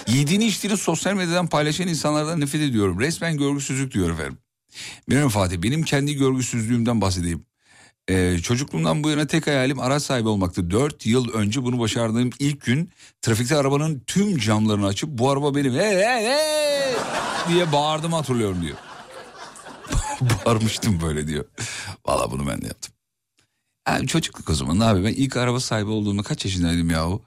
Yediğini 0.08 0.46
içtiğini 0.46 0.78
sosyal 0.78 1.14
medyadan 1.14 1.48
paylaşan 1.48 1.88
insanlardan 1.88 2.40
nefret 2.42 2.62
ediyorum. 2.62 3.00
Resmen 3.00 3.38
görgüsüzlük 3.38 3.94
diyor 3.94 4.10
efendim. 4.10 4.38
Benim 5.10 5.30
Fatih 5.30 5.62
benim 5.62 5.84
kendi 5.84 6.16
görgüsüzlüğümden 6.16 7.02
bahsedeyim. 7.02 7.46
Ee, 8.10 8.38
çocukluğumdan 8.44 9.04
bu 9.04 9.10
yana 9.10 9.28
tek 9.28 9.48
hayalim 9.48 9.80
araç 9.80 10.04
sahibi 10.04 10.30
olmaktı. 10.30 10.72
Dört 10.72 11.06
yıl 11.06 11.34
önce 11.34 11.64
bunu 11.64 11.80
başardığım 11.80 12.30
ilk 12.40 12.62
gün 12.62 12.90
trafikte 13.22 13.58
arabanın 13.58 14.04
tüm 14.08 14.38
camlarını 14.38 14.88
açıp 14.88 15.10
bu 15.10 15.30
araba 15.30 15.56
benim 15.56 15.74
hey, 15.74 15.96
hey, 15.96 16.26
hey! 16.26 16.94
diye 17.50 17.72
bağırdığımı 17.72 18.16
hatırlıyorum 18.16 18.62
diyor. 18.62 18.78
Bağırmıştım 20.46 21.02
böyle 21.02 21.28
diyor. 21.28 21.46
Valla 22.06 22.32
bunu 22.32 22.48
ben 22.48 22.62
de 22.62 22.68
yaptım. 22.68 22.94
Yani 23.88 24.08
çocukluk 24.08 24.50
o 24.50 24.54
zaman 24.54 24.80
abi 24.80 25.04
ben 25.04 25.14
ilk 25.14 25.38
araba 25.38 25.60
sahibi 25.60 25.90
olduğumda 25.90 26.24
kaç 26.24 26.46
yaşındaydım 26.46 26.90
yahu? 26.90 27.22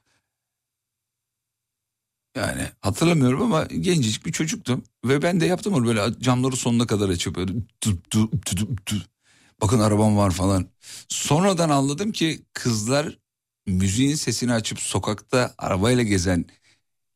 Yani 2.37 2.63
hatırlamıyorum 2.81 3.43
ama 3.43 3.65
gencecik 3.65 4.27
bir 4.27 4.33
çocuktum. 4.33 4.85
Ve 5.05 5.23
ben 5.23 5.41
de 5.41 5.47
yaptım 5.47 5.75
onu 5.75 5.87
böyle 5.87 6.21
camları 6.21 6.57
sonuna 6.57 6.87
kadar 6.87 7.09
açıp 7.09 7.37
böyle 7.37 7.53
tut, 7.81 8.11
tut, 8.11 8.47
tut, 8.47 8.87
tut. 8.87 9.18
Bakın 9.63 9.81
arabam 9.81 10.17
var 10.17 10.31
falan. 10.31 10.67
Sonradan 11.09 11.69
anladım 11.69 12.13
ki 12.13 12.43
kızlar 12.53 13.19
müziğin 13.67 14.15
sesini 14.15 14.53
açıp 14.53 14.81
sokakta 14.81 15.55
arabayla 15.59 16.03
gezen 16.03 16.45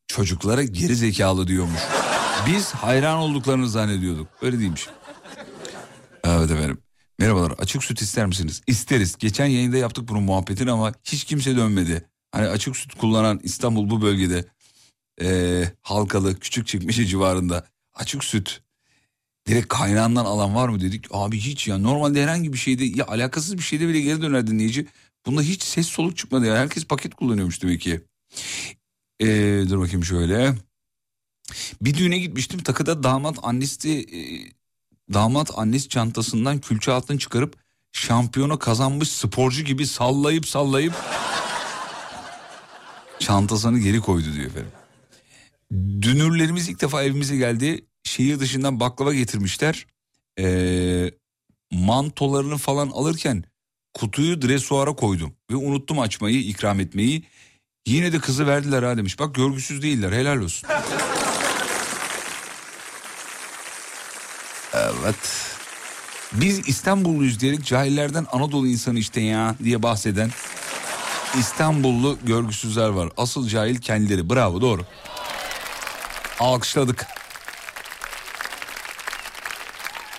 çocuklara 0.07 0.63
geri 0.63 0.97
zekalı 0.97 1.49
diyormuş. 1.49 1.81
Biz 2.47 2.71
hayran 2.71 3.19
olduklarını 3.19 3.69
zannediyorduk. 3.69 4.29
Öyle 4.43 4.59
değilmiş. 4.59 4.87
Evet 6.25 6.51
efendim. 6.51 6.79
Merhabalar 7.19 7.51
açık 7.51 7.85
süt 7.85 8.03
ister 8.03 8.27
misiniz? 8.27 8.63
İsteriz. 8.67 9.17
Geçen 9.19 9.47
yayında 9.47 9.77
yaptık 9.77 10.09
bunun 10.09 10.23
muhabbetini 10.23 10.71
ama 10.71 10.93
hiç 11.05 11.25
kimse 11.25 11.57
dönmedi. 11.57 12.09
Hani 12.33 12.49
açık 12.49 12.77
süt 12.77 12.95
kullanan 12.95 13.41
İstanbul 13.43 13.91
bu 13.91 14.03
bölgede 14.03 14.45
e, 15.23 15.65
Halkalı, 15.83 16.39
Küçükçekmece 16.39 17.07
civarında 17.07 17.67
açık 17.95 18.25
süt 18.25 18.63
direkt 19.47 19.69
kaynağından 19.69 20.25
alan 20.25 20.55
var 20.55 20.69
mı 20.69 20.81
dedik. 20.81 21.07
Abi 21.11 21.39
hiç 21.39 21.69
ya 21.69 21.79
normalde 21.79 22.23
herhangi 22.23 22.53
bir 22.53 22.59
şeyde 22.59 22.85
ya 22.85 23.07
alakasız 23.07 23.59
bir 23.59 23.63
şeyde 23.63 23.89
bile 23.89 24.01
geri 24.01 24.23
döner 24.23 24.47
dinleyici. 24.47 24.87
Bunda 25.27 25.43
hiç 25.43 25.63
ses 25.63 25.87
soluk 25.87 26.17
çıkmadı 26.17 26.47
ya. 26.47 26.57
Herkes 26.57 26.85
paket 26.85 27.15
kullanıyormuş 27.15 27.63
demek 27.63 27.81
ki. 27.81 28.01
E, 29.21 29.27
dur 29.71 29.79
bakayım 29.81 30.05
şöyle. 30.05 30.55
Bir 31.83 31.95
düğüne 31.95 32.19
gitmiştim 32.19 32.63
takıda 32.63 33.03
damat 33.03 33.39
annesi 33.43 33.91
e, 33.91 34.21
damat 35.15 35.59
annesi 35.59 35.89
çantasından 35.89 36.61
külçe 36.61 36.93
altın 36.93 37.19
çıkarıp 37.19 37.57
şampiyonu 37.93 38.59
kazanmış 38.59 39.09
sporcu 39.09 39.63
gibi 39.63 39.87
sallayıp 39.87 40.49
sallayıp 40.49 40.95
çantasını 43.19 43.79
geri 43.79 44.01
koydu 44.01 44.27
diyor 44.35 44.47
efendim. 44.47 44.73
Dünürlerimiz 46.03 46.69
ilk 46.69 46.81
defa 46.81 47.03
evimize 47.03 47.37
geldi. 47.37 47.87
Şehir 48.13 48.41
dışından 48.41 48.81
baklava 48.81 49.15
getirmişler. 49.15 49.87
Ee, 50.39 51.11
mantolarını 51.71 52.59
falan 52.59 52.89
alırken 52.89 53.45
kutuyu 53.95 54.43
dresuara 54.43 54.93
koydum. 54.97 55.35
Ve 55.51 55.57
unuttum 55.57 55.99
açmayı, 55.99 56.39
ikram 56.41 56.81
etmeyi. 56.81 57.25
Yine 57.87 58.13
de 58.13 58.19
kızı 58.19 58.47
verdiler 58.47 58.83
ha 58.83 58.97
demiş. 58.97 59.19
Bak 59.19 59.35
görgüsüz 59.35 59.83
değiller 59.83 60.13
helal 60.13 60.37
olsun. 60.37 60.69
Evet. 64.75 65.17
Biz 66.33 66.69
İstanbulluyuz 66.69 67.41
diyerek 67.41 67.65
cahillerden 67.65 68.27
Anadolu 68.33 68.67
insanı 68.67 68.99
işte 68.99 69.21
ya 69.21 69.55
diye 69.65 69.83
bahseden 69.83 70.31
İstanbullu 71.39 72.19
görgüsüzler 72.23 72.89
var. 72.89 73.11
Asıl 73.17 73.49
cahil 73.49 73.77
kendileri. 73.77 74.31
Bravo 74.31 74.61
doğru. 74.61 74.83
Alkışladık. 76.41 77.07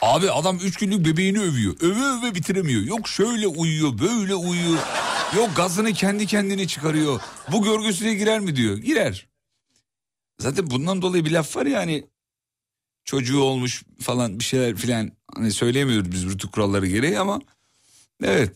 Abi 0.03 0.31
adam 0.31 0.57
üç 0.63 0.77
günlük 0.77 1.05
bebeğini 1.05 1.39
övüyor. 1.39 1.75
Öve 1.81 2.03
öve 2.05 2.35
bitiremiyor. 2.35 2.81
Yok 2.81 3.07
şöyle 3.07 3.47
uyuyor 3.47 3.99
böyle 3.99 4.35
uyuyor. 4.35 4.79
Yok 5.37 5.55
gazını 5.55 5.93
kendi 5.93 6.25
kendine 6.25 6.67
çıkarıyor. 6.67 7.21
Bu 7.51 7.63
görgüsüne 7.63 8.13
girer 8.13 8.39
mi 8.39 8.55
diyor. 8.55 8.77
Girer. 8.77 9.27
Zaten 10.39 10.69
bundan 10.69 11.01
dolayı 11.01 11.25
bir 11.25 11.31
laf 11.31 11.55
var 11.55 11.65
ya 11.65 11.79
hani 11.79 12.07
çocuğu 13.05 13.39
olmuş 13.39 13.83
falan 13.99 14.39
bir 14.39 14.43
şeyler 14.43 14.75
filan 14.75 15.11
hani 15.35 15.51
söyleyemiyoruz 15.51 16.11
biz 16.11 16.25
rütük 16.25 16.51
kuralları 16.51 16.87
gereği 16.87 17.19
ama 17.19 17.41
evet. 18.23 18.51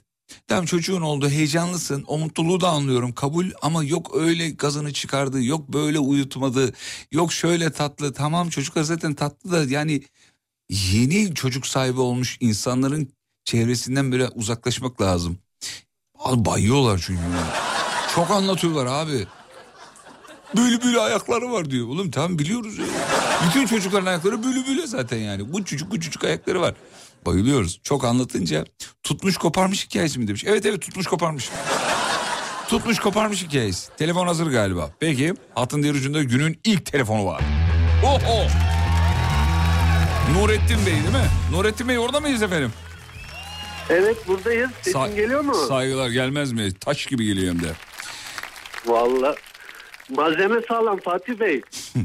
Tamam 0.47 0.65
çocuğun 0.65 1.01
oldu 1.01 1.29
heyecanlısın 1.29 2.03
o 2.07 2.17
mutluluğu 2.17 2.61
da 2.61 2.69
anlıyorum 2.69 3.13
kabul 3.13 3.45
ama 3.61 3.83
yok 3.83 4.15
öyle 4.15 4.49
gazını 4.49 4.93
çıkardı 4.93 5.43
yok 5.43 5.73
böyle 5.73 5.99
uyutmadı 5.99 6.73
yok 7.11 7.33
şöyle 7.33 7.71
tatlı 7.71 8.13
tamam 8.13 8.49
çocuklar 8.49 8.83
zaten 8.83 9.13
tatlı 9.13 9.51
da 9.51 9.73
yani 9.73 10.03
yeni 10.69 11.33
çocuk 11.33 11.67
sahibi 11.67 11.99
olmuş 11.99 12.37
insanların 12.39 13.09
çevresinden 13.45 14.11
böyle 14.11 14.27
uzaklaşmak 14.27 15.01
lazım. 15.01 15.37
Abi 16.19 16.45
bayıyorlar 16.45 17.03
çünkü. 17.05 17.21
Çok 18.15 18.31
anlatıyorlar 18.31 18.85
abi. 18.85 19.27
Böyle 20.57 20.83
böyle 20.83 20.99
ayakları 20.99 21.51
var 21.51 21.69
diyor. 21.69 21.87
Oğlum 21.87 22.11
tamam 22.11 22.39
biliyoruz 22.39 22.77
ya. 22.77 22.85
Bütün 23.47 23.67
çocukların 23.67 24.05
ayakları 24.05 24.43
böyle 24.43 24.67
böyle 24.67 24.87
zaten 24.87 25.17
yani. 25.17 25.53
Bu 25.53 25.65
çocuk 25.65 25.91
bu 25.91 25.99
çocuk 25.99 26.23
ayakları 26.23 26.61
var. 26.61 26.75
Bayılıyoruz. 27.25 27.79
Çok 27.83 28.05
anlatınca 28.05 28.65
tutmuş 29.03 29.37
koparmış 29.37 29.85
hikayesi 29.85 30.19
mi 30.19 30.27
demiş. 30.27 30.43
Evet 30.47 30.65
evet 30.65 30.81
tutmuş 30.81 31.07
koparmış. 31.07 31.49
tutmuş 32.67 32.99
koparmış 32.99 33.43
hikayesi. 33.43 33.89
Telefon 33.97 34.27
hazır 34.27 34.47
galiba. 34.47 34.91
Peki 34.99 35.33
hattın 35.55 35.83
diğer 35.83 35.93
ucunda 35.93 36.23
günün 36.23 36.59
ilk 36.63 36.85
telefonu 36.85 37.25
var. 37.25 37.41
Oho. 38.05 38.47
Nurettin 40.33 40.77
Bey 40.85 40.93
değil 40.93 41.03
mi? 41.05 41.27
Nurettin 41.51 41.87
Bey 41.87 41.99
orada 41.99 42.19
mıyız 42.19 42.43
efendim? 42.43 42.71
Evet 43.89 44.27
buradayız. 44.27 44.69
Sesim 44.81 45.01
Sa- 45.01 45.15
geliyor 45.15 45.41
mu? 45.41 45.53
Saygılar 45.55 46.09
gelmez 46.09 46.51
mi? 46.51 46.73
Taş 46.73 47.05
gibi 47.05 47.25
geliyor 47.25 47.53
hem 47.53 47.63
de. 47.63 47.67
Valla. 48.85 49.35
Malzeme 50.09 50.61
sağlam 50.67 50.99
Fatih 50.99 51.39
Bey. 51.39 51.61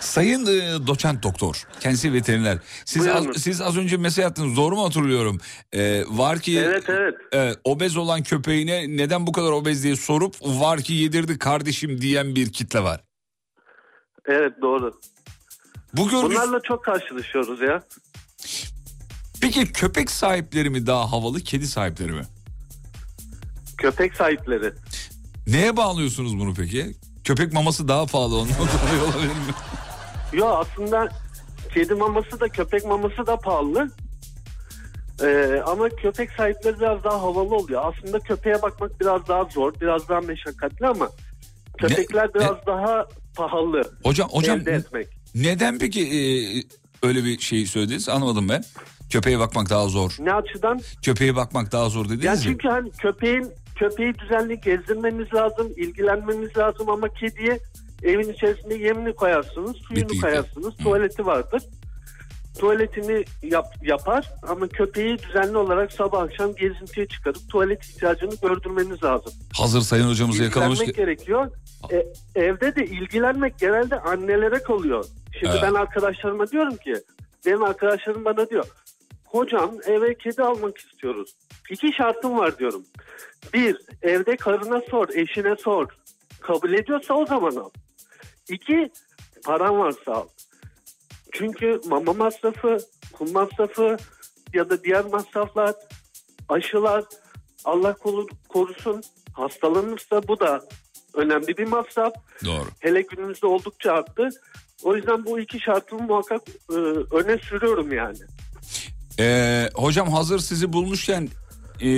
Sayın 0.00 0.46
e, 0.46 0.86
doçent 0.86 1.22
doktor, 1.22 1.62
kendisi 1.80 2.12
veteriner. 2.12 2.58
Siz 2.84 3.02
Buyurun. 3.02 3.28
az, 3.30 3.36
siz 3.42 3.60
az 3.60 3.78
önce 3.78 3.96
mesaj 3.96 4.24
attınız 4.24 4.56
doğru 4.56 4.76
mu 4.76 4.84
hatırlıyorum? 4.84 5.40
E, 5.72 6.02
var 6.08 6.38
ki 6.38 6.58
Evet 6.58 6.84
evet. 6.88 7.14
e, 7.34 7.54
obez 7.64 7.96
olan 7.96 8.22
köpeğine 8.22 8.96
neden 8.96 9.26
bu 9.26 9.32
kadar 9.32 9.52
obez 9.52 9.84
diye 9.84 9.96
sorup 9.96 10.34
var 10.42 10.80
ki 10.80 10.94
yedirdi 10.94 11.38
kardeşim 11.38 12.00
diyen 12.00 12.34
bir 12.34 12.52
kitle 12.52 12.82
var. 12.82 13.00
Evet 14.26 14.52
doğru. 14.62 14.92
Bu 15.96 16.08
görgüs- 16.08 16.22
Bunlarla 16.22 16.60
çok 16.62 16.84
karşılaşıyoruz 16.84 17.60
ya. 17.60 17.82
Peki 19.40 19.72
köpek 19.72 20.10
sahipleri 20.10 20.70
mi 20.70 20.86
daha 20.86 21.12
havalı, 21.12 21.40
kedi 21.40 21.66
sahipleri 21.66 22.12
mi? 22.12 22.22
Köpek 23.78 24.14
sahipleri. 24.14 24.72
Neye 25.46 25.76
bağlıyorsunuz 25.76 26.38
bunu 26.38 26.54
peki? 26.54 26.94
Köpek 27.24 27.52
maması 27.52 27.88
daha 27.88 28.06
pahalı 28.06 28.36
ondan 28.36 28.54
dolayı 28.58 29.02
olabilir 29.04 29.26
mi? 29.32 29.54
Yo 30.32 30.46
aslında 30.46 31.08
kedi 31.74 31.94
maması 31.94 32.40
da 32.40 32.48
köpek 32.48 32.84
maması 32.86 33.26
da 33.26 33.36
pahalı. 33.36 33.90
Ee, 35.22 35.62
ama 35.66 35.88
köpek 35.88 36.30
sahipleri 36.32 36.80
biraz 36.80 37.04
daha 37.04 37.22
havalı 37.22 37.54
oluyor. 37.54 37.82
Aslında 37.84 38.18
köpeğe 38.20 38.62
bakmak 38.62 39.00
biraz 39.00 39.28
daha 39.28 39.44
zor, 39.44 39.72
biraz 39.80 40.08
daha 40.08 40.20
meşakkatli 40.20 40.86
ama 40.86 41.08
köpekler 41.78 42.34
biraz 42.34 42.66
daha 42.66 43.06
pahalı 43.36 43.82
Hocam 44.04 44.28
hocam 44.28 44.60
elde 44.60 44.72
etmek. 44.72 45.08
Neden 45.34 45.78
peki 45.78 46.00
e, 46.02 46.20
öyle 47.06 47.24
bir 47.24 47.38
şey 47.38 47.66
söylediniz 47.66 48.08
anlamadım 48.08 48.48
ben. 48.48 48.64
Köpeğe 49.10 49.38
bakmak 49.38 49.70
daha 49.70 49.88
zor. 49.88 50.16
Ne 50.18 50.32
açıdan? 50.34 50.80
Köpeğe 51.02 51.36
bakmak 51.36 51.72
daha 51.72 51.88
zor 51.88 52.04
dediniz 52.08 52.24
Ya 52.24 52.32
ya. 52.32 52.40
çünkü 52.40 52.68
hani 52.68 52.90
köpeğin 52.90 53.46
köpeği 53.76 54.14
düzenli 54.18 54.60
gezdirmeniz 54.60 55.34
lazım, 55.34 55.68
ilgilenmeniz 55.76 56.56
lazım 56.56 56.90
ama 56.90 57.08
kediye 57.08 57.58
evin 58.02 58.32
içerisinde 58.32 58.74
yemini 58.74 59.14
koyarsınız, 59.14 59.76
suyunu 59.76 60.08
Bitti 60.08 60.20
koyarsınız, 60.20 60.76
tuvaleti 60.76 61.26
vardır. 61.26 61.62
Tuvaletini 62.58 63.24
yap, 63.42 63.66
yapar 63.82 64.30
ama 64.48 64.68
köpeği 64.68 65.18
düzenli 65.18 65.56
olarak 65.56 65.92
sabah 65.92 66.22
akşam 66.22 66.54
gezintiye 66.54 67.06
çıkarıp 67.06 67.48
tuvalet 67.50 67.84
ihtiyacını 67.84 68.34
gördürmeniz 68.42 69.02
lazım. 69.04 69.32
Hazır 69.58 69.80
sayın 69.80 70.08
hocamızı 70.08 70.42
yakalamış. 70.42 70.80
İlgilenmek 70.80 70.96
gerekiyor. 70.96 71.50
E, 71.92 72.06
evde 72.34 72.76
de 72.76 72.84
ilgilenmek 72.86 73.58
genelde 73.58 74.00
annelere 74.00 74.62
kalıyor. 74.62 75.04
Şimdi 75.40 75.52
Evet. 75.52 75.62
ben 75.62 75.74
arkadaşlarıma 75.74 76.48
diyorum 76.48 76.76
ki, 76.76 76.94
benim 77.46 77.62
arkadaşlarım 77.62 78.24
bana 78.24 78.50
diyor, 78.50 78.66
hocam 79.24 79.70
eve 79.86 80.14
kedi 80.14 80.42
almak 80.42 80.78
istiyoruz. 80.78 81.34
İki 81.70 81.92
şartım 81.92 82.38
var 82.38 82.58
diyorum. 82.58 82.84
Bir, 83.54 83.76
evde 84.02 84.36
karına 84.36 84.80
sor, 84.90 85.08
eşine 85.14 85.56
sor. 85.56 85.86
Kabul 86.40 86.72
ediyorsa 86.72 87.14
o 87.14 87.26
zaman 87.26 87.56
al. 87.56 87.70
İki, 88.48 88.90
paran 89.44 89.78
varsa 89.78 90.12
al. 90.12 90.26
Çünkü 91.32 91.80
mama 91.88 92.12
masrafı, 92.12 92.78
kum 93.12 93.32
masrafı 93.32 93.96
ya 94.54 94.70
da 94.70 94.84
diğer 94.84 95.04
masraflar, 95.04 95.74
aşılar, 96.48 97.04
Allah 97.64 97.90
koru- 97.92 98.28
korusun 98.48 99.02
hastalanırsa 99.32 100.28
bu 100.28 100.40
da 100.40 100.60
önemli 101.14 101.56
bir 101.58 101.66
masraf. 101.66 102.12
Doğru. 102.44 102.66
Hele 102.80 103.02
günümüzde 103.02 103.46
oldukça 103.46 103.92
arttı. 103.92 104.28
O 104.82 104.96
yüzden 104.96 105.24
bu 105.26 105.40
iki 105.40 105.60
şartımı 105.60 106.02
muhakkak 106.02 106.42
e, 106.70 106.74
öne 107.16 107.38
sürüyorum 107.38 107.92
yani. 107.92 108.18
Ee, 109.18 109.68
hocam 109.74 110.08
hazır 110.10 110.38
sizi 110.38 110.72
bulmuşken 110.72 111.28
e, 111.80 111.88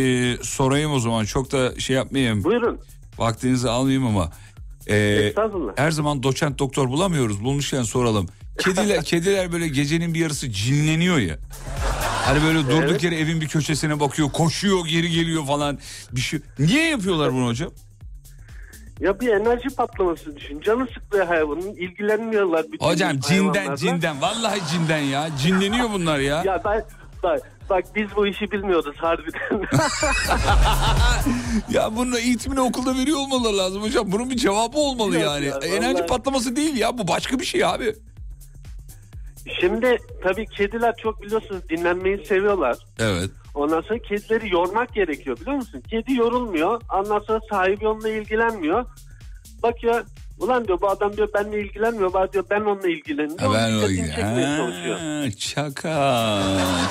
sorayım 0.43 0.93
o 0.93 0.99
zaman. 0.99 1.25
Çok 1.25 1.53
da 1.53 1.81
şey 1.81 1.97
yapmayayım. 1.97 2.45
Buyurun. 2.45 2.81
Vaktinizi 3.19 3.71
almayayım 3.71 4.07
ama. 4.07 4.33
E, 4.91 5.33
her 5.77 5.91
zaman 5.91 6.23
doçent 6.23 6.59
doktor 6.59 6.89
bulamıyoruz. 6.89 7.45
Bulmuşken 7.45 7.83
soralım. 7.83 8.29
Kediler 8.59 9.05
kediler 9.05 9.53
böyle 9.53 9.69
gecenin 9.69 10.15
bir 10.15 10.21
yarısı 10.21 10.51
cinleniyor 10.51 11.19
ya. 11.19 11.37
Hani 12.25 12.43
böyle 12.45 12.59
durduk 12.59 12.91
Evet. 12.91 13.03
yere 13.05 13.19
evin 13.19 13.41
bir 13.41 13.49
köşesine 13.49 14.01
bakıyor, 14.01 14.31
koşuyor, 14.33 14.87
geri 14.87 15.11
geliyor 15.11 15.47
falan. 15.47 15.79
Bir 16.13 16.21
şey. 16.21 16.41
Niye 16.59 16.89
yapıyorlar 16.91 17.33
bunu 17.33 17.47
hocam? 17.47 17.71
Ya 19.01 19.21
bir 19.21 19.29
enerji 19.29 19.69
patlaması 19.77 20.37
düşün. 20.37 20.61
Canı 20.61 20.87
sıklığı 20.95 21.23
hayvanın 21.25 21.75
ilgilenmiyorlar. 21.75 22.65
Bütün 22.73 22.87
Hocam 22.87 23.19
cinden 23.21 23.45
hayvanlarla. 23.55 23.77
cinden 23.77 24.21
vallahi 24.23 24.61
cinden 24.73 24.99
ya. 24.99 25.29
Cinleniyor 25.43 25.91
bunlar 25.93 26.19
ya. 26.19 26.43
Ya 26.45 26.63
ben 26.65 26.85
bak, 27.23 27.41
bak 27.71 27.85
biz 27.97 28.07
bu 28.17 28.27
işi 28.27 28.51
bilmiyoruz 28.51 28.97
harbiden. 28.99 29.63
Ya 31.71 31.97
bunun 31.97 32.17
eğitimini 32.17 32.61
okulda 32.61 32.95
veriyor 32.97 33.19
olmaları 33.19 33.59
lazım 33.59 33.83
hocam. 33.83 34.13
Bunun 34.13 34.31
bir 34.31 34.37
cevabı 34.37 34.79
olmalı 34.79 35.15
Yok 35.15 35.25
yani. 35.25 35.47
ya, 35.47 35.59
Enerji 35.59 35.95
vallahi. 35.95 36.07
patlaması 36.07 36.57
değil 36.57 36.77
ya 36.77 36.99
bu 36.99 37.09
başka 37.09 37.39
bir 37.39 37.45
şey 37.45 37.65
abi. 37.65 37.95
Şimdi 39.61 39.97
tabii 40.23 40.47
kediler 40.47 40.95
çok 40.97 41.23
biliyorsunuz 41.23 41.69
dinlenmeyi 41.69 42.27
seviyorlar. 42.27 42.77
Evet. 42.99 43.31
Ondan 43.55 43.81
sonra 43.81 43.99
kedileri 43.99 44.53
yormak 44.53 44.95
gerekiyor 44.95 45.37
biliyor 45.41 45.57
musun? 45.57 45.83
Kedi 45.91 46.15
yorulmuyor. 46.15 46.81
Ondan 46.95 47.19
sonra 47.21 47.41
sahibi 47.51 47.89
onunla 47.89 48.09
ilgilenmiyor. 48.09 48.85
Bak 49.63 49.85
ya 49.85 50.05
ulan 50.39 50.69
diyor 50.69 50.81
bu 50.81 50.89
adam 50.91 51.17
diyor 51.17 51.29
benimle 51.35 51.61
ilgilenmiyor. 51.61 52.13
Bak 52.13 52.33
diyor 52.33 52.45
ben 52.51 52.61
onunla 52.61 52.89
ilgileniyorum. 52.89 53.47
Ha, 53.47 53.55
ben 53.55 53.71
Onun 53.73 53.83
o 53.85 53.89
dikkatini 53.89 54.15
çekmeye 54.15 54.57
çalışıyor. 54.57 54.99
Ha, 54.99 55.31
çaka. 55.39 56.43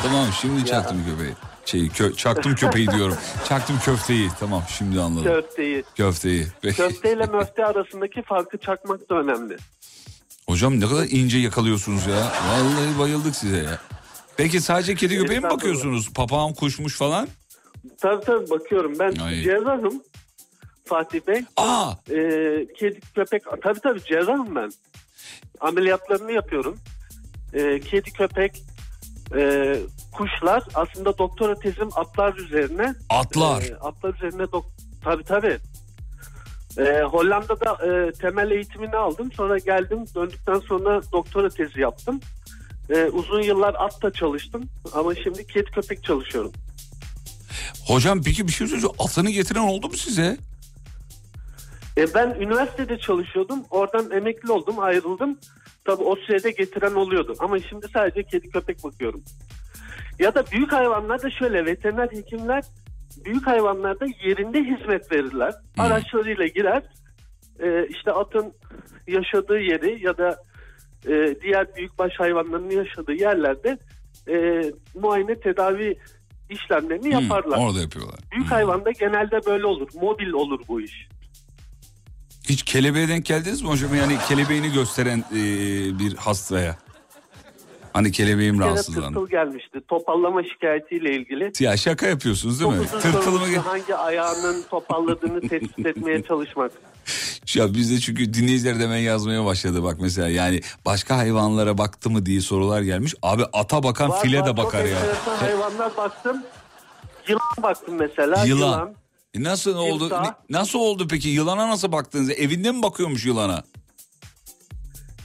Tamam 0.04 0.26
şimdi 0.42 0.66
çaktım 0.66 0.98
köpeği. 1.10 1.34
Şey 1.66 1.82
kö- 1.82 2.16
çaktım 2.16 2.56
köpeği 2.56 2.88
diyorum. 2.88 3.18
Çaktım 3.50 3.76
köfteyi. 3.86 4.30
Tamam 4.40 4.64
şimdi 4.78 5.00
anladım. 5.02 5.24
Köfteyi. 5.24 5.84
Köfteyi. 5.96 6.46
Köfteyle 6.62 7.26
möfte 7.26 7.66
arasındaki 7.66 8.22
farkı 8.22 8.58
çakmak 8.58 9.10
da 9.10 9.16
önemli. 9.16 9.58
Hocam 10.50 10.80
ne 10.80 10.86
kadar 10.88 11.06
ince 11.10 11.38
yakalıyorsunuz 11.38 12.08
ya. 12.08 12.16
Vallahi 12.50 13.00
bayıldık 13.00 13.36
size 13.36 13.58
ya. 13.58 13.80
Peki 14.38 14.62
sadece 14.62 14.96
kedi 14.96 15.18
köpeğe 15.18 15.40
mi 15.40 15.50
bakıyorsunuz? 15.50 16.14
Papağan 16.14 16.54
kuşmuş 16.54 16.98
falan. 16.98 17.28
Tabii 18.02 18.26
tabii 18.26 18.50
bakıyorum. 18.50 18.94
Ben 19.00 19.16
Ay. 19.16 19.42
cerrahım 19.44 20.04
Fatih 20.86 21.20
Bey. 21.28 21.42
Aa 21.58 21.92
Ee, 22.12 22.66
kedi 22.80 23.00
köpek 23.16 23.44
tabii 23.64 23.80
tabii 23.80 24.04
cerrahım 24.04 24.56
ben. 24.56 24.72
Ameliyatlarını 25.60 26.32
yapıyorum. 26.32 26.78
Ee, 27.54 27.80
kedi 27.80 28.12
köpek 28.12 28.64
e, 29.38 29.76
kuşlar 30.12 30.64
aslında 30.74 31.18
doktora 31.18 31.56
tezim 31.56 31.90
atlar 31.96 32.34
üzerine. 32.36 32.96
atlar. 33.10 33.62
Ee, 33.64 33.76
atlar 33.76 34.14
üzerine 34.14 34.52
dok 34.52 34.66
tabii 35.04 35.24
tabii. 35.24 35.58
Ee, 36.78 37.02
Hollanda'da 37.02 37.88
e, 37.88 38.12
temel 38.12 38.52
eğitimini 38.52 38.96
aldım. 38.96 39.32
Sonra 39.32 39.58
geldim. 39.58 40.06
Döndükten 40.16 40.60
sonra 40.60 41.02
doktora 41.12 41.50
tezi 41.50 41.82
yaptım. 41.82 42.20
Ee, 42.90 43.06
uzun 43.06 43.42
yıllar 43.42 43.76
atta 43.80 44.14
çalıştım. 44.14 44.70
Ama 44.94 45.16
şimdi 45.16 45.48
kedi 45.48 45.72
köpek 45.72 46.04
çalışıyorum. 46.04 46.52
Hocam 47.88 48.22
peki 48.24 48.48
bir 48.48 48.52
şey 48.52 48.68
söyleyeceğim. 48.68 48.96
Atını 49.00 49.30
getiren 49.30 49.62
oldu 49.62 49.88
mu 49.88 49.94
size? 49.94 50.38
E 51.98 52.14
ben 52.14 52.36
üniversitede 52.40 52.98
çalışıyordum. 52.98 53.64
Oradan 53.70 54.12
emekli 54.12 54.52
oldum, 54.52 54.80
ayrıldım. 54.80 55.40
Tabii 55.86 56.04
o 56.04 56.16
sürede 56.16 56.52
getiren 56.52 56.94
oluyordu. 56.94 57.36
Ama 57.40 57.60
şimdi 57.60 57.88
sadece 57.94 58.24
kedi 58.24 58.50
köpek 58.50 58.84
bakıyorum. 58.84 59.24
Ya 60.20 60.36
da 60.36 60.46
büyük 60.52 60.72
hayvanlarda 60.72 61.30
şöyle 61.32 61.66
veteriner 61.66 62.08
hekimler 62.12 62.64
büyük 63.26 63.48
hayvanlarda 63.48 64.06
yerinde 64.26 64.60
hizmet 64.60 65.12
verirler. 65.12 65.54
Araçlarıyla 65.78 66.48
girer. 66.48 66.84
E, 67.60 67.88
işte 67.90 68.12
atın 68.12 68.54
yaşadığı 69.08 69.60
yeri 69.60 70.06
ya 70.06 70.18
da 70.18 70.38
e, 71.08 71.36
diğer 71.42 71.76
büyükbaş 71.76 72.12
hayvanların 72.18 72.70
yaşadığı 72.70 73.14
yerlerde 73.14 73.78
e, 74.28 74.64
muayene 75.00 75.40
tedavi 75.40 75.96
işlemlerini 76.50 77.16
Hı, 77.16 77.22
yaparlar. 77.22 77.58
orada 77.58 77.82
yapıyorlar. 77.82 78.20
Büyük 78.32 78.46
Hı. 78.46 78.56
hayvanda 78.56 78.92
genelde 78.92 79.46
böyle 79.46 79.66
olur. 79.66 79.88
Mobil 80.02 80.30
olur 80.30 80.60
bu 80.68 80.82
iş. 80.82 81.08
Hiç 82.50 82.64
kelebeğe 82.64 83.08
denk 83.08 83.26
geldiniz 83.26 83.62
mi 83.62 83.68
hocam? 83.70 83.96
Yani 83.96 84.18
kelebeğini 84.28 84.74
gösteren 84.74 85.20
e, 85.20 85.40
bir 86.00 86.16
hastaya. 86.16 86.78
Hani 87.94 88.12
kelebeğim 88.12 88.60
rahatsızlandı. 88.60 89.08
tırtıl 89.08 89.28
gelmişti. 89.30 89.80
Topallama 89.88 90.44
şikayetiyle 90.44 91.16
ilgili. 91.16 91.52
Ya 91.60 91.78
şaka 91.78 92.08
yapıyorsunuz 92.08 92.60
değil 92.60 92.72
mi? 92.72 92.88
Tırtılımı... 92.88 93.24
sorumlusu 93.24 93.66
hangi 93.66 93.96
ayağının 93.96 94.64
topalladığını 94.70 95.42
tespit 95.42 95.86
etmeye 95.86 96.24
çalışmak. 96.28 96.72
Ya 97.56 97.74
bizde 97.74 98.00
çünkü 98.00 98.34
dinleyiciler 98.34 98.80
de 98.80 98.84
yazmaya 98.96 99.46
başladı 99.46 99.84
bak 99.84 99.98
mesela. 100.02 100.28
Yani 100.28 100.62
başka 100.86 101.18
hayvanlara 101.18 101.78
baktı 101.78 102.10
mı 102.10 102.26
diye 102.26 102.42
sorular 102.42 102.82
gelmiş. 102.82 103.16
Abi 103.22 103.44
ata 103.54 103.84
bakan 103.84 104.10
Var, 104.10 104.22
file 104.22 104.40
var, 104.40 104.48
de 104.48 104.58
bakar 104.58 104.86
ya. 104.86 104.98
hayvanlar 105.40 105.98
baktım. 105.98 106.44
Yılan 107.28 107.64
baktım 107.64 107.96
mesela. 107.96 108.46
Yılan. 108.46 108.68
Yılan. 108.70 108.96
E 109.34 109.44
nasıl 109.44 109.76
oldu? 109.76 110.00
Timsah. 110.10 110.24
Ne- 110.26 110.58
Nasıl 110.60 110.80
oldu 110.80 111.08
peki? 111.10 111.30
Yılana 111.30 111.70
nasıl 111.70 111.92
baktınız? 111.92 112.30
Evinde 112.30 112.72
mi 112.72 112.84
bakıyormuş 112.84 113.26
yılana? 113.26 113.64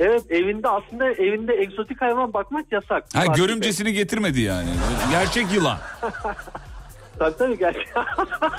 Evet 0.00 0.22
evinde 0.30 0.68
aslında 0.68 1.10
evinde 1.10 1.54
egzotik 1.54 2.00
hayvan 2.00 2.32
bakmak 2.32 2.72
yasak. 2.72 3.04
Ha 3.14 3.20
Fatih 3.24 3.28
Bey. 3.28 3.36
görümcesini 3.36 3.92
getirmedi 3.92 4.40
yani. 4.40 4.68
Gerçek 5.10 5.52
yılan. 5.52 5.78
Tabii 7.18 7.36
tabii 7.36 7.58
gerçek. 7.58 7.88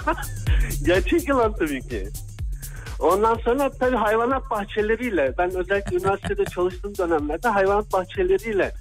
gerçek 0.85 1.27
yılan 1.27 1.53
tabii 1.53 1.81
ki. 1.81 2.07
Ondan 2.99 3.35
sonra 3.35 3.69
tabii 3.69 3.95
hayvanat 3.95 4.49
bahçeleriyle 4.51 5.33
ben 5.37 5.55
özellikle 5.55 5.95
üniversitede 5.97 6.45
çalıştığım 6.45 6.97
dönemlerde 6.97 7.47
hayvanat 7.47 7.93
bahçeleriyle 7.93 8.71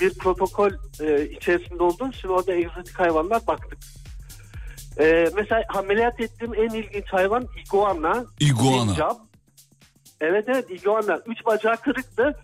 bir 0.00 0.14
protokol 0.14 0.70
e, 1.00 1.24
içerisinde 1.24 1.82
olduğum 1.82 2.08
için 2.08 2.28
orada 2.28 2.52
egzotik 2.54 2.98
hayvanlar 3.00 3.46
baktık. 3.46 3.78
E, 4.98 5.28
mesela 5.36 5.62
ameliyat 5.74 6.20
ettiğim 6.20 6.54
en 6.54 6.68
ilginç 6.68 7.04
hayvan 7.06 7.46
iguana. 7.66 8.24
İguana. 8.40 8.90
sincap. 8.90 9.16
Evet 10.22 10.44
evet 10.48 10.70
iguana. 10.70 11.20
Üç 11.26 11.46
bacağı 11.46 11.76
kırıktı. 11.76 12.34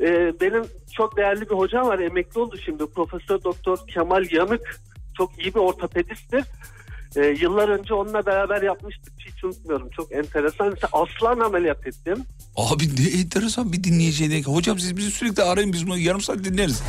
E, 0.00 0.40
benim 0.40 0.64
çok 0.96 1.16
değerli 1.16 1.40
bir 1.40 1.54
hocam 1.54 1.86
var 1.86 1.98
emekli 1.98 2.40
oldu 2.40 2.56
şimdi. 2.64 2.86
Profesör 2.86 3.42
Doktor 3.44 3.78
Kemal 3.94 4.24
Yanık. 4.30 4.80
Çok 5.16 5.38
iyi 5.38 5.54
bir 5.54 5.60
ortopedisttir. 5.60 6.44
E, 7.16 7.26
yıllar 7.26 7.68
önce 7.68 7.94
onunla 7.94 8.26
beraber 8.26 8.62
yapmıştık. 8.62 9.12
Hiç 9.18 9.44
unutmuyorum. 9.44 9.90
Çok 9.90 10.12
enteresan. 10.12 10.70
Mesela 10.70 10.88
aslan 10.92 11.40
ameliyat 11.40 11.86
ettim. 11.86 12.24
Abi 12.56 12.84
ne 12.84 13.20
enteresan 13.20 13.72
bir 13.72 13.84
dinleyiciye. 13.84 14.42
Hocam 14.42 14.78
siz 14.78 14.96
bizi 14.96 15.10
sürekli 15.10 15.42
arayın 15.42 15.72
biz 15.72 15.86
bunu 15.86 15.98
yarım 15.98 16.20
saat 16.20 16.44
dinleriz. 16.44 16.82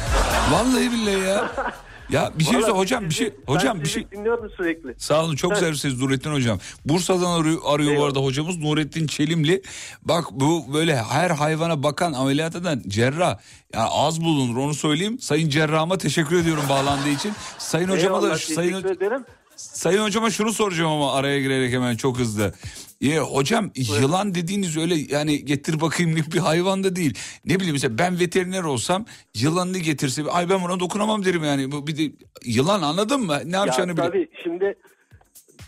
Vallahi 0.51 0.91
billahi 0.91 1.19
ya. 1.19 1.51
Ya 2.11 2.31
bir 2.39 2.43
şey 2.43 2.53
söyle 2.53 2.71
hocam 2.73 3.05
bir 3.09 3.13
şey 3.13 3.33
hocam 3.45 3.81
bir 3.81 3.87
şey 3.89 4.11
dinliyorum 4.11 4.49
sürekli. 4.57 4.95
Sağ 4.97 5.23
olun 5.25 5.35
çok 5.35 5.51
Evet. 5.51 5.59
seversiniz 5.63 6.01
Nurettin 6.01 6.31
hocam. 6.33 6.59
Bursa'dan 6.85 7.31
arıyor, 7.39 7.61
arıyor 7.65 7.97
bu 7.97 8.03
arada 8.03 8.19
hocamız 8.19 8.57
Nurettin 8.57 9.07
Çelimli. 9.07 9.61
Bak 10.05 10.25
bu 10.31 10.73
böyle 10.73 10.97
her 11.03 11.29
hayvana 11.29 11.83
bakan 11.83 12.13
ameliyat 12.13 12.55
eden 12.55 12.83
cerrah. 12.87 13.37
Yani 13.73 13.89
az 13.91 14.21
bulunur 14.21 14.57
onu 14.57 14.73
söyleyeyim. 14.73 15.19
Sayın 15.19 15.49
cerrahıma 15.49 15.97
teşekkür 15.97 16.35
ediyorum 16.41 16.63
bağlandığı 16.69 17.09
için. 17.09 17.31
Sayın 17.57 17.89
hocama 17.89 18.21
da 18.21 18.25
Eyvallah, 18.25 18.39
sayın, 18.39 18.97
sayın 19.55 20.03
hocama 20.03 20.29
şunu 20.29 20.53
soracağım 20.53 20.91
ama 20.91 21.13
araya 21.13 21.41
girerek 21.41 21.73
hemen 21.73 21.95
çok 21.95 22.19
hızlı. 22.19 22.53
Ya 23.01 23.21
hocam 23.23 23.71
yılan 23.75 24.35
dediğiniz 24.35 24.77
öyle 24.77 24.95
yani 25.15 25.45
getir 25.45 25.81
bakayımlık 25.81 26.33
bir 26.33 26.39
hayvan 26.39 26.83
da 26.83 26.95
değil. 26.95 27.17
Ne 27.45 27.55
bileyim 27.55 27.73
mesela 27.75 27.97
ben 27.97 28.19
veteriner 28.19 28.63
olsam 28.63 29.05
yılanını 29.35 29.77
getirse 29.77 30.23
ay 30.31 30.49
ben 30.49 30.63
buna 30.63 30.79
dokunamam 30.79 31.25
derim 31.25 31.43
yani. 31.43 31.71
Bu 31.71 31.87
bir 31.87 31.97
de 31.97 32.13
yılan 32.45 32.81
anladın 32.81 33.21
mı? 33.21 33.39
Ne 33.45 33.55
Ya 33.55 33.65
yapacağını 33.65 33.93
bile. 33.97 34.01
tabii 34.01 34.29
şimdi 34.43 34.75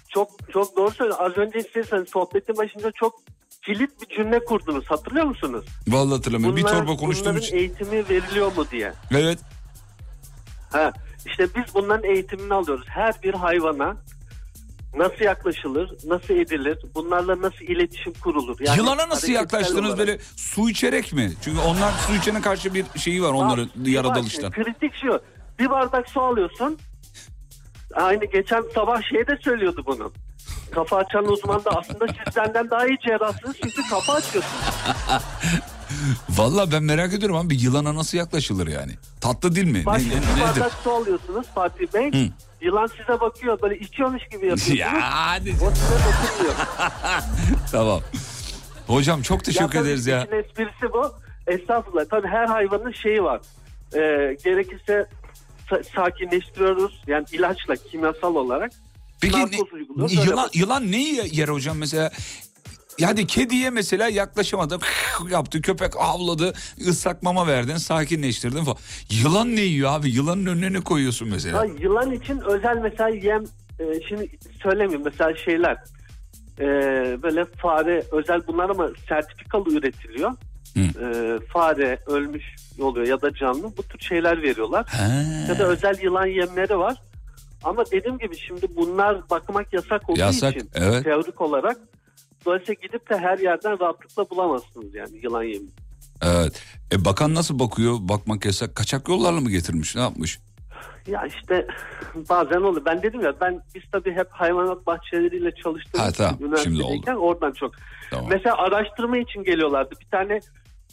çok 0.10 0.30
çok 0.54 0.76
doğru 0.78 0.92
söylüyorsun. 0.92 1.26
Az 1.26 1.38
önce 1.38 1.64
hani 1.92 2.08
sohbetin 2.08 2.58
başında 2.58 2.92
çok 2.92 3.22
kilit 3.66 4.02
bir 4.02 4.16
cümle 4.16 4.46
kurdunuz. 4.46 4.86
Hatırlıyor 4.86 5.26
musunuz? 5.26 5.66
Vallahi 5.88 6.16
hatırlamıyorum. 6.16 6.58
bir 6.58 6.64
Bunlar- 6.64 6.74
torba 6.78 6.96
konuştuğum 6.98 7.38
için. 7.38 7.58
eğitimi 7.58 8.10
veriliyor 8.10 8.56
mu 8.58 8.66
diye. 8.72 8.94
Evet. 9.12 9.40
Ha, 10.72 10.94
işte 11.26 11.48
biz 11.56 11.64
bunların 11.76 12.10
eğitimini 12.12 12.54
alıyoruz. 12.54 12.86
Her 12.90 13.14
bir 13.24 13.34
hayvana 13.34 13.98
nasıl 14.98 15.26
yaklaşılır, 15.26 15.92
nasıl 16.08 16.34
edilir, 16.34 16.78
bunlarla 16.96 17.42
nasıl 17.42 17.62
iletişim 17.66 18.14
kurulur. 18.14 18.58
Yani 18.60 18.78
Yılana 18.78 19.10
nasıl 19.10 19.28
yaklaştınız 19.32 19.80
olarak. 19.86 19.98
böyle 19.98 20.20
su 20.36 20.70
içerek 20.70 21.14
mi? 21.14 21.34
Çünkü 21.44 21.60
onlar 21.60 21.92
su 22.08 22.16
içene 22.16 22.42
karşı 22.42 22.74
bir 22.74 22.86
şeyi 22.98 23.24
var 23.24 23.34
onların 23.34 23.64
Abi, 23.64 23.70
bir 23.76 23.92
yaratılıştan. 23.92 24.44
bak, 24.44 24.54
Kritik 24.54 24.92
şu. 25.02 25.22
Bir 25.60 25.70
bardak 25.70 26.10
su 26.10 26.22
alıyorsun. 26.22 26.78
Aynı 27.96 28.26
geçen 28.26 28.64
sabah 28.76 29.02
şey 29.12 29.28
de 29.28 29.38
söylüyordu 29.44 29.84
bunu. 29.86 30.12
Kafa 30.72 30.98
açan 30.98 31.26
uzman 31.26 31.66
da 31.66 31.72
aslında 31.72 32.06
siz 32.08 32.36
benden 32.38 32.70
daha 32.70 32.88
iyi 32.88 32.98
cerrahsınız 33.06 33.56
çünkü 33.64 33.82
kafa 33.90 34.14
açıyorsunuz. 34.14 34.64
Valla 36.30 36.72
ben 36.72 36.84
merak 36.84 37.14
ediyorum 37.14 37.36
abi 37.36 37.56
yılana 37.62 37.96
nasıl 37.96 38.18
yaklaşılır 38.18 38.68
yani? 38.68 38.92
Tatlı 39.22 39.56
değil 39.56 39.68
mi? 39.68 39.86
Bak 39.86 39.98
Ne- 40.00 40.06
bir 40.06 40.10
ne- 40.10 40.16
nedir? 40.16 40.42
bardak 40.42 40.72
su 40.84 40.92
alıyorsunuz 40.92 41.48
Fatih 41.56 41.86
Bey. 41.94 42.12
Hı. 42.14 42.30
Yılan 42.64 42.88
size 42.88 43.20
bakıyor 43.22 43.62
böyle 43.62 43.78
içiyormuş 43.80 44.24
gibi 44.24 44.34
yapıyorsunuz. 44.48 44.80
Ya 44.80 44.94
hadi. 45.12 45.50
O 45.50 45.72
size 45.72 45.94
dokunmuyor. 45.96 46.56
Tamam. 47.72 48.02
Hocam 48.88 49.22
çok 49.22 49.38
Ya 49.38 49.44
teşekkür 49.44 49.68
tabii 49.68 49.88
ederiz 49.88 50.08
ya. 50.08 50.22
esprisi 50.22 50.94
bu. 50.94 51.14
Estağfurullah. 51.48 52.06
Tabii 52.10 52.28
her 52.28 52.46
hayvanın 52.46 52.92
şeyi 52.92 53.24
var. 53.24 53.42
Ee, 53.96 54.00
gerekirse 54.44 55.06
sa- 55.70 55.84
sakinleştiriyoruz. 55.96 57.04
Yani 57.08 57.26
ilaçla, 57.32 57.76
kimyasal 57.76 58.36
olarak. 58.36 58.72
Peki 59.22 59.38
ne- 59.40 60.14
yılan, 60.24 60.50
yılan 60.54 60.92
neyi 60.92 61.40
yer 61.40 61.48
hocam 61.50 61.78
mesela? 61.78 62.12
Yani 63.00 63.28
kediye 63.28 63.70
mesela 63.70 64.10
yaklaşamadı 64.10 64.78
yaptı 65.30 65.62
köpek 65.62 65.98
avladı 65.98 66.54
ıslak 66.88 67.24
mama 67.24 67.48
verdin 67.48 67.78
sakinleştirdin 67.78 68.64
falan. 68.64 68.78
Yılan 69.10 69.56
ne 69.56 69.62
yiyor 69.62 69.92
abi 69.92 70.10
yılanın 70.10 70.46
önüne 70.46 70.74
ne 70.74 70.82
koyuyorsun 70.82 71.30
mesela? 71.30 71.60
Ha, 71.60 71.66
yılan 71.80 72.12
için 72.12 72.40
özel 72.40 72.78
mesela 72.78 73.10
yem 73.10 73.44
e, 73.80 73.84
şimdi 74.08 74.30
söylemiyorum 74.64 75.06
mesela 75.06 75.36
şeyler 75.36 75.78
e, 76.60 76.66
böyle 77.24 77.46
fare 77.46 78.04
özel 78.12 78.48
bunlar 78.48 78.70
ama 78.70 78.90
sertifikalı 79.10 79.78
üretiliyor. 79.78 80.32
Hı. 80.74 80.80
E, 80.80 81.40
fare 81.46 82.00
ölmüş 82.08 82.44
oluyor 82.80 83.08
ya 83.08 83.22
da 83.22 83.34
canlı 83.34 83.64
bu 83.78 83.84
tür 83.84 84.00
şeyler 84.00 84.42
veriyorlar. 84.42 84.86
Ha. 84.88 85.08
Ya 85.50 85.60
da 85.60 85.64
özel 85.64 86.00
yılan 86.02 86.26
yemleri 86.26 86.78
var. 86.78 86.98
Ama 87.64 87.86
dediğim 87.86 88.18
gibi 88.18 88.38
şimdi 88.38 88.68
bunlar 88.76 89.30
bakmak 89.30 89.74
yasak 89.74 90.10
olduğu 90.10 90.20
Yasak, 90.20 90.56
için 90.56 90.70
evet. 90.74 91.04
teorik 91.04 91.42
olarak 91.42 91.78
dolayısıyla 92.46 92.76
gidip 92.82 93.10
de 93.10 93.18
her 93.18 93.38
yerden 93.38 93.80
rahatlıkla 93.80 94.30
bulamazsınız 94.30 94.96
yani 94.96 95.20
yılan 95.24 95.44
yemi. 95.44 95.68
Evet. 96.24 96.64
E 96.94 97.06
bakan 97.06 97.36
nasıl 97.36 97.60
bakıyor? 97.60 97.98
Bakmak 98.02 98.46
yasak. 98.46 98.76
Kaçak 98.76 99.10
yollarla 99.10 99.42
mı 99.42 99.50
getirmiş? 99.50 99.96
Ne 99.96 100.02
yapmış? 100.02 100.40
Ya 101.08 101.26
işte 101.26 101.68
bazen 102.30 102.62
oluyor. 102.62 102.86
Ben 102.86 103.04
dedim 103.04 103.22
ya 103.22 103.34
ben 103.42 103.62
biz 103.76 103.84
tabii 103.92 104.12
hep 104.12 104.28
hayvanat 104.32 104.88
bahçeleriyle 104.88 105.52
çalıştığımız 105.64 106.08
Ha, 106.08 106.12
tamam. 106.12 106.38
Üniversitedeyken 106.42 107.16
oradan 107.16 107.52
çok. 107.52 107.72
Tamam. 108.12 108.26
Mesela 108.30 108.58
araştırma 108.58 109.18
için 109.18 109.44
geliyorlardı. 109.44 109.96
Bir 110.02 110.06
tane 110.06 110.40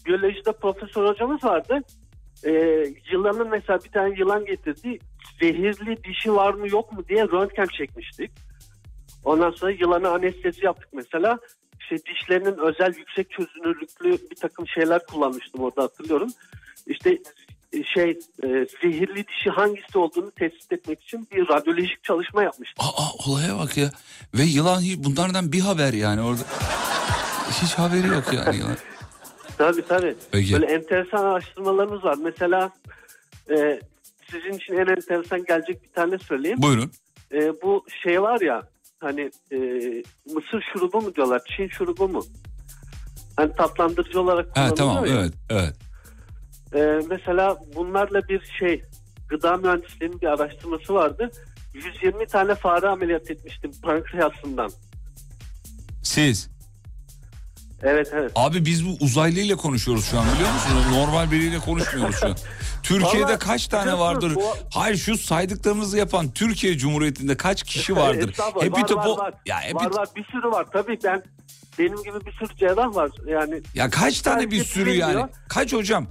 biyolojide 0.07 0.53
profesör 0.53 1.09
hocamız 1.09 1.44
vardı. 1.44 1.80
Ee, 2.44 2.51
yılanın 3.12 3.48
mesela 3.51 3.78
bir 3.84 3.90
tane 3.90 4.14
yılan 4.18 4.44
getirdi. 4.44 4.98
Zehirli 5.40 6.05
dişi 6.05 6.34
var 6.34 6.55
mı 6.55 6.68
yok 6.68 6.92
mu 6.92 7.03
diye 7.09 7.24
röntgen 7.24 7.66
çekmiştik. 7.78 8.30
Ondan 9.25 9.51
sonra 9.51 9.71
yılana 9.71 10.11
anestezi 10.11 10.64
yaptık 10.64 10.89
mesela. 10.93 11.39
İşte 11.81 11.97
dişlerinin 12.12 12.59
özel 12.59 12.95
yüksek 12.97 13.31
çözünürlüklü 13.31 14.31
bir 14.31 14.37
takım 14.37 14.68
şeyler 14.68 15.07
kullanmıştım 15.07 15.61
orada 15.61 15.83
hatırlıyorum. 15.83 16.31
İşte 16.87 17.18
e, 17.73 17.85
şey 17.85 18.11
e, 18.43 18.66
zehirli 18.83 19.25
dişi 19.29 19.51
hangisi 19.51 19.99
olduğunu 19.99 20.31
tespit 20.31 20.73
etmek 20.73 21.03
için 21.03 21.29
bir 21.33 21.49
radyolojik 21.49 22.05
çalışma 22.05 22.43
yapmıştım. 22.43 22.87
Aa 22.87 23.31
olaya 23.31 23.59
bak 23.59 23.77
ya. 23.77 23.91
Ve 24.35 24.43
yılan 24.43 24.83
bunlardan 24.97 25.53
bir 25.53 25.61
haber 25.61 25.93
yani 25.93 26.21
orada. 26.21 26.43
Hiç 27.62 27.75
haberi 27.75 28.07
yok 28.07 28.25
yani 28.33 28.57
yılan. 28.57 28.77
Tabii 29.59 29.83
tabii. 29.83 30.14
Peki. 30.33 30.53
Böyle 30.53 30.66
enteresan 30.66 31.25
araştırmalarımız 31.25 32.05
var. 32.05 32.16
Mesela 32.23 32.71
e, 33.51 33.81
sizin 34.31 34.53
için 34.53 34.75
en 34.75 34.87
enteresan 34.87 35.45
gelecek 35.45 35.83
bir 35.83 35.89
tane 35.89 36.18
söyleyeyim. 36.18 36.59
Buyurun. 36.62 36.93
E, 37.33 37.62
bu 37.62 37.85
şey 38.03 38.23
var 38.23 38.41
ya 38.41 38.62
hani 39.01 39.30
e, 39.53 39.57
mısır 40.34 40.64
şurubu 40.72 41.01
mu 41.01 41.14
diyorlar, 41.14 41.42
Çin 41.57 41.68
şurubu 41.68 42.09
mu? 42.09 42.24
Hani 43.36 43.53
tatlandırıcı 43.53 44.20
olarak 44.20 44.46
Ha 44.46 44.53
kullanılıyor 44.74 44.76
tamam 44.76 45.07
ya. 45.07 45.20
evet 45.20 45.32
evet. 45.51 45.74
E, 46.74 47.07
mesela 47.09 47.59
bunlarla 47.76 48.28
bir 48.28 48.40
şey 48.59 48.84
gıda 49.28 49.57
mühendisliğinin 49.57 50.20
bir 50.20 50.26
araştırması 50.26 50.94
vardı. 50.94 51.30
120 51.74 52.26
tane 52.26 52.55
fare 52.55 52.88
ameliyat 52.88 53.30
etmiştim 53.30 53.70
pankreasından. 53.82 54.70
Siz. 56.03 56.49
Evet 57.83 58.11
evet. 58.14 58.33
Abi 58.35 58.64
biz 58.66 58.87
bu 58.87 58.97
uzaylıyla 59.05 59.57
konuşuyoruz 59.57 60.05
şu 60.11 60.18
an 60.20 60.24
biliyor 60.35 60.53
musunuz? 60.53 60.83
Normal 60.93 61.31
biriyle 61.31 61.59
konuşmuyoruz 61.59 62.16
şu 62.20 62.26
an. 62.26 62.37
Türkiye'de 62.83 63.24
Vallahi 63.26 63.39
kaç 63.39 63.66
tane 63.66 63.99
vardır? 63.99 64.35
bu- 64.35 64.43
Hayır 64.74 64.97
şu 64.97 65.18
saydıklarımızı 65.18 65.99
yapan 65.99 66.31
Türkiye 66.31 66.78
Cumhuriyeti'nde 66.78 67.37
kaç 67.37 67.62
kişi 67.62 67.97
vardır? 67.97 68.33
Hepitopo- 68.33 68.97
var, 68.97 69.07
var, 69.07 69.18
var. 69.18 69.35
Ya 69.47 69.57
var 69.57 69.62
hepit- 69.64 69.97
var 69.99 70.09
bir 70.16 70.24
sürü 70.24 70.51
var. 70.51 70.66
Tabii 70.72 70.99
ben 71.05 71.22
benim 71.78 72.03
gibi 72.03 72.26
bir 72.26 72.33
sürü 72.33 72.57
cerrah 72.57 72.95
var. 72.95 73.11
Yani 73.26 73.61
Ya 73.74 73.91
kaç 73.91 74.20
tane 74.20 74.51
bir 74.51 74.64
sürü 74.64 74.91
yani? 74.91 75.26
Kaç 75.49 75.72
hocam? 75.72 76.07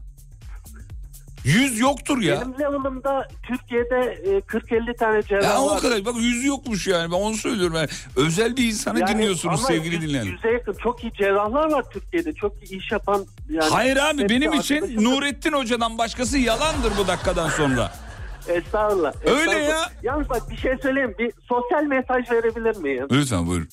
Yüz 1.44 1.80
yoktur 1.80 2.22
ya. 2.22 2.42
benim 2.42 2.54
level'ımda 2.60 3.28
Türkiye'de 3.48 3.96
e, 4.24 4.38
40-50 4.40 4.98
tane 4.98 5.24
cerrah 5.24 5.44
Ya 5.44 5.62
o 5.62 5.72
var. 5.72 5.82
kadar 5.82 6.06
bak 6.06 6.16
yüzü 6.18 6.48
yokmuş 6.48 6.88
yani 6.88 7.12
ben 7.12 7.16
onu 7.18 7.36
söylüyorum. 7.36 7.76
Yani 7.76 7.88
özel 8.16 8.58
bir 8.58 8.68
insanı 8.68 9.00
Yani 9.00 9.14
dinliyorsunuz 9.14 9.62
sevgili 9.66 9.96
yüz- 9.96 10.02
dinleyenler. 10.04 10.32
Yüze 10.32 10.50
yakın 10.52 10.74
çok 10.74 11.04
iyi 11.04 11.14
cerrahlar 11.14 11.72
var 11.72 11.86
Türkiye'de. 11.92 12.34
Çok 12.34 12.72
iyi 12.72 12.78
iş 12.80 12.92
yapan. 12.92 13.26
Yani 13.50 13.70
Hayır 13.72 13.98
abi 13.98 14.30
benim 14.30 14.54
için. 14.54 15.04
Nurettin 15.04 15.52
Hoca'dan 15.54 15.98
başkası 15.98 16.38
yalandır 16.38 16.92
bu 16.98 17.08
dakikadan 17.08 17.50
sonra. 17.50 17.92
Estağfurullah. 18.48 19.14
Öyle 19.26 19.36
estağfurullah. 19.42 19.70
ya. 19.70 19.90
Yalnız 20.04 20.30
bak 20.30 20.50
bir 20.52 20.58
şey 20.58 20.78
söyleyeyim. 20.82 21.16
Bir 21.20 21.32
sosyal 21.50 21.84
mesaj 21.84 22.32
verebilir 22.32 22.76
miyim? 22.78 23.08
Lütfen 23.12 23.48
buyurun. 23.48 23.68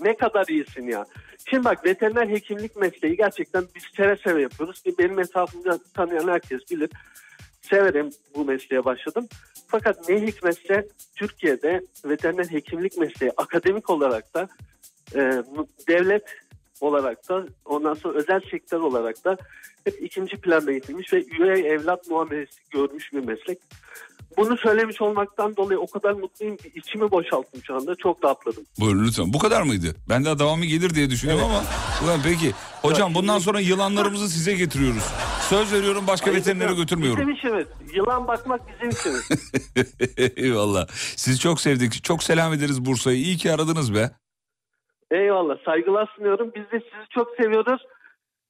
Ne 0.00 0.16
kadar 0.16 0.44
iyisin 0.48 0.88
ya. 0.88 1.04
Şimdi 1.50 1.64
bak 1.64 1.84
veteriner 1.84 2.28
hekimlik 2.28 2.76
mesleği 2.76 3.16
gerçekten 3.16 3.64
biz 3.74 3.82
seve 3.96 4.16
seve 4.16 4.42
yapıyoruz. 4.42 4.82
Benim 4.98 5.18
etrafımda 5.18 5.78
tanıyan 5.94 6.28
herkes 6.28 6.70
bilir. 6.70 6.90
Severek 7.62 8.12
bu 8.34 8.44
mesleğe 8.44 8.84
başladım. 8.84 9.28
Fakat 9.68 10.08
ne 10.08 10.26
hikmetse 10.26 10.86
Türkiye'de 11.16 11.80
veteriner 12.04 12.44
hekimlik 12.44 12.98
mesleği 12.98 13.32
akademik 13.36 13.90
olarak 13.90 14.34
da 14.34 14.48
e, 15.14 15.42
devlet 15.88 16.24
olarak 16.80 17.28
da 17.28 17.46
ondan 17.64 17.94
sonra 17.94 18.18
özel 18.18 18.40
sektör 18.50 18.80
olarak 18.80 19.24
da 19.24 19.36
hep 19.84 20.02
ikinci 20.02 20.36
planda 20.36 20.72
gitmiş 20.72 21.12
ve 21.12 21.24
üvey 21.24 21.72
evlat 21.72 22.08
muamelesi 22.08 22.60
görmüş 22.70 23.12
bir 23.12 23.24
meslek. 23.24 23.58
Bunu 24.36 24.56
söylemiş 24.56 25.02
olmaktan 25.02 25.56
dolayı 25.56 25.80
o 25.80 25.86
kadar 25.86 26.12
mutluyum 26.12 26.56
ki 26.56 26.72
içimi 26.74 27.10
boşalttım 27.10 27.60
şu 27.64 27.74
anda. 27.74 27.94
Çok 27.94 28.24
rahatladım. 28.24 28.64
Buyurun 28.80 29.04
lütfen. 29.06 29.32
Bu 29.32 29.38
kadar 29.38 29.62
mıydı? 29.62 29.86
Ben 30.08 30.24
de 30.24 30.38
devamı 30.38 30.64
gelir 30.64 30.94
diye 30.94 31.10
düşünüyorum 31.10 31.44
ama. 31.44 31.62
Ulan 32.04 32.20
peki. 32.24 32.52
Hocam 32.82 33.14
bundan 33.14 33.38
sonra 33.38 33.60
yılanlarımızı 33.60 34.28
size 34.28 34.54
getiriyoruz. 34.54 35.04
Söz 35.48 35.72
veriyorum 35.72 36.04
başka 36.06 36.32
veterinere 36.34 36.74
götürmüyorum. 36.74 37.20
Bizim 37.20 37.34
işimiz. 37.34 37.66
Yılan 37.94 38.28
bakmak 38.28 38.60
bizim 38.68 38.88
işimiz. 38.88 39.28
Eyvallah. 40.36 40.86
Sizi 41.16 41.38
çok 41.38 41.60
sevdik. 41.60 42.04
Çok 42.04 42.22
selam 42.22 42.52
ederiz 42.52 42.84
Bursa'yı. 42.84 43.18
İyi 43.18 43.36
ki 43.36 43.52
aradınız 43.52 43.94
be. 43.94 44.10
Eyvallah. 45.10 45.56
Saygılar 45.64 46.12
sunuyorum. 46.16 46.52
Biz 46.54 46.62
de 46.62 46.80
sizi 46.80 47.08
çok 47.10 47.28
seviyoruz. 47.40 47.82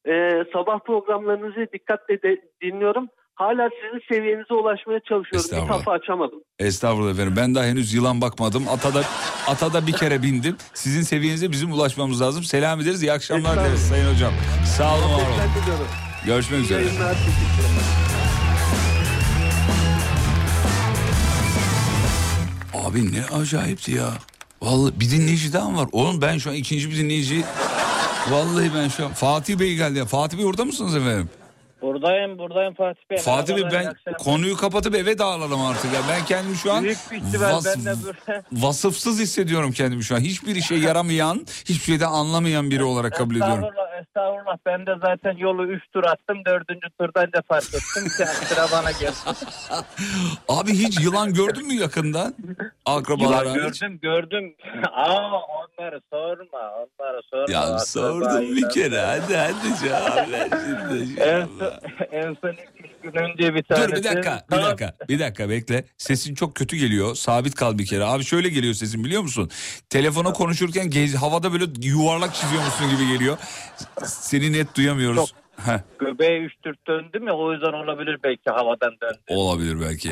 Ee, 0.09 0.45
sabah 0.53 0.79
programlarınızı 0.79 1.67
dikkatle 1.73 2.23
de 2.23 2.43
dinliyorum. 2.63 3.09
Hala 3.39 3.69
sizin 3.83 4.05
seviyenize 4.09 4.55
ulaşmaya 4.55 5.01
çalışıyorum. 5.09 5.51
Bir 5.67 5.73
kafa 5.73 5.93
açamadım. 5.93 6.39
Estağfurullah 6.59 7.11
efendim. 7.11 7.35
Ben 7.37 7.55
daha 7.55 7.65
henüz 7.65 7.95
yılan 7.95 8.21
bakmadım. 8.21 8.69
Atada 8.69 9.03
atada 9.47 9.87
bir 9.87 9.93
kere 9.93 10.23
bindim. 10.23 10.57
Sizin 10.75 11.03
seviyenize 11.03 11.53
bizim 11.53 11.73
ulaşmamız 11.73 12.21
lazım. 12.21 12.45
Selam 12.45 12.81
ederiz. 12.81 13.03
İyi 13.03 13.13
akşamlar 13.13 13.61
dileriz 13.61 13.89
Sayın 13.89 14.15
Hocam. 14.15 14.33
Sağ 14.77 14.95
olun 14.95 15.03
var 15.03 15.19
olun. 15.19 15.87
Görüşmek 16.27 16.61
üzere. 16.61 16.85
Abi 22.75 23.13
ne 23.13 23.25
acayipti 23.37 23.93
ya. 23.93 24.09
Vallahi 24.63 25.01
bir 25.01 25.11
dinleyici 25.11 25.53
daha 25.53 25.71
mı 25.71 25.79
var? 25.79 25.89
Oğlum 25.93 26.21
ben 26.23 26.39
şu 26.39 26.51
an 26.51 26.57
ikinci 26.57 26.91
bir 26.91 26.97
dinleyici. 26.97 27.45
Vallahi 28.31 28.71
ben 28.75 28.89
şu 28.89 29.05
an. 29.07 29.13
Fatih 29.13 29.59
Bey 29.59 29.75
geldi 29.75 29.99
ya. 29.99 30.05
Fatih 30.05 30.39
Bey 30.39 30.45
orada 30.45 30.65
mısınız 30.65 30.97
efendim? 30.97 31.29
Buradayım, 31.83 32.39
buradayım 32.39 32.75
Fatih 32.75 33.01
Bey. 33.11 33.19
Fatih 33.19 33.57
Bey 33.57 33.63
ben 33.73 33.95
konuyu 34.19 34.57
kapatıp 34.57 34.95
eve 34.95 35.19
dağılalım 35.19 35.61
artık 35.67 35.95
ya. 35.95 36.01
Ben 36.11 36.25
kendimi 36.25 36.57
şu 36.57 36.73
an 36.73 36.85
vas- 36.85 37.87
ben 37.87 38.43
vasıfsız 38.63 39.21
hissediyorum 39.21 39.73
kendimi 39.73 40.05
şu 40.05 40.15
an. 40.15 40.21
Hiçbir 40.21 40.57
işe 40.57 40.75
yaramayan, 40.75 41.47
hiçbir 41.65 41.85
şeyden 41.85 42.09
anlamayan 42.11 42.71
biri 42.71 42.85
olarak 42.85 43.15
kabul 43.17 43.35
ediyorum. 43.37 43.65
Estağfurullah, 43.65 44.01
estağfurullah. 44.01 44.57
Ben 44.67 44.87
de 44.87 44.95
zaten 45.03 45.37
yolu 45.37 45.67
3 45.67 45.83
tur 45.93 46.05
attım. 46.05 46.39
Dördüncü 46.47 46.87
turdan 47.01 47.33
da 47.33 47.43
fark 47.49 47.65
ettim. 47.75 48.05
ki 48.05 48.25
sıra 48.47 48.67
bana 48.73 48.91
geldi. 48.91 49.15
Abi 50.49 50.73
hiç 50.73 51.01
yılan 51.01 51.35
gördün 51.35 51.67
mü 51.67 51.75
yakından? 51.75 52.35
Akrabalar 52.87 53.45
Yılan 53.47 53.59
hariç. 53.61 53.81
gördüm, 53.81 53.99
gördüm. 54.03 54.55
Aa 54.93 55.31
onları 55.79 56.01
sorma, 56.13 56.59
onları 56.75 57.21
sorma. 57.31 57.53
Ya 57.53 57.79
sordum 57.79 58.57
bir 58.57 58.69
kere. 58.69 59.01
Hadi 59.01 59.37
hadi 59.37 59.79
cevap 59.85 60.31
ver 60.31 60.49
şimdi. 60.51 61.21
En 61.21 61.47
son, 61.59 61.73
en 62.13 62.37
son 62.41 62.53
iki 62.53 63.03
gün 63.03 63.13
önce 63.15 63.55
bir 63.55 63.63
tanesi. 63.63 63.91
Dur 63.91 63.97
bir 63.97 64.05
dakika, 64.05 64.45
bir 64.51 64.57
dakika, 64.57 64.95
bir 65.09 65.19
dakika 65.19 65.49
bekle. 65.51 65.85
Sesin 65.99 66.35
çok 66.35 66.55
kötü 66.55 66.77
geliyor. 66.77 67.15
Sabit 67.15 67.55
kal 67.55 67.79
bir 67.79 67.87
kere. 67.87 68.05
Abi 68.05 68.25
şöyle 68.25 68.49
geliyor 68.49 68.75
sesin 68.75 69.05
biliyor 69.05 69.23
musun? 69.23 69.51
Telefona 69.91 70.33
konuşurken 70.33 70.91
gez, 70.91 71.15
havada 71.15 71.53
böyle 71.53 71.65
yuvarlak 71.83 72.35
çiziyormuşsun 72.35 72.91
gibi 72.91 73.13
geliyor. 73.13 73.39
Seni 74.05 74.53
net 74.53 74.77
duyamıyoruz. 74.77 75.35
Heh, 75.67 75.79
Göbeğe 75.99 76.39
üç 76.41 76.53
tür 76.65 76.77
döndüm 76.89 77.27
ya 77.27 77.35
o 77.35 77.53
yüzden 77.53 77.73
olabilir 77.73 78.19
belki 78.25 78.51
havadan 78.51 78.93
döndü. 79.03 79.19
olabilir 79.29 79.81
belki. 79.81 80.11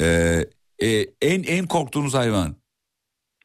Ee, 0.00 0.44
e, 0.82 1.06
en 1.22 1.42
en 1.42 1.66
korktuğunuz 1.66 2.14
hayvan? 2.14 2.56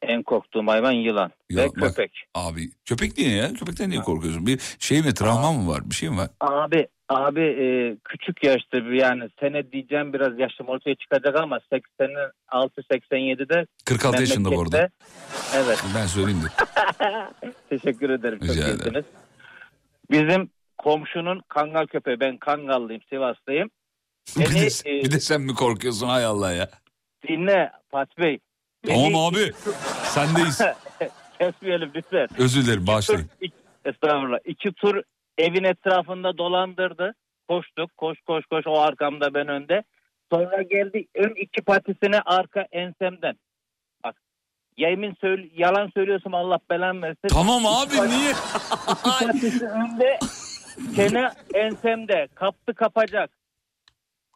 En 0.02 0.22
korktuğum 0.22 0.66
hayvan 0.66 0.92
yılan 0.92 1.30
Ya 1.50 1.62
ve 1.62 1.66
bak- 1.66 1.74
köpek. 1.74 2.24
Abi 2.34 2.70
köpek 2.84 3.18
niye 3.18 3.36
ya? 3.36 3.52
Köpekten 3.54 3.90
niye 3.90 4.00
korkuyorsun? 4.00 4.46
Bir 4.46 4.60
şey 4.78 5.02
mi 5.02 5.14
travma 5.14 5.52
mı 5.52 5.68
var? 5.68 5.90
Bir 5.90 5.94
şey 5.94 6.08
mi 6.10 6.16
var? 6.16 6.28
Abi 6.40 6.86
abi 7.08 7.40
e, 7.40 7.66
küçük 8.04 8.44
yaşta 8.44 8.84
bir 8.84 8.92
yani 8.92 9.28
sene 9.40 9.72
diyeceğim 9.72 10.12
biraz 10.12 10.38
yaşım 10.38 10.68
ortaya 10.68 10.94
çıkacak 10.94 11.36
ama 11.36 11.60
86 11.72 12.80
87'de 12.92 13.66
46 13.84 14.20
yaşında 14.20 14.50
bu 14.52 14.60
arada. 14.62 14.76
memlekette- 14.76 14.90
Evet 15.54 15.84
Ben 15.96 16.06
söyleyeyim 16.06 16.40
de. 16.42 16.48
teşekkür 17.68 18.10
ederim 18.10 18.38
çok 18.38 18.48
Rica 18.48 18.64
ederim. 18.68 18.78
iyisiniz. 18.80 19.04
Bizim 20.10 20.50
komşunun 20.78 21.42
kangal 21.48 21.86
köpeği 21.86 22.20
ben 22.20 22.36
Kangallıyım 22.36 23.02
Sivaslıyım. 23.10 23.70
Bir 24.38 24.44
de, 24.46 24.54
Beni, 24.54 24.98
e, 24.98 25.04
bir 25.04 25.10
de 25.12 25.20
sen 25.20 25.40
mi 25.40 25.54
korkuyorsun 25.54 26.08
hay 26.08 26.24
Allah 26.24 26.52
ya? 26.52 26.68
dinle 27.28 27.70
Fatih 27.90 28.18
Bey. 28.22 28.38
Tamam 28.86 29.14
abi. 29.16 29.52
Sendeyiz. 30.04 30.60
Kesmeyelim 31.38 31.90
lütfen. 31.94 32.28
Özür 32.38 32.64
dilerim 32.64 32.86
bağışlayın. 32.86 33.22
Tur- 33.22 33.46
ik- 33.46 33.52
Estağfurullah. 33.84 34.38
İki 34.44 34.72
tur 34.72 35.02
evin 35.38 35.64
etrafında 35.64 36.38
dolandırdı. 36.38 37.14
Koştuk. 37.48 37.96
Koş 37.96 38.18
koş 38.26 38.44
koş. 38.46 38.66
O 38.66 38.80
arkamda 38.80 39.34
ben 39.34 39.48
önde. 39.48 39.82
Sonra 40.32 40.62
geldi 40.62 41.06
ön 41.14 41.34
iki 41.36 41.62
patisini 41.62 42.20
arka 42.20 42.66
ensemden. 42.72 43.34
Bak. 44.04 44.16
Yemin 44.76 45.16
söyle, 45.20 45.48
yalan 45.56 45.90
söylüyorsam 45.94 46.34
Allah 46.34 46.58
belanı 46.70 47.02
versin. 47.02 47.28
Tamam 47.28 47.66
abi 47.66 47.94
niye? 47.94 48.30
İki 48.30 49.02
patisi 49.02 49.66
önde. 49.66 50.18
Çene 50.96 51.30
ensemde. 51.54 52.28
Kaptı 52.34 52.74
kapacak. 52.74 53.30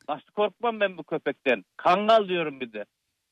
Nasıl 0.09 0.32
korkmam 0.36 0.80
ben 0.80 0.99
bu 0.99 1.05
köpekten. 1.05 1.64
Kangal 1.76 2.28
diyorum 2.28 2.61
bir 2.61 2.72
de. 2.72 2.84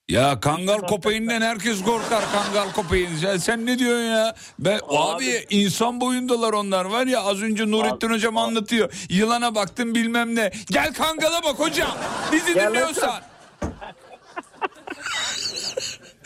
Ya 0.09 0.41
kangal 0.41 0.81
köpeğinden 0.81 1.41
herkes 1.41 1.83
korkar 1.83 2.25
kangal 2.33 2.73
köpeğin. 2.73 3.17
Sen, 3.21 3.37
sen 3.37 3.67
ne 3.67 3.79
diyorsun 3.79 4.05
ya? 4.05 4.35
Ben, 4.59 4.81
abi, 4.89 4.97
Abi- 4.97 5.47
insan 5.51 6.01
boyundalar 6.01 6.53
onlar 6.53 6.85
var 6.85 7.07
ya 7.07 7.23
az 7.23 7.43
önce 7.43 7.71
Nurettin 7.71 8.07
Abi- 8.07 8.15
hocam 8.15 8.37
anlatıyor. 8.37 8.93
Yılana 9.09 9.55
baktım 9.55 9.95
bilmem 9.95 10.35
ne. 10.35 10.53
Gel 10.71 10.95
kangala 10.95 11.43
bak 11.43 11.59
hocam. 11.59 11.93
Bizi 12.33 12.55
dinliyorsan. 12.55 13.21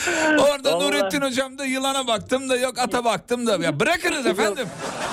Orada 0.38 0.72
Vallahi. 0.72 0.86
Nurettin 0.88 1.20
hocam 1.20 1.59
da 1.59 1.64
yılana 1.64 2.06
baktım 2.06 2.48
da 2.48 2.56
yok 2.56 2.78
ata 2.78 3.05
baktım 3.05 3.47
da. 3.47 3.56
Ya 3.64 3.81
bırakınız 3.81 4.26
efendim. 4.26 4.68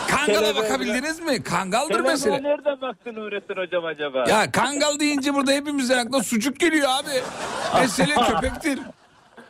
Kangala 0.09 0.55
bakabildiniz 0.55 1.19
mi? 1.19 1.43
Kangaldır 1.43 1.87
Telefon'a 1.93 2.11
mesele. 2.11 2.43
nerede 2.43 2.81
baktın 2.81 3.15
Nurettin 3.15 3.55
hocam 3.55 3.85
acaba? 3.85 4.25
Ya 4.29 4.51
kangal 4.51 4.99
deyince 4.99 5.33
burada 5.33 5.51
hepimizin 5.51 5.97
aklına 5.97 6.23
sucuk 6.23 6.59
geliyor 6.59 6.89
abi. 6.89 7.21
Mesele 7.81 8.15
köpektir. 8.27 8.79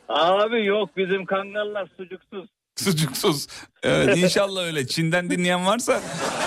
Abi 0.10 0.66
yok 0.66 0.90
bizim 0.98 1.26
kangallar 1.26 1.88
sucuksuz. 1.98 2.46
Sucuksuz. 2.76 3.48
Evet 3.84 4.18
inşallah 4.24 4.64
öyle. 4.64 4.88
Çin'den 4.88 5.30
dinleyen 5.30 5.66
varsa 5.66 6.02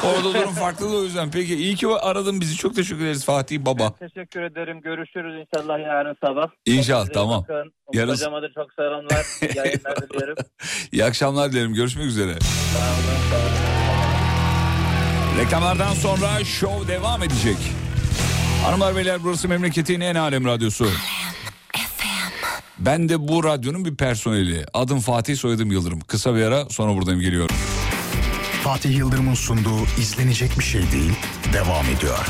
orada 0.05 0.35
durum 0.35 0.55
farklı 0.55 0.93
da 0.93 0.97
o 0.97 1.03
yüzden. 1.03 1.31
Peki 1.31 1.55
iyi 1.55 1.75
ki 1.75 1.87
aradın 1.89 2.41
bizi. 2.41 2.57
Çok 2.57 2.75
teşekkür 2.77 3.05
ederiz 3.05 3.25
Fatih 3.25 3.61
Baba. 3.61 3.93
Teşekkür 3.99 4.43
ederim. 4.43 4.81
Görüşürüz 4.81 5.47
inşallah 5.47 5.79
yarın 5.79 6.17
sabah. 6.25 6.47
İnşallah, 6.67 7.07
tamam. 7.15 7.43
bakın. 7.49 7.73
Yarın- 7.93 8.13
Hocama 8.13 8.43
da 8.43 8.47
çok 8.55 8.73
selamlar. 8.73 9.27
İyi 9.43 9.57
Yayınlar 9.57 9.97
diliyorum. 10.11 10.37
İyi 10.93 11.05
akşamlar 11.05 11.53
dilerim. 11.53 11.75
Görüşmek 11.75 12.07
üzere. 12.07 12.33
Sağ 12.41 12.79
olun, 12.79 13.19
sağ 13.31 13.37
olun. 13.37 13.47
Reklamlardan 15.45 15.95
sonra 15.95 16.45
show 16.45 16.89
devam 16.95 17.23
edecek. 17.23 17.57
Hanımlar 18.65 18.97
beyler 18.97 19.19
burası 19.25 19.49
memleketin 19.49 20.01
en 20.01 20.15
alem 20.15 20.45
radyosu. 20.45 20.87
Ben 22.79 23.09
de 23.09 23.29
bu 23.29 23.45
radyonun 23.45 23.85
bir 23.85 23.95
personeli. 23.95 24.67
Adım 24.75 25.01
Fatih 25.01 25.37
soyadım 25.37 25.71
Yıldırım. 25.73 26.01
Kısa 26.01 26.35
bir 26.35 26.43
ara 26.43 26.65
sonra 26.71 26.95
buradayım 26.95 27.21
geliyorum. 27.21 27.57
Fatih 28.65 28.97
Yıldırım'ın 28.97 29.35
sunduğu 29.35 29.85
izlenecek 30.01 30.59
bir 30.59 30.65
şey 30.65 30.93
değil 30.93 31.13
devam 31.53 31.87
ediyor. 31.97 32.27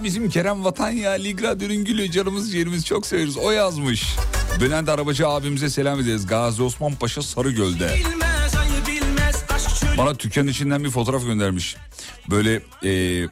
Ya 0.00 0.04
bizim 0.04 0.30
Kerem 0.30 0.64
Vatan 0.64 0.90
ya 0.90 1.10
Lig 1.10 1.42
Radyo'nun 1.42 1.84
gülü 1.84 2.10
canımız 2.10 2.54
yerimiz 2.54 2.86
çok 2.86 3.06
severiz. 3.06 3.36
O 3.36 3.50
yazmış. 3.50 4.16
Bülent 4.60 4.88
Arabacı 4.88 5.28
abimize 5.28 5.70
selam 5.70 6.00
ederiz. 6.00 6.26
Gazi 6.26 6.62
Osman 6.62 6.94
Paşa 6.94 7.22
Sarıgöl'de. 7.22 7.94
Bilmez 7.94 8.52
bilmez 8.86 9.44
Bana 9.98 10.18
dükkanın 10.18 10.48
içinden 10.48 10.84
bir 10.84 10.90
fotoğraf 10.90 11.24
göndermiş. 11.24 11.76
Böyle 12.30 12.62
e, 12.84 13.24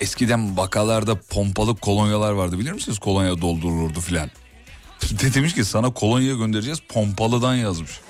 eskiden 0.00 0.56
bakalarda 0.56 1.14
pompalı 1.14 1.76
kolonyalar 1.76 2.32
vardı 2.32 2.58
bilir 2.58 2.72
misiniz? 2.72 2.98
Kolonya 2.98 3.40
doldururdu 3.40 4.00
filan. 4.00 4.30
De 5.02 5.34
demiş 5.34 5.54
ki 5.54 5.64
sana 5.64 5.90
kolonya 5.90 6.34
göndereceğiz 6.34 6.78
pompalıdan 6.88 7.54
yazmış. 7.54 8.00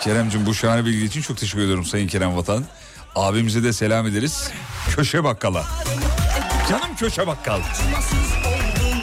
Keremcim 0.00 0.46
bu 0.46 0.54
şahane 0.54 0.84
bilgi 0.84 1.04
için 1.04 1.22
çok 1.22 1.36
teşekkür 1.36 1.62
ediyorum 1.62 1.84
Sayın 1.84 2.08
Kerem 2.08 2.36
Vatan. 2.36 2.64
Abimize 3.14 3.62
de 3.62 3.72
selam 3.72 4.06
ederiz. 4.06 4.50
Köşe 4.96 5.24
bakkala. 5.24 5.64
Canım 6.68 6.96
köşe 6.96 7.26
bakkal. 7.26 7.60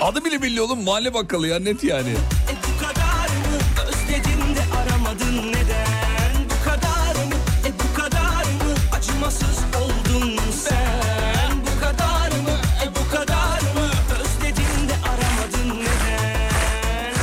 Adı 0.01 0.25
bile 0.25 0.41
belli 0.41 0.61
oğlum 0.61 0.83
mahalle 0.83 1.13
bakkalı 1.13 1.47
ya 1.47 1.59
net 1.59 1.83
yani. 1.83 2.09
E 2.09 2.53
bu 2.63 2.79
kadar 2.85 3.27
mı 3.27 3.57
özledin 3.87 4.55
de 4.55 4.61
aramadın 4.77 5.47
neden 5.51 6.43
Bu 6.49 6.69
kadar 6.69 7.15
mı 7.25 7.35
e 7.67 7.71
bu 7.79 7.97
kadar 8.01 8.43
mı 8.43 8.73
acımasız 8.97 9.59
oldun 9.81 10.39
sen 10.63 11.51
Bu 11.65 11.79
kadar 11.81 12.29
mı 12.29 12.57
e 12.83 12.87
bu 12.95 13.15
kadar 13.15 13.59
mı 13.61 13.89
özledin 14.19 14.89
de 14.89 14.93
aramadın 15.09 15.79
neden 15.79 17.13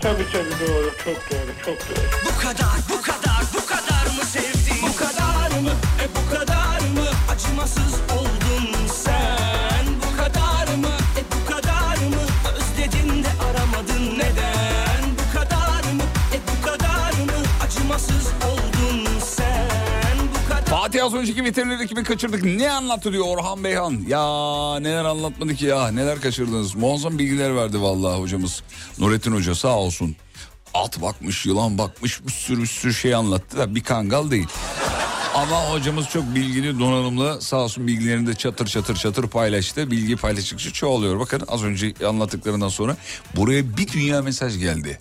Tabii 0.00 0.26
tabii 0.32 0.68
doğru, 0.68 0.90
çok 1.04 1.30
doğru, 1.30 1.52
çok 1.64 1.78
doğru. 1.88 2.05
Az 21.06 21.14
önceki 21.14 21.44
veteriner 21.44 21.86
kimi 21.86 22.04
kaçırdık. 22.04 22.44
Ne 22.44 22.70
anlattı 22.70 23.12
diyor 23.12 23.24
Orhan 23.28 23.64
Beyhan. 23.64 24.04
Ya 24.08 24.20
neler 24.80 25.04
anlatmadı 25.04 25.54
ki 25.54 25.66
ya 25.66 25.88
neler 25.88 26.20
kaçırdınız. 26.20 26.74
Muazzam 26.74 27.18
bilgiler 27.18 27.56
verdi 27.56 27.80
vallahi 27.82 28.20
hocamız. 28.20 28.62
Nurettin 28.98 29.32
Hoca 29.32 29.54
sağ 29.54 29.78
olsun. 29.78 30.16
At 30.74 31.02
bakmış, 31.02 31.46
yılan 31.46 31.78
bakmış 31.78 32.26
bir 32.26 32.32
sürü 32.32 32.62
bir 32.62 32.66
sürü 32.66 32.94
şey 32.94 33.14
anlattı 33.14 33.58
da 33.58 33.74
bir 33.74 33.82
kangal 33.82 34.30
değil. 34.30 34.48
Ama 35.34 35.70
hocamız 35.70 36.08
çok 36.08 36.34
bilgili, 36.34 36.78
donanımlı. 36.78 37.42
Sağ 37.42 37.56
olsun 37.56 37.86
bilgilerini 37.86 38.26
de 38.26 38.34
çatır 38.34 38.66
çatır 38.66 38.96
çatır 38.96 39.28
paylaştı. 39.28 39.90
Bilgi 39.90 40.16
paylaştıkça 40.16 40.72
çoğalıyor. 40.72 41.20
Bakın 41.20 41.42
az 41.48 41.64
önce 41.64 41.94
anlattıklarından 42.08 42.68
sonra 42.68 42.96
buraya 43.36 43.76
bir 43.76 43.88
dünya 43.88 44.22
mesaj 44.22 44.58
geldi. 44.58 45.00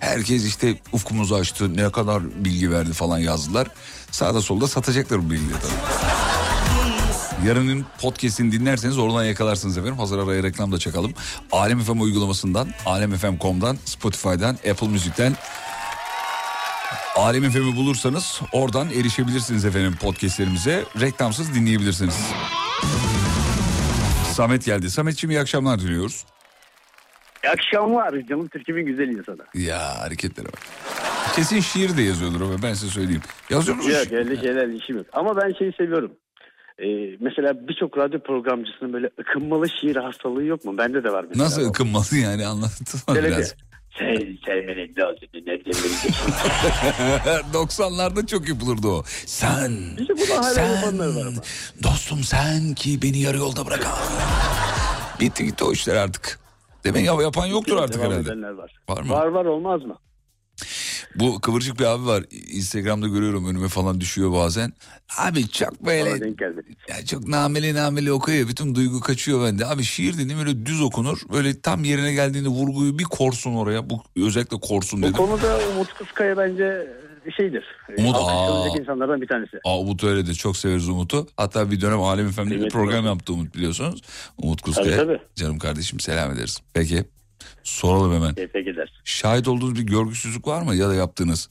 Herkes 0.00 0.44
işte 0.44 0.78
ufkumuzu 0.92 1.34
açtı, 1.34 1.76
ne 1.76 1.90
kadar 1.90 2.44
bilgi 2.44 2.70
verdi 2.70 2.92
falan 2.92 3.18
yazdılar. 3.18 3.68
Sağda 4.14 4.40
solda 4.40 4.66
satacaklar 4.68 5.26
bu 5.26 5.30
bilgileri 5.30 5.58
tabii. 5.60 7.48
Yarının 7.48 7.86
podcast'ini 8.00 8.52
dinlerseniz 8.52 8.98
oradan 8.98 9.24
yakalarsınız 9.24 9.78
efendim. 9.78 9.98
Hazır 9.98 10.18
araya 10.18 10.42
reklam 10.42 10.72
da 10.72 10.78
çakalım. 10.78 11.12
Alem 11.52 11.80
FM 11.80 12.00
uygulamasından, 12.00 12.68
alemfm.com'dan, 12.86 13.78
Spotify'dan, 13.84 14.54
Apple 14.70 14.88
Müzik'ten 14.88 15.36
Alem 17.16 17.50
FM'i 17.50 17.76
bulursanız 17.76 18.40
oradan 18.52 18.88
erişebilirsiniz 18.90 19.64
efendim 19.64 19.96
podcastlerimize. 20.00 20.84
Reklamsız 21.00 21.54
dinleyebilirsiniz. 21.54 22.16
Samet 24.32 24.64
geldi. 24.64 24.90
Sametciğim 24.90 25.30
iyi 25.30 25.40
akşamlar 25.40 25.80
diliyoruz. 25.80 26.24
İyi 27.44 27.50
akşamlar 27.50 28.14
canım 28.28 28.48
Türkiye'nin 28.48 28.86
güzel 28.86 29.08
insanı. 29.08 29.64
Ya 29.66 29.98
hareketlere 30.00 30.46
bak. 30.46 30.60
Kesin 31.36 31.60
şiir 31.60 31.96
de 31.96 32.02
yazıyordur 32.02 32.40
o 32.40 32.62
ben 32.62 32.74
size 32.74 32.92
söyleyeyim. 32.92 33.22
Yazıyor 33.50 33.76
musun? 33.76 33.90
Yok 33.90 34.12
öyle 34.12 34.36
şeyler 34.40 34.68
işim 34.68 34.96
yok. 34.96 35.06
Ama 35.12 35.36
ben 35.36 35.52
şeyi 35.58 35.72
seviyorum. 35.72 36.12
Ee, 36.78 36.86
mesela 37.20 37.68
birçok 37.68 37.98
radyo 37.98 38.20
programcısının 38.20 38.92
böyle 38.92 39.10
ıkınmalı 39.20 39.66
şiir 39.80 39.96
hastalığı 39.96 40.44
yok 40.44 40.64
mu? 40.64 40.78
Bende 40.78 41.04
de 41.04 41.12
var 41.12 41.24
mesela. 41.28 41.44
Nasıl 41.44 41.68
ıkınmalı 41.68 42.16
yani 42.16 42.46
anlatsana 42.46 43.14
Şöyle 43.16 43.28
biraz. 43.28 43.40
bir- 43.40 43.64
Sen 43.98 44.38
sevmenin 44.46 44.94
lazım. 44.98 45.28
Ne 45.34 45.46
demeli? 45.46 45.64
90'larda 47.52 48.26
çok 48.26 48.48
yapılırdı 48.48 48.88
o. 48.88 49.02
Sen, 49.26 49.72
İşte 50.00 50.14
bunu 50.16 50.36
hala 50.38 50.42
sen, 50.42 50.74
yapanlar 50.74 51.06
var 51.08 51.26
ama. 51.26 51.36
dostum 51.82 52.24
sen 52.24 52.74
ki 52.74 53.02
beni 53.02 53.18
yarı 53.18 53.36
yolda 53.36 53.66
bırakan. 53.66 53.92
Bitti 55.20 55.44
gitti 55.44 55.64
o 55.64 55.72
işler 55.72 55.96
artık. 55.96 56.38
Demek 56.84 57.04
ya 57.06 57.14
yapan 57.22 57.46
yoktur 57.46 57.76
artık 57.76 58.00
Devam 58.00 58.12
herhalde. 58.12 58.28
edenler 58.28 58.50
var. 58.50 58.72
Var 58.88 59.02
mı? 59.02 59.10
Var 59.12 59.26
var 59.26 59.44
olmaz 59.44 59.82
mı? 59.82 59.98
Bu 61.18 61.40
kıvırcık 61.40 61.78
bir 61.80 61.84
abi 61.84 62.06
var. 62.06 62.24
Instagram'da 62.52 63.08
görüyorum 63.08 63.46
önüme 63.48 63.68
falan 63.68 64.00
düşüyor 64.00 64.32
bazen. 64.32 64.72
Abi 65.18 65.48
çok 65.48 65.86
böyle 65.86 66.10
ya 66.88 67.06
çok 67.06 67.28
nameli 67.28 67.74
nameli 67.74 68.12
okuyor. 68.12 68.48
Bütün 68.48 68.74
duygu 68.74 69.00
kaçıyor 69.00 69.44
bende. 69.46 69.66
Abi 69.66 69.82
şiir 69.84 70.14
dediğim 70.18 70.38
öyle 70.38 70.66
düz 70.66 70.82
okunur. 70.82 71.18
Böyle 71.32 71.60
tam 71.60 71.84
yerine 71.84 72.12
geldiğinde 72.12 72.48
vurguyu 72.48 72.98
bir 72.98 73.04
korsun 73.04 73.54
oraya. 73.54 73.90
Bu 73.90 74.02
özellikle 74.16 74.60
korsun 74.60 75.02
Bu 75.02 75.06
dedim. 75.06 75.16
konuda 75.16 75.58
Umut 75.74 75.94
Kızkaya 75.94 76.36
bence 76.36 76.86
şeydir. 77.36 77.64
Umut, 77.98 78.16
Alkışlanacak 78.16 78.76
aa. 78.76 78.80
insanlardan 78.80 79.20
bir 79.20 79.26
tanesi. 79.28 79.56
Aa, 79.64 79.78
Umut 79.80 80.04
öyle 80.04 80.26
de 80.26 80.34
çok 80.34 80.56
severiz 80.56 80.88
Umut'u. 80.88 81.26
Hatta 81.36 81.70
bir 81.70 81.80
dönem 81.80 82.00
Alem 82.02 82.26
Efendi 82.26 82.50
bir 82.60 82.68
program 82.68 83.04
yaptı 83.06 83.32
Umut 83.32 83.54
biliyorsunuz. 83.54 84.02
Umut 84.38 84.62
Kuzkaya. 84.62 84.96
Tabii, 84.96 85.06
tabii. 85.06 85.18
Canım 85.34 85.58
kardeşim 85.58 86.00
selam 86.00 86.32
ederiz. 86.32 86.58
Peki 86.74 87.04
soralım 87.64 88.14
hemen. 88.14 88.34
Keyfe 88.34 88.60
gider. 88.62 88.92
Şahit 89.04 89.48
olduğunuz 89.48 89.74
bir 89.74 89.82
görgüsüzlük 89.86 90.46
var 90.46 90.62
mı 90.62 90.74
ya 90.74 90.88
da 90.88 90.94
yaptığınız? 90.94 91.50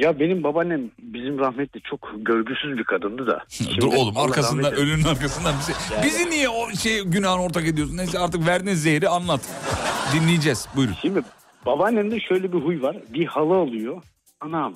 Ya 0.00 0.20
benim 0.20 0.42
babaannem 0.44 0.90
bizim 0.98 1.38
rahmetli 1.38 1.80
çok 1.90 2.10
görgüsüz 2.16 2.78
bir 2.78 2.84
kadındı 2.84 3.26
da. 3.26 3.44
Şimdi 3.48 3.80
Dur 3.80 3.92
oğlum 3.92 4.16
arkasından 4.16 4.62
rahmet 4.64 4.78
ölünün 4.78 5.04
arkasından 5.04 5.54
bizi, 5.58 5.72
bizi 6.04 6.30
niye 6.30 6.48
o 6.48 6.70
şey 6.70 7.02
günahın 7.04 7.38
ortak 7.38 7.66
ediyorsun? 7.66 7.96
Neyse 7.96 8.18
artık 8.18 8.46
verdiğin 8.46 8.76
zehri 8.76 9.08
anlat. 9.08 9.40
Dinleyeceğiz 10.14 10.68
buyurun. 10.76 10.94
Şimdi 11.02 11.22
babaannemde 11.66 12.20
şöyle 12.20 12.52
bir 12.52 12.58
huy 12.58 12.82
var. 12.82 12.96
Bir 13.14 13.26
halı 13.26 13.54
alıyor. 13.54 14.02
Anam 14.40 14.74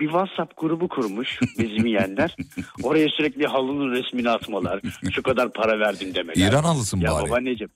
bir 0.00 0.06
WhatsApp 0.06 0.56
grubu 0.60 0.88
kurmuş 0.88 1.40
bizim 1.58 1.86
yeğenler. 1.86 2.36
Oraya 2.82 3.08
sürekli 3.08 3.46
halının 3.46 3.90
resmini 3.90 4.30
atmalar. 4.30 4.80
Şu 5.12 5.22
kadar 5.22 5.52
para 5.52 5.78
verdim 5.78 6.14
demeler. 6.14 6.48
İran 6.48 6.62
halısın 6.64 7.00
Ya 7.00 7.12
bari. 7.12 7.26
babaanneciğim. 7.28 7.70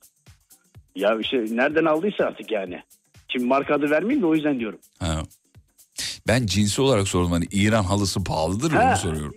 Ya 0.94 1.19
işte 1.20 1.44
nereden 1.51 1.85
aldıysa 1.85 2.24
artık 2.24 2.51
yani. 2.51 2.82
Şimdi 3.28 3.44
marka 3.44 3.74
adı 3.74 3.90
vermeyeyim 3.90 4.23
de 4.23 4.27
o 4.27 4.35
yüzden 4.35 4.60
diyorum. 4.60 4.78
Ha. 4.98 5.23
Ben 6.28 6.47
cinsi 6.47 6.82
olarak 6.82 7.09
sordum 7.09 7.32
hani 7.32 7.44
İran 7.51 7.85
halısı 7.85 8.24
pahalıdır 8.24 8.73
mı 8.73 8.81
onu 8.89 8.97
soruyorum. 8.97 9.35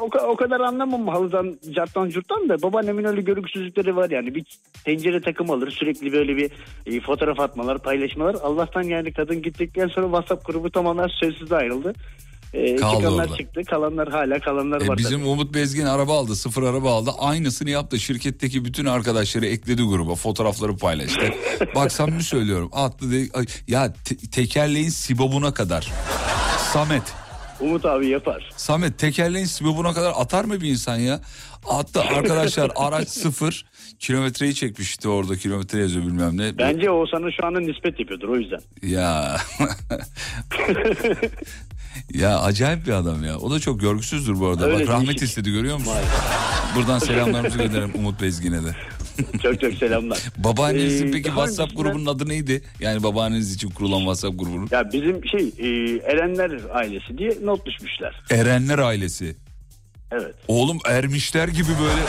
O, 0.00 0.04
o 0.04 0.36
kadar 0.36 0.60
anlamam 0.60 1.08
halıdan, 1.08 1.58
carttan, 1.70 2.08
curttan 2.08 2.48
da 2.48 2.62
babaannemin 2.62 3.04
öyle 3.04 3.20
görgüsüzlükleri 3.20 3.96
var 3.96 4.10
yani. 4.10 4.34
Bir 4.34 4.44
tencere 4.84 5.20
takım 5.20 5.50
alır 5.50 5.70
sürekli 5.70 6.12
böyle 6.12 6.36
bir 6.36 6.50
e, 6.86 7.00
fotoğraf 7.00 7.40
atmalar, 7.40 7.78
paylaşmalar. 7.78 8.34
Allah'tan 8.34 8.82
yani 8.82 9.12
kadın 9.12 9.42
gittikten 9.42 9.88
sonra 9.88 10.06
WhatsApp 10.06 10.46
grubu 10.46 10.70
tamamen 10.70 11.06
sözsüz 11.06 11.52
ayrıldı. 11.52 11.94
E, 12.54 12.76
Kaldı 12.76 12.96
çıkanlar 12.96 13.24
orada. 13.24 13.36
çıktı, 13.36 13.60
kalanlar 13.64 14.08
hala 14.08 14.40
kalanlar 14.40 14.80
E, 14.82 14.88
var. 14.88 14.98
bizim 14.98 15.26
Umut 15.26 15.54
Bezgin 15.54 15.86
araba 15.86 16.18
aldı 16.18 16.36
sıfır 16.36 16.62
araba 16.62 16.94
aldı 16.94 17.10
aynısını 17.18 17.70
yaptı 17.70 17.98
şirketteki 18.00 18.64
bütün 18.64 18.84
arkadaşları 18.84 19.46
ekledi 19.46 19.82
gruba 19.82 20.14
fotoğrafları 20.14 20.76
paylaştı. 20.76 21.34
Bak 21.74 21.92
samimi 21.92 22.22
söylüyorum 22.22 22.68
attı 22.72 23.10
de, 23.12 23.28
ya 23.68 23.92
te- 23.92 24.16
tekerleğin 24.30 24.88
sibobuna 24.88 25.54
kadar 25.54 25.92
Samet 26.72 27.02
Umut 27.60 27.84
abi 27.84 28.06
yapar. 28.08 28.50
Samet 28.56 28.98
tekerleğin 28.98 29.46
sibobuna 29.46 29.92
kadar 29.92 30.12
atar 30.16 30.44
mı 30.44 30.60
bir 30.60 30.68
insan 30.68 30.96
ya? 30.96 31.20
Attı 31.68 32.00
arkadaşlar 32.00 32.70
araç 32.76 33.08
sıfır 33.08 33.64
kilometreyi 33.98 34.54
çekmişti 34.54 35.08
orada 35.08 35.36
kilometre 35.36 35.78
yazıyor 35.80 36.04
bilmem 36.06 36.36
ne. 36.38 36.58
Bence 36.58 36.90
o 36.90 37.06
sana 37.06 37.30
şu 37.40 37.46
anda 37.46 37.60
nispet 37.60 38.00
yapıyordur 38.00 38.28
o 38.28 38.36
yüzden. 38.36 38.60
Ya. 38.82 39.36
ya 42.14 42.40
acayip 42.40 42.86
bir 42.86 42.92
adam 42.92 43.24
ya. 43.24 43.38
O 43.38 43.50
da 43.50 43.60
çok 43.60 43.80
görgüsüzdür 43.80 44.40
bu 44.40 44.46
arada. 44.46 44.66
Öyle 44.66 44.86
Bak 44.86 44.88
rahmet 44.94 45.22
istedi 45.22 45.50
görüyor 45.52 45.76
musun? 45.78 45.92
Buradan 46.76 46.98
selamlarımızı 46.98 47.58
gönderelim 47.58 47.92
Umut 47.94 48.22
Bezgin'e 48.22 48.64
de. 48.64 48.76
çok 49.42 49.60
çok 49.60 49.74
selamlar. 49.74 50.18
Babaannenizin 50.38 51.08
Ee, 51.08 51.10
peki 51.10 51.24
WhatsApp 51.24 51.72
öncesinden- 51.72 51.82
grubunun 51.82 52.06
adı 52.06 52.28
neydi? 52.28 52.62
Yani 52.80 53.02
babaanneniz 53.02 53.54
için 53.54 53.70
kurulan 53.70 53.98
WhatsApp 53.98 54.38
grubunun. 54.38 54.68
Ya 54.70 54.92
bizim 54.92 55.26
şey 55.26 55.40
e, 55.58 55.68
Erenler 55.98 56.60
ailesi 56.72 57.18
diye 57.18 57.32
not 57.44 57.66
düşmüşler. 57.66 58.20
Erenler 58.30 58.78
ailesi. 58.78 59.36
Evet. 60.12 60.34
Oğlum 60.48 60.78
ermişler 60.88 61.48
gibi 61.48 61.68
böyle 61.82 62.00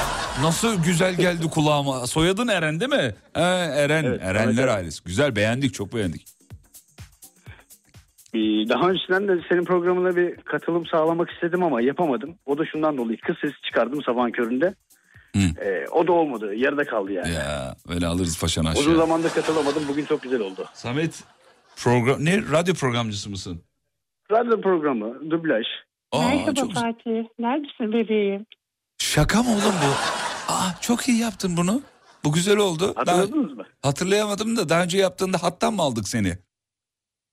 nasıl 0.41 0.83
güzel 0.83 1.15
geldi 1.15 1.47
kulağıma. 1.47 2.07
Soyadın 2.07 2.47
Eren 2.47 2.79
değil 2.79 2.91
mi? 2.91 3.15
He, 3.33 3.41
Eren. 3.41 4.03
Evet, 4.03 4.21
Erenler 4.23 4.63
evet. 4.63 4.73
ailesi. 4.75 5.03
Güzel 5.05 5.35
beğendik 5.35 5.73
çok 5.73 5.95
beğendik. 5.95 6.25
Ee, 8.33 8.39
Daha 8.69 8.89
önceden 8.89 9.27
de 9.27 9.41
senin 9.49 9.65
programına 9.65 10.15
bir 10.15 10.35
katılım 10.35 10.85
sağlamak 10.85 11.29
istedim 11.31 11.63
ama 11.63 11.81
yapamadım. 11.81 12.35
O 12.45 12.57
da 12.57 12.65
şundan 12.65 12.97
dolayı 12.97 13.17
kız 13.21 13.35
sesi 13.41 13.53
çıkardım 13.67 14.03
sabahın 14.03 14.31
köründe. 14.31 14.73
Ee, 15.35 15.85
o 15.91 16.07
da 16.07 16.11
olmadı. 16.11 16.55
Yarıda 16.55 16.83
kaldı 16.83 17.11
yani. 17.11 17.33
Ya 17.33 17.75
öyle 17.89 18.07
alırız 18.07 18.39
paşanı 18.41 18.69
aşağı. 18.69 18.81
Uzun 18.81 18.95
zamandır 18.95 19.29
katılamadım. 19.29 19.83
Bugün 19.89 20.05
çok 20.05 20.21
güzel 20.23 20.39
oldu. 20.41 20.65
Samet 20.73 21.23
program 21.75 22.25
ne 22.25 22.37
radyo 22.51 22.73
programcısı 22.73 23.29
mısın? 23.29 23.61
Radyo 24.31 24.61
programı, 24.61 25.31
dublaj. 25.31 25.65
Aa, 26.11 26.27
Merhaba 26.27 26.53
çok 26.53 26.73
Fatih. 26.73 27.23
Neredesin 27.39 27.93
bebeğim? 27.93 28.45
Şaka 28.97 29.43
mı 29.43 29.49
oğlum 29.49 29.61
bu? 29.83 29.91
Aa, 30.53 30.81
çok 30.81 31.07
iyi 31.09 31.19
yaptın 31.21 31.57
bunu. 31.57 31.81
Bu 32.23 32.31
güzel 32.33 32.57
oldu. 32.57 32.93
Hatırladınız 32.95 33.53
mı? 33.53 33.63
Hatırlayamadım 33.81 34.57
da 34.57 34.69
daha 34.69 34.83
önce 34.83 34.97
yaptığında 34.97 35.43
hattan 35.43 35.73
mı 35.73 35.81
aldık 35.81 36.07
seni? 36.07 36.37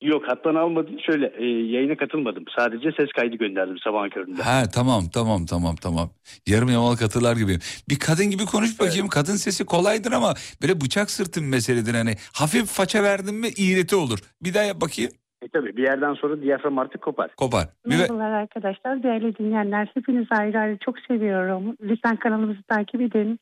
Yok 0.05 0.29
hattan 0.29 0.55
almadım. 0.55 0.97
Şöyle 1.07 1.27
e, 1.27 1.45
yayına 1.47 1.97
katılmadım. 1.97 2.45
Sadece 2.59 2.93
ses 2.93 3.09
kaydı 3.17 3.37
gönderdim 3.37 3.79
sabahın 3.85 4.09
köründe. 4.09 4.43
Ha 4.43 4.63
tamam 4.75 5.03
tamam 5.15 5.47
tamam 5.47 5.77
tamam. 5.77 6.11
Yarım 6.47 6.69
yamalak 6.69 7.03
hatırlar 7.03 7.37
gibi. 7.37 7.59
Bir 7.89 7.99
kadın 7.99 8.27
gibi 8.31 8.45
konuş 8.45 8.81
bakayım. 8.81 9.09
Kadın 9.09 9.33
sesi 9.37 9.65
kolaydır 9.67 10.13
ama 10.13 10.35
böyle 10.63 10.81
bıçak 10.81 11.11
sırtın 11.11 11.45
meseledir 11.45 11.95
hani. 11.95 12.15
Hafif 12.35 12.67
faça 12.67 13.03
verdin 13.03 13.35
mi 13.35 13.49
iğreti 13.57 13.97
olur. 13.97 14.19
Bir 14.43 14.55
daha 14.55 14.63
yap 14.63 14.81
bakayım. 14.81 15.11
E 15.43 15.49
tabii 15.49 15.77
bir 15.77 15.83
yerden 15.83 16.15
sonra 16.15 16.43
diyafram 16.43 16.79
artık 16.79 17.03
kopar. 17.03 17.31
Kopar. 17.37 17.69
Bir 17.87 17.91
ve- 17.91 17.97
Merhabalar 17.99 18.31
arkadaşlar. 18.31 19.03
Değerli 19.03 19.37
dinleyenler. 19.39 19.91
Hepinizi 19.95 20.35
ayrı 20.35 20.59
ayrı 20.59 20.79
çok 20.85 20.99
seviyorum. 21.09 21.77
Lütfen 21.83 22.17
kanalımızı 22.17 22.63
takip 22.63 23.01
edin. 23.01 23.39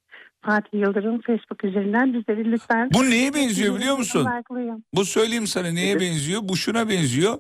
Fatih 0.47 0.78
Yıldırım 0.78 1.20
Facebook 1.20 1.64
üzerinden 1.64 2.14
bizleri 2.14 2.52
lütfen. 2.52 2.90
Bu 2.94 3.10
neye 3.10 3.35
benziyor 3.35 3.74
biliyor 3.77 3.98
musun? 3.98 4.27
Bu 4.94 5.05
söyleyeyim 5.05 5.47
sana 5.47 5.69
neye 5.70 6.01
benziyor? 6.01 6.40
Bu 6.44 6.56
şuna 6.56 6.89
benziyor. 6.89 7.39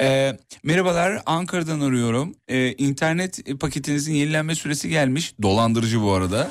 Ee, 0.00 0.32
merhabalar 0.64 1.22
Ankara'dan 1.26 1.80
arıyorum. 1.80 2.34
Ee, 2.48 2.72
internet 2.72 3.60
paketinizin 3.60 4.14
yenilenme 4.14 4.54
süresi 4.54 4.88
gelmiş. 4.88 5.34
Dolandırıcı 5.42 6.02
bu 6.02 6.12
arada. 6.12 6.48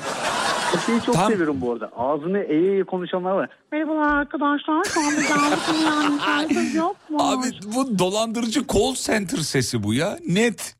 Şeyi 0.86 1.02
çok 1.02 1.14
Tam- 1.14 1.30
seviyorum 1.30 1.60
bu 1.60 1.72
arada. 1.72 1.90
Ağzını 1.96 2.38
eğe 2.38 2.72
eğe 2.72 2.84
konuşanlar 2.84 3.30
var. 3.30 3.48
Merhabalar 3.72 4.16
arkadaşlar. 4.16 4.84
Şu 4.84 5.00
anda 5.00 5.56
dünyanın 5.72 6.18
saygı 6.18 6.76
yok 6.76 6.96
mu? 7.10 7.18
Abi 7.20 7.46
bu 7.76 7.98
dolandırıcı 7.98 8.66
call 8.66 8.94
center 8.94 9.38
sesi 9.38 9.82
bu 9.82 9.94
ya. 9.94 10.18
Net. 10.28 10.76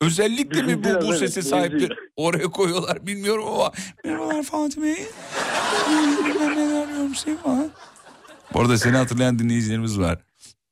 Özellikle 0.00 0.62
mi 0.62 0.84
bu, 0.84 0.88
bu 1.00 1.12
sahiptir? 1.12 1.52
benziyor. 1.72 1.96
Oraya 2.16 2.48
koyuyorlar 2.48 3.06
bilmiyorum 3.06 3.44
ama. 3.48 3.72
Merhabalar 4.04 4.42
Fatih 4.42 4.82
Bey. 4.82 4.96
Ben 6.40 6.56
ne 6.56 6.78
arıyorum 6.78 7.14
seni 7.14 7.36
falan. 7.36 7.70
Bu 8.54 8.60
arada 8.60 8.78
seni 8.78 8.96
hatırlayan 8.96 9.38
dinleyicilerimiz 9.38 10.00
var. 10.00 10.18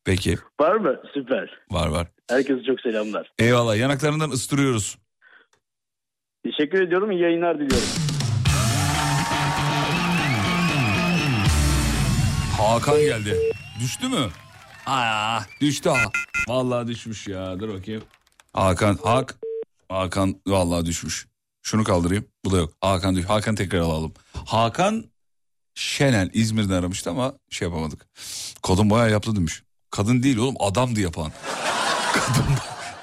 Peki 0.04 0.38
Var 0.60 0.74
mı? 0.76 0.96
Süper. 1.14 1.58
var 1.70 1.88
var. 1.88 2.06
Herkese 2.30 2.62
çok 2.62 2.80
selamlar. 2.80 3.32
Eyvallah 3.38 3.76
yanaklarından 3.76 4.30
ıstırıyoruz. 4.30 4.98
Teşekkür 6.44 6.82
ediyorum. 6.82 7.10
İyi 7.10 7.22
yayınlar 7.22 7.54
diliyorum. 7.60 7.88
Hakan 12.58 13.00
geldi. 13.00 13.36
Düştü 13.80 14.08
mü? 14.08 14.26
Aa, 14.86 15.40
düştü 15.60 15.88
ha. 15.88 15.98
Vallahi 16.48 16.86
düşmüş 16.88 17.28
ya. 17.28 17.60
Dur 17.60 17.68
bakayım. 17.74 18.02
Hakan, 18.52 18.98
Hak. 19.04 19.38
Hakan 19.88 20.40
vallahi 20.46 20.86
düşmüş. 20.86 21.26
Şunu 21.62 21.84
kaldırayım. 21.84 22.24
Bu 22.44 22.52
da 22.52 22.56
yok. 22.56 22.72
Hakan 22.80 23.16
düş. 23.16 23.24
Hakan 23.24 23.54
tekrar 23.54 23.78
alalım. 23.78 24.12
Hakan 24.46 25.04
Şenel 25.74 26.30
İzmir'den 26.32 26.74
aramıştı 26.74 27.10
ama 27.10 27.32
şey 27.50 27.68
yapamadık. 27.68 28.06
Kadın 28.62 28.90
bayağı 28.90 29.10
yaptı 29.10 29.36
demiş. 29.36 29.62
Kadın 29.90 30.22
değil 30.22 30.36
oğlum 30.36 30.54
adamdı 30.60 31.00
yapan. 31.00 31.32
Kadın, 32.12 32.44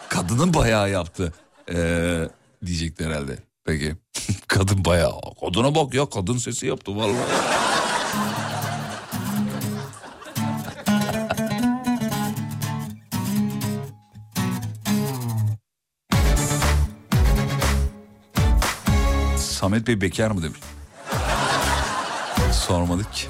kadının 0.09 0.53
bayağı 0.53 0.89
yaptı. 0.89 1.34
Ee, 1.73 2.30
diyecekti 2.65 3.05
herhalde. 3.05 3.38
Peki. 3.65 3.95
kadın 4.47 4.85
bayağı. 4.85 5.11
Kadına 5.39 5.76
bak 5.76 5.93
ya 5.93 6.09
kadın 6.09 6.38
sesi 6.38 6.67
yaptı 6.67 6.95
vallahi. 6.95 7.15
Samet 19.66 19.88
Bey 19.88 20.02
bekar 20.02 20.32
mı 20.32 20.44
demiş. 20.44 20.60
Sormadık 22.52 23.14
ki. 23.14 23.28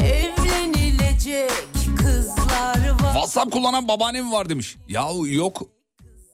Evlenilecek 0.00 1.50
kızlar 1.96 2.90
var. 2.90 3.12
WhatsApp 3.12 3.52
kullanan 3.52 3.88
babaannem 3.88 4.32
var 4.32 4.48
demiş. 4.48 4.76
Ya 4.88 5.06
yok. 5.26 5.62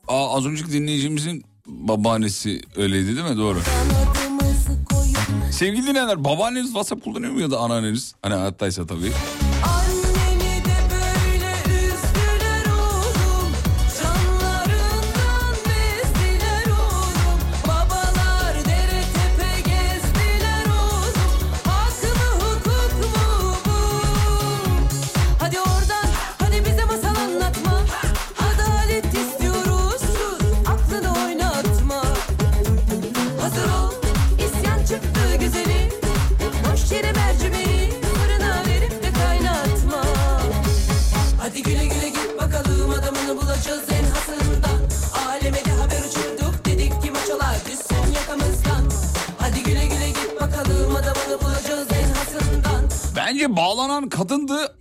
Aa, 0.08 0.36
az 0.36 0.46
önceki 0.46 0.72
dinleyicimizin 0.72 1.44
babaannesi 1.66 2.62
öyleydi 2.76 3.16
değil 3.16 3.30
mi? 3.30 3.36
Doğru. 3.36 3.60
Sevgili 5.52 5.86
dinleyenler 5.86 6.24
babaanneniz 6.24 6.66
WhatsApp 6.66 7.04
kullanıyor 7.04 7.32
mu 7.32 7.40
ya 7.40 7.50
da 7.50 7.58
anneanneniz? 7.58 8.14
Hani 8.22 8.34
hayattaysa 8.34 8.86
tabii. 8.86 9.12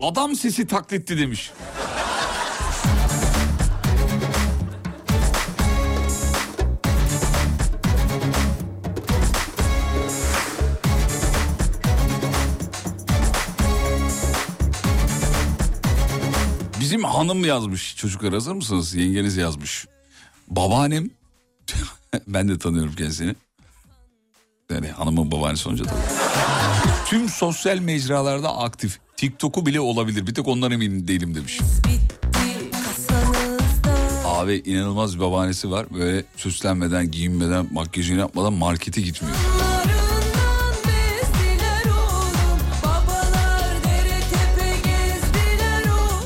Adam 0.08 0.36
sesi 0.36 0.68
taklitti 0.68 1.18
demiş. 1.18 1.52
Bizim 16.80 17.04
hanım 17.04 17.46
yazmış 17.46 17.96
çocuklar 17.96 18.34
hazır 18.34 18.54
mısınız? 18.54 18.96
Yengeniz 18.96 19.38
yazmış. 19.38 19.88
Babaannem 20.48 21.10
ben 22.28 22.50
de 22.50 22.58
tanıyorum 22.58 22.96
kendisini. 22.96 23.36
Yani 24.72 24.88
hanımın 24.92 25.32
babaannesi 25.32 25.70
olunca 25.70 25.86
tabii. 25.86 26.00
Tüm 27.06 27.30
sosyal 27.30 27.78
mecralarda 27.80 28.58
aktif. 28.58 29.07
TikTok'u 29.18 29.66
bile 29.66 29.80
olabilir. 29.80 30.28
Bir 30.28 30.34
tek 30.34 30.48
ondan 30.48 30.72
emin 30.72 31.08
değilim 31.08 31.36
demiş. 31.36 31.60
Abi 34.26 34.62
inanılmaz 34.66 35.16
bir 35.16 35.20
babaannesi 35.22 35.72
var. 35.72 35.86
Böyle 35.94 36.24
süslenmeden, 36.38 37.12
giyinmeden, 37.12 37.68
makyajını 37.72 38.20
yapmadan 38.20 38.54
markete 38.54 39.02
gitmiyor. 39.02 39.36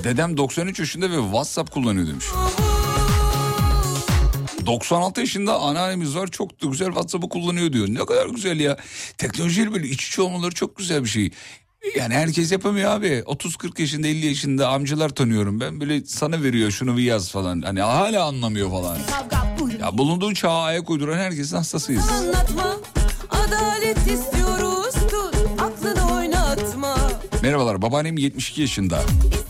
Dedem 0.04 0.38
93 0.38 0.80
yaşında 0.80 1.12
ve 1.12 1.16
WhatsApp 1.16 1.72
kullanıyor 1.72 2.08
demiş. 2.08 2.26
96 4.66 5.20
yaşında 5.20 5.60
anneannemiz 5.60 6.16
var 6.16 6.28
çok 6.28 6.62
da 6.62 6.68
güzel 6.68 6.88
WhatsApp'ı 6.88 7.30
kullanıyor 7.30 7.74
diyor. 7.74 7.88
Ne 7.90 8.06
kadar 8.06 8.26
güzel 8.30 8.60
ya. 8.60 8.78
Teknolojiyle 9.18 9.74
böyle 9.74 9.88
iç 9.88 10.08
içe 10.08 10.22
olmaları 10.22 10.54
çok 10.54 10.78
güzel 10.78 11.04
bir 11.04 11.10
şey. 11.10 11.32
Yani 11.98 12.14
herkes 12.14 12.52
yapamıyor 12.52 12.92
abi. 12.92 13.08
30-40 13.26 13.82
yaşında 13.82 14.08
50 14.08 14.26
yaşında 14.26 14.70
amcalar 14.70 15.10
tanıyorum 15.10 15.60
ben. 15.60 15.80
Böyle 15.80 16.06
sana 16.06 16.44
veriyor 16.44 16.72
şunu 16.72 16.98
bir 16.98 17.04
yaz 17.04 17.32
falan. 17.32 17.62
Hani 17.62 17.82
hala 17.82 18.26
anlamıyor 18.26 18.72
falan. 18.72 18.98
Ya 19.82 19.98
bulunduğu 19.98 20.34
çağa 20.34 20.62
ayak 20.62 20.90
uyduran 20.90 21.18
herkesin 21.18 21.58
hastasıyız. 21.58 22.10
Anlatma 22.10 22.78
adalet 23.30 23.98
istiyoruz 23.98 24.94
tut 24.94 25.36
aklını 25.60 26.16
oynatma. 26.16 26.98
Merhabalar 27.42 27.82
babaannem 27.82 28.18
72 28.18 28.62
yaşında. 28.62 29.00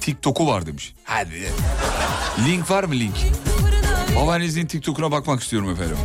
TikTok'u 0.02 0.48
var 0.48 0.66
demiş. 0.66 0.94
Hadi. 1.03 1.49
Link 2.48 2.72
var 2.72 2.84
mı 2.84 2.94
link? 2.94 3.16
Babaannenizin 4.16 4.68
TikTok'una 4.68 5.12
bakmak 5.12 5.44
istiyorum 5.44 5.70
efendim. 5.70 5.98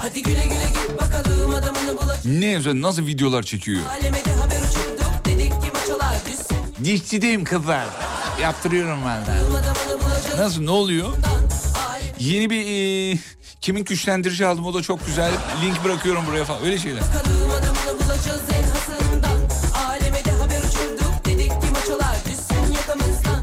Hadi 0.00 0.22
güle 0.22 0.42
güle 0.44 0.68
git 0.68 1.00
bakalım 1.00 1.54
adamı 1.54 1.78
Ne 2.24 2.46
yazıyor? 2.46 2.74
Nasıl 2.74 3.06
videolar 3.06 3.42
çekiyor? 3.42 3.80
Aleme 4.00 4.17
Dişçideyim 6.84 7.44
kızlar. 7.44 7.86
Yaptırıyorum 8.42 8.98
bulacağız 9.02 10.38
Nasıl 10.38 10.62
ne 10.62 10.70
oluyor? 10.70 11.08
Yeni 12.18 12.50
bir 12.50 12.66
e, 13.14 13.18
kimin 13.60 13.84
güçlendirici 13.84 14.46
aldım 14.46 14.66
o 14.66 14.74
da 14.74 14.82
çok 14.82 15.06
güzel. 15.06 15.32
Link 15.62 15.84
bırakıyorum 15.84 16.26
buraya 16.26 16.44
falan 16.44 16.64
öyle 16.64 16.78
şeyler. 16.78 17.02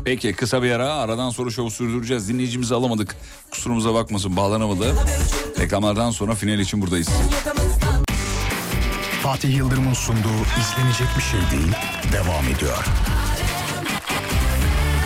Peki 0.06 0.34
kısa 0.34 0.64
bir 0.64 0.72
ara 0.72 0.94
aradan 0.94 1.30
sonra 1.30 1.49
şovu 1.49 1.72
sürdüreceğiz. 1.72 2.30
Dinleyicimizi 2.30 2.76
alamadık. 2.76 3.16
Kusurumuza 3.52 3.94
bakmasın 3.94 4.36
bağlanamadı. 4.36 4.95
Reklamlardan 5.60 6.12
sonra 6.12 6.36
final 6.36 6.60
için 6.60 6.82
buradayız. 6.82 7.10
Fatih 9.24 9.57
Yıldırım'ın 9.57 9.94
sunduğu 9.94 10.41
izlenecek 10.62 11.07
bir 11.18 11.24
şey 11.24 11.60
değil 11.60 11.74
devam 12.12 12.48
ediyor. 12.56 12.86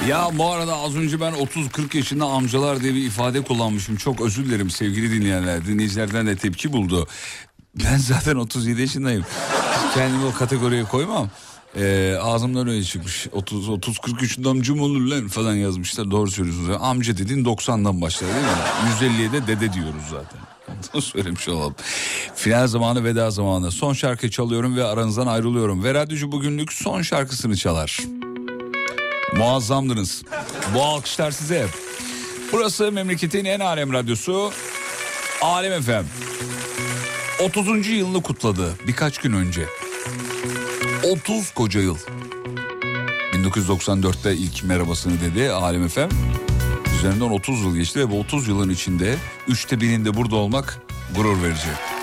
Ya 0.08 0.30
bu 0.34 0.52
arada 0.52 0.78
az 0.78 0.96
önce 0.96 1.22
ben 1.22 1.34
30-40 1.34 1.98
yaşında 1.98 2.26
amcalar 2.26 2.82
diye 2.82 2.94
bir 2.94 3.06
ifade 3.06 3.42
kullanmışım. 3.42 3.96
Çok 3.96 4.22
özür 4.22 4.46
dilerim 4.46 4.70
sevgili 4.70 5.12
dinleyenler. 5.12 5.66
Dinleyicilerden 5.66 6.28
de 6.28 6.36
tepki 6.36 6.74
buldu. 6.74 7.08
Ben 7.76 7.98
zaten 7.98 8.36
37 8.36 8.82
yaşındayım. 8.82 9.26
Kendimi 9.94 10.26
o 10.26 10.34
kategoriye 10.34 10.84
koymam. 10.84 11.30
Ee, 11.76 12.16
ağzımdan 12.22 12.68
öyle 12.68 12.84
çıkmış. 12.84 13.28
30 13.32 13.70
30 13.70 13.98
43'ünde 13.98 14.50
amcam 14.50 14.80
olur 14.80 15.02
lan 15.02 15.28
falan 15.28 15.54
yazmışlar. 15.54 16.12
Doğru 16.12 16.32
söylüyorsunuz. 16.32 16.78
Amca 16.82 17.18
dediğin 17.18 17.46
90'dan 17.46 18.02
başlar 18.02 18.30
değil 18.30 19.12
mi? 19.12 19.18
150'ye 19.18 19.32
de 19.32 19.48
dede 19.48 19.74
diyoruz 19.74 20.04
zaten. 20.12 20.40
Onu 20.94 21.02
söylemiş 21.02 21.48
olalım. 21.48 21.76
Final 22.36 22.68
zamanı 22.68 23.04
veda 23.04 23.32
zamanı. 23.32 23.72
Son 23.72 23.94
şarkı 23.94 24.32
çalıyorum 24.32 24.76
ve 24.76 24.84
aranızdan 24.84 25.28
ayrılıyorum. 25.28 25.84
Ve 25.84 25.94
radyocu 25.94 26.32
bugünlük 26.32 26.74
son 26.74 27.02
şarkısını 27.02 27.58
çalar. 27.58 28.00
Muazzamdınız. 29.40 30.24
Bu 30.74 30.84
alkışlar 30.84 31.32
size. 31.32 31.68
Burası 32.52 32.92
memleketin 32.92 33.46
en 33.46 33.60
alem 33.60 33.94
radyosu. 33.94 34.52
Alem 35.42 35.82
FM. 35.82 36.04
30. 37.44 37.88
yılını 37.88 38.24
kutladı 38.24 38.74
birkaç 38.88 39.18
gün 39.18 39.34
önce. 39.34 39.66
30 41.04 41.52
koca 41.52 41.80
yıl. 41.80 41.98
1994'te 43.34 44.36
ilk 44.36 44.64
merhabasını 44.64 45.22
dedi 45.22 45.52
Alem 45.52 45.88
FM. 45.88 46.10
Üzerinden 46.98 47.30
30 47.30 47.62
yıl 47.62 47.76
geçti 47.76 48.00
ve 48.00 48.12
bu 48.12 48.20
30 48.20 48.48
yılın 48.48 48.70
içinde 48.70 49.16
üçte 49.48 49.82
birinde 49.82 50.18
burada 50.18 50.36
olmak 50.36 50.82
gurur 51.16 51.44
verici. 51.44 51.99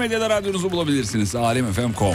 Medyada 0.00 0.30
radyonuzu 0.30 0.70
bulabilirsiniz. 0.70 1.34
alemfm.com 1.34 2.14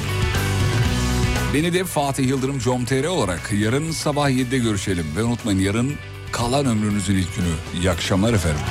Beni 1.54 1.74
de 1.74 1.84
Fatih 1.84 2.28
Yıldırım 2.28 2.60
com.tr 2.60 3.06
olarak 3.06 3.52
yarın 3.60 3.92
sabah 3.92 4.30
7'de 4.30 4.58
görüşelim. 4.58 5.06
Ve 5.16 5.24
unutmayın 5.24 5.60
yarın 5.60 5.94
kalan 6.32 6.66
ömrünüzün 6.66 7.16
ilk 7.16 7.36
günü. 7.36 7.82
İyi 7.82 7.92
akşamlar 7.92 8.34
efendim. 8.34 8.62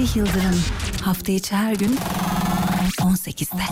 Fatih 0.00 0.16
Yıldırım 0.16 0.64
hafta 1.02 1.32
içi 1.32 1.56
her 1.56 1.74
gün 1.74 1.98
18'de. 3.00 3.62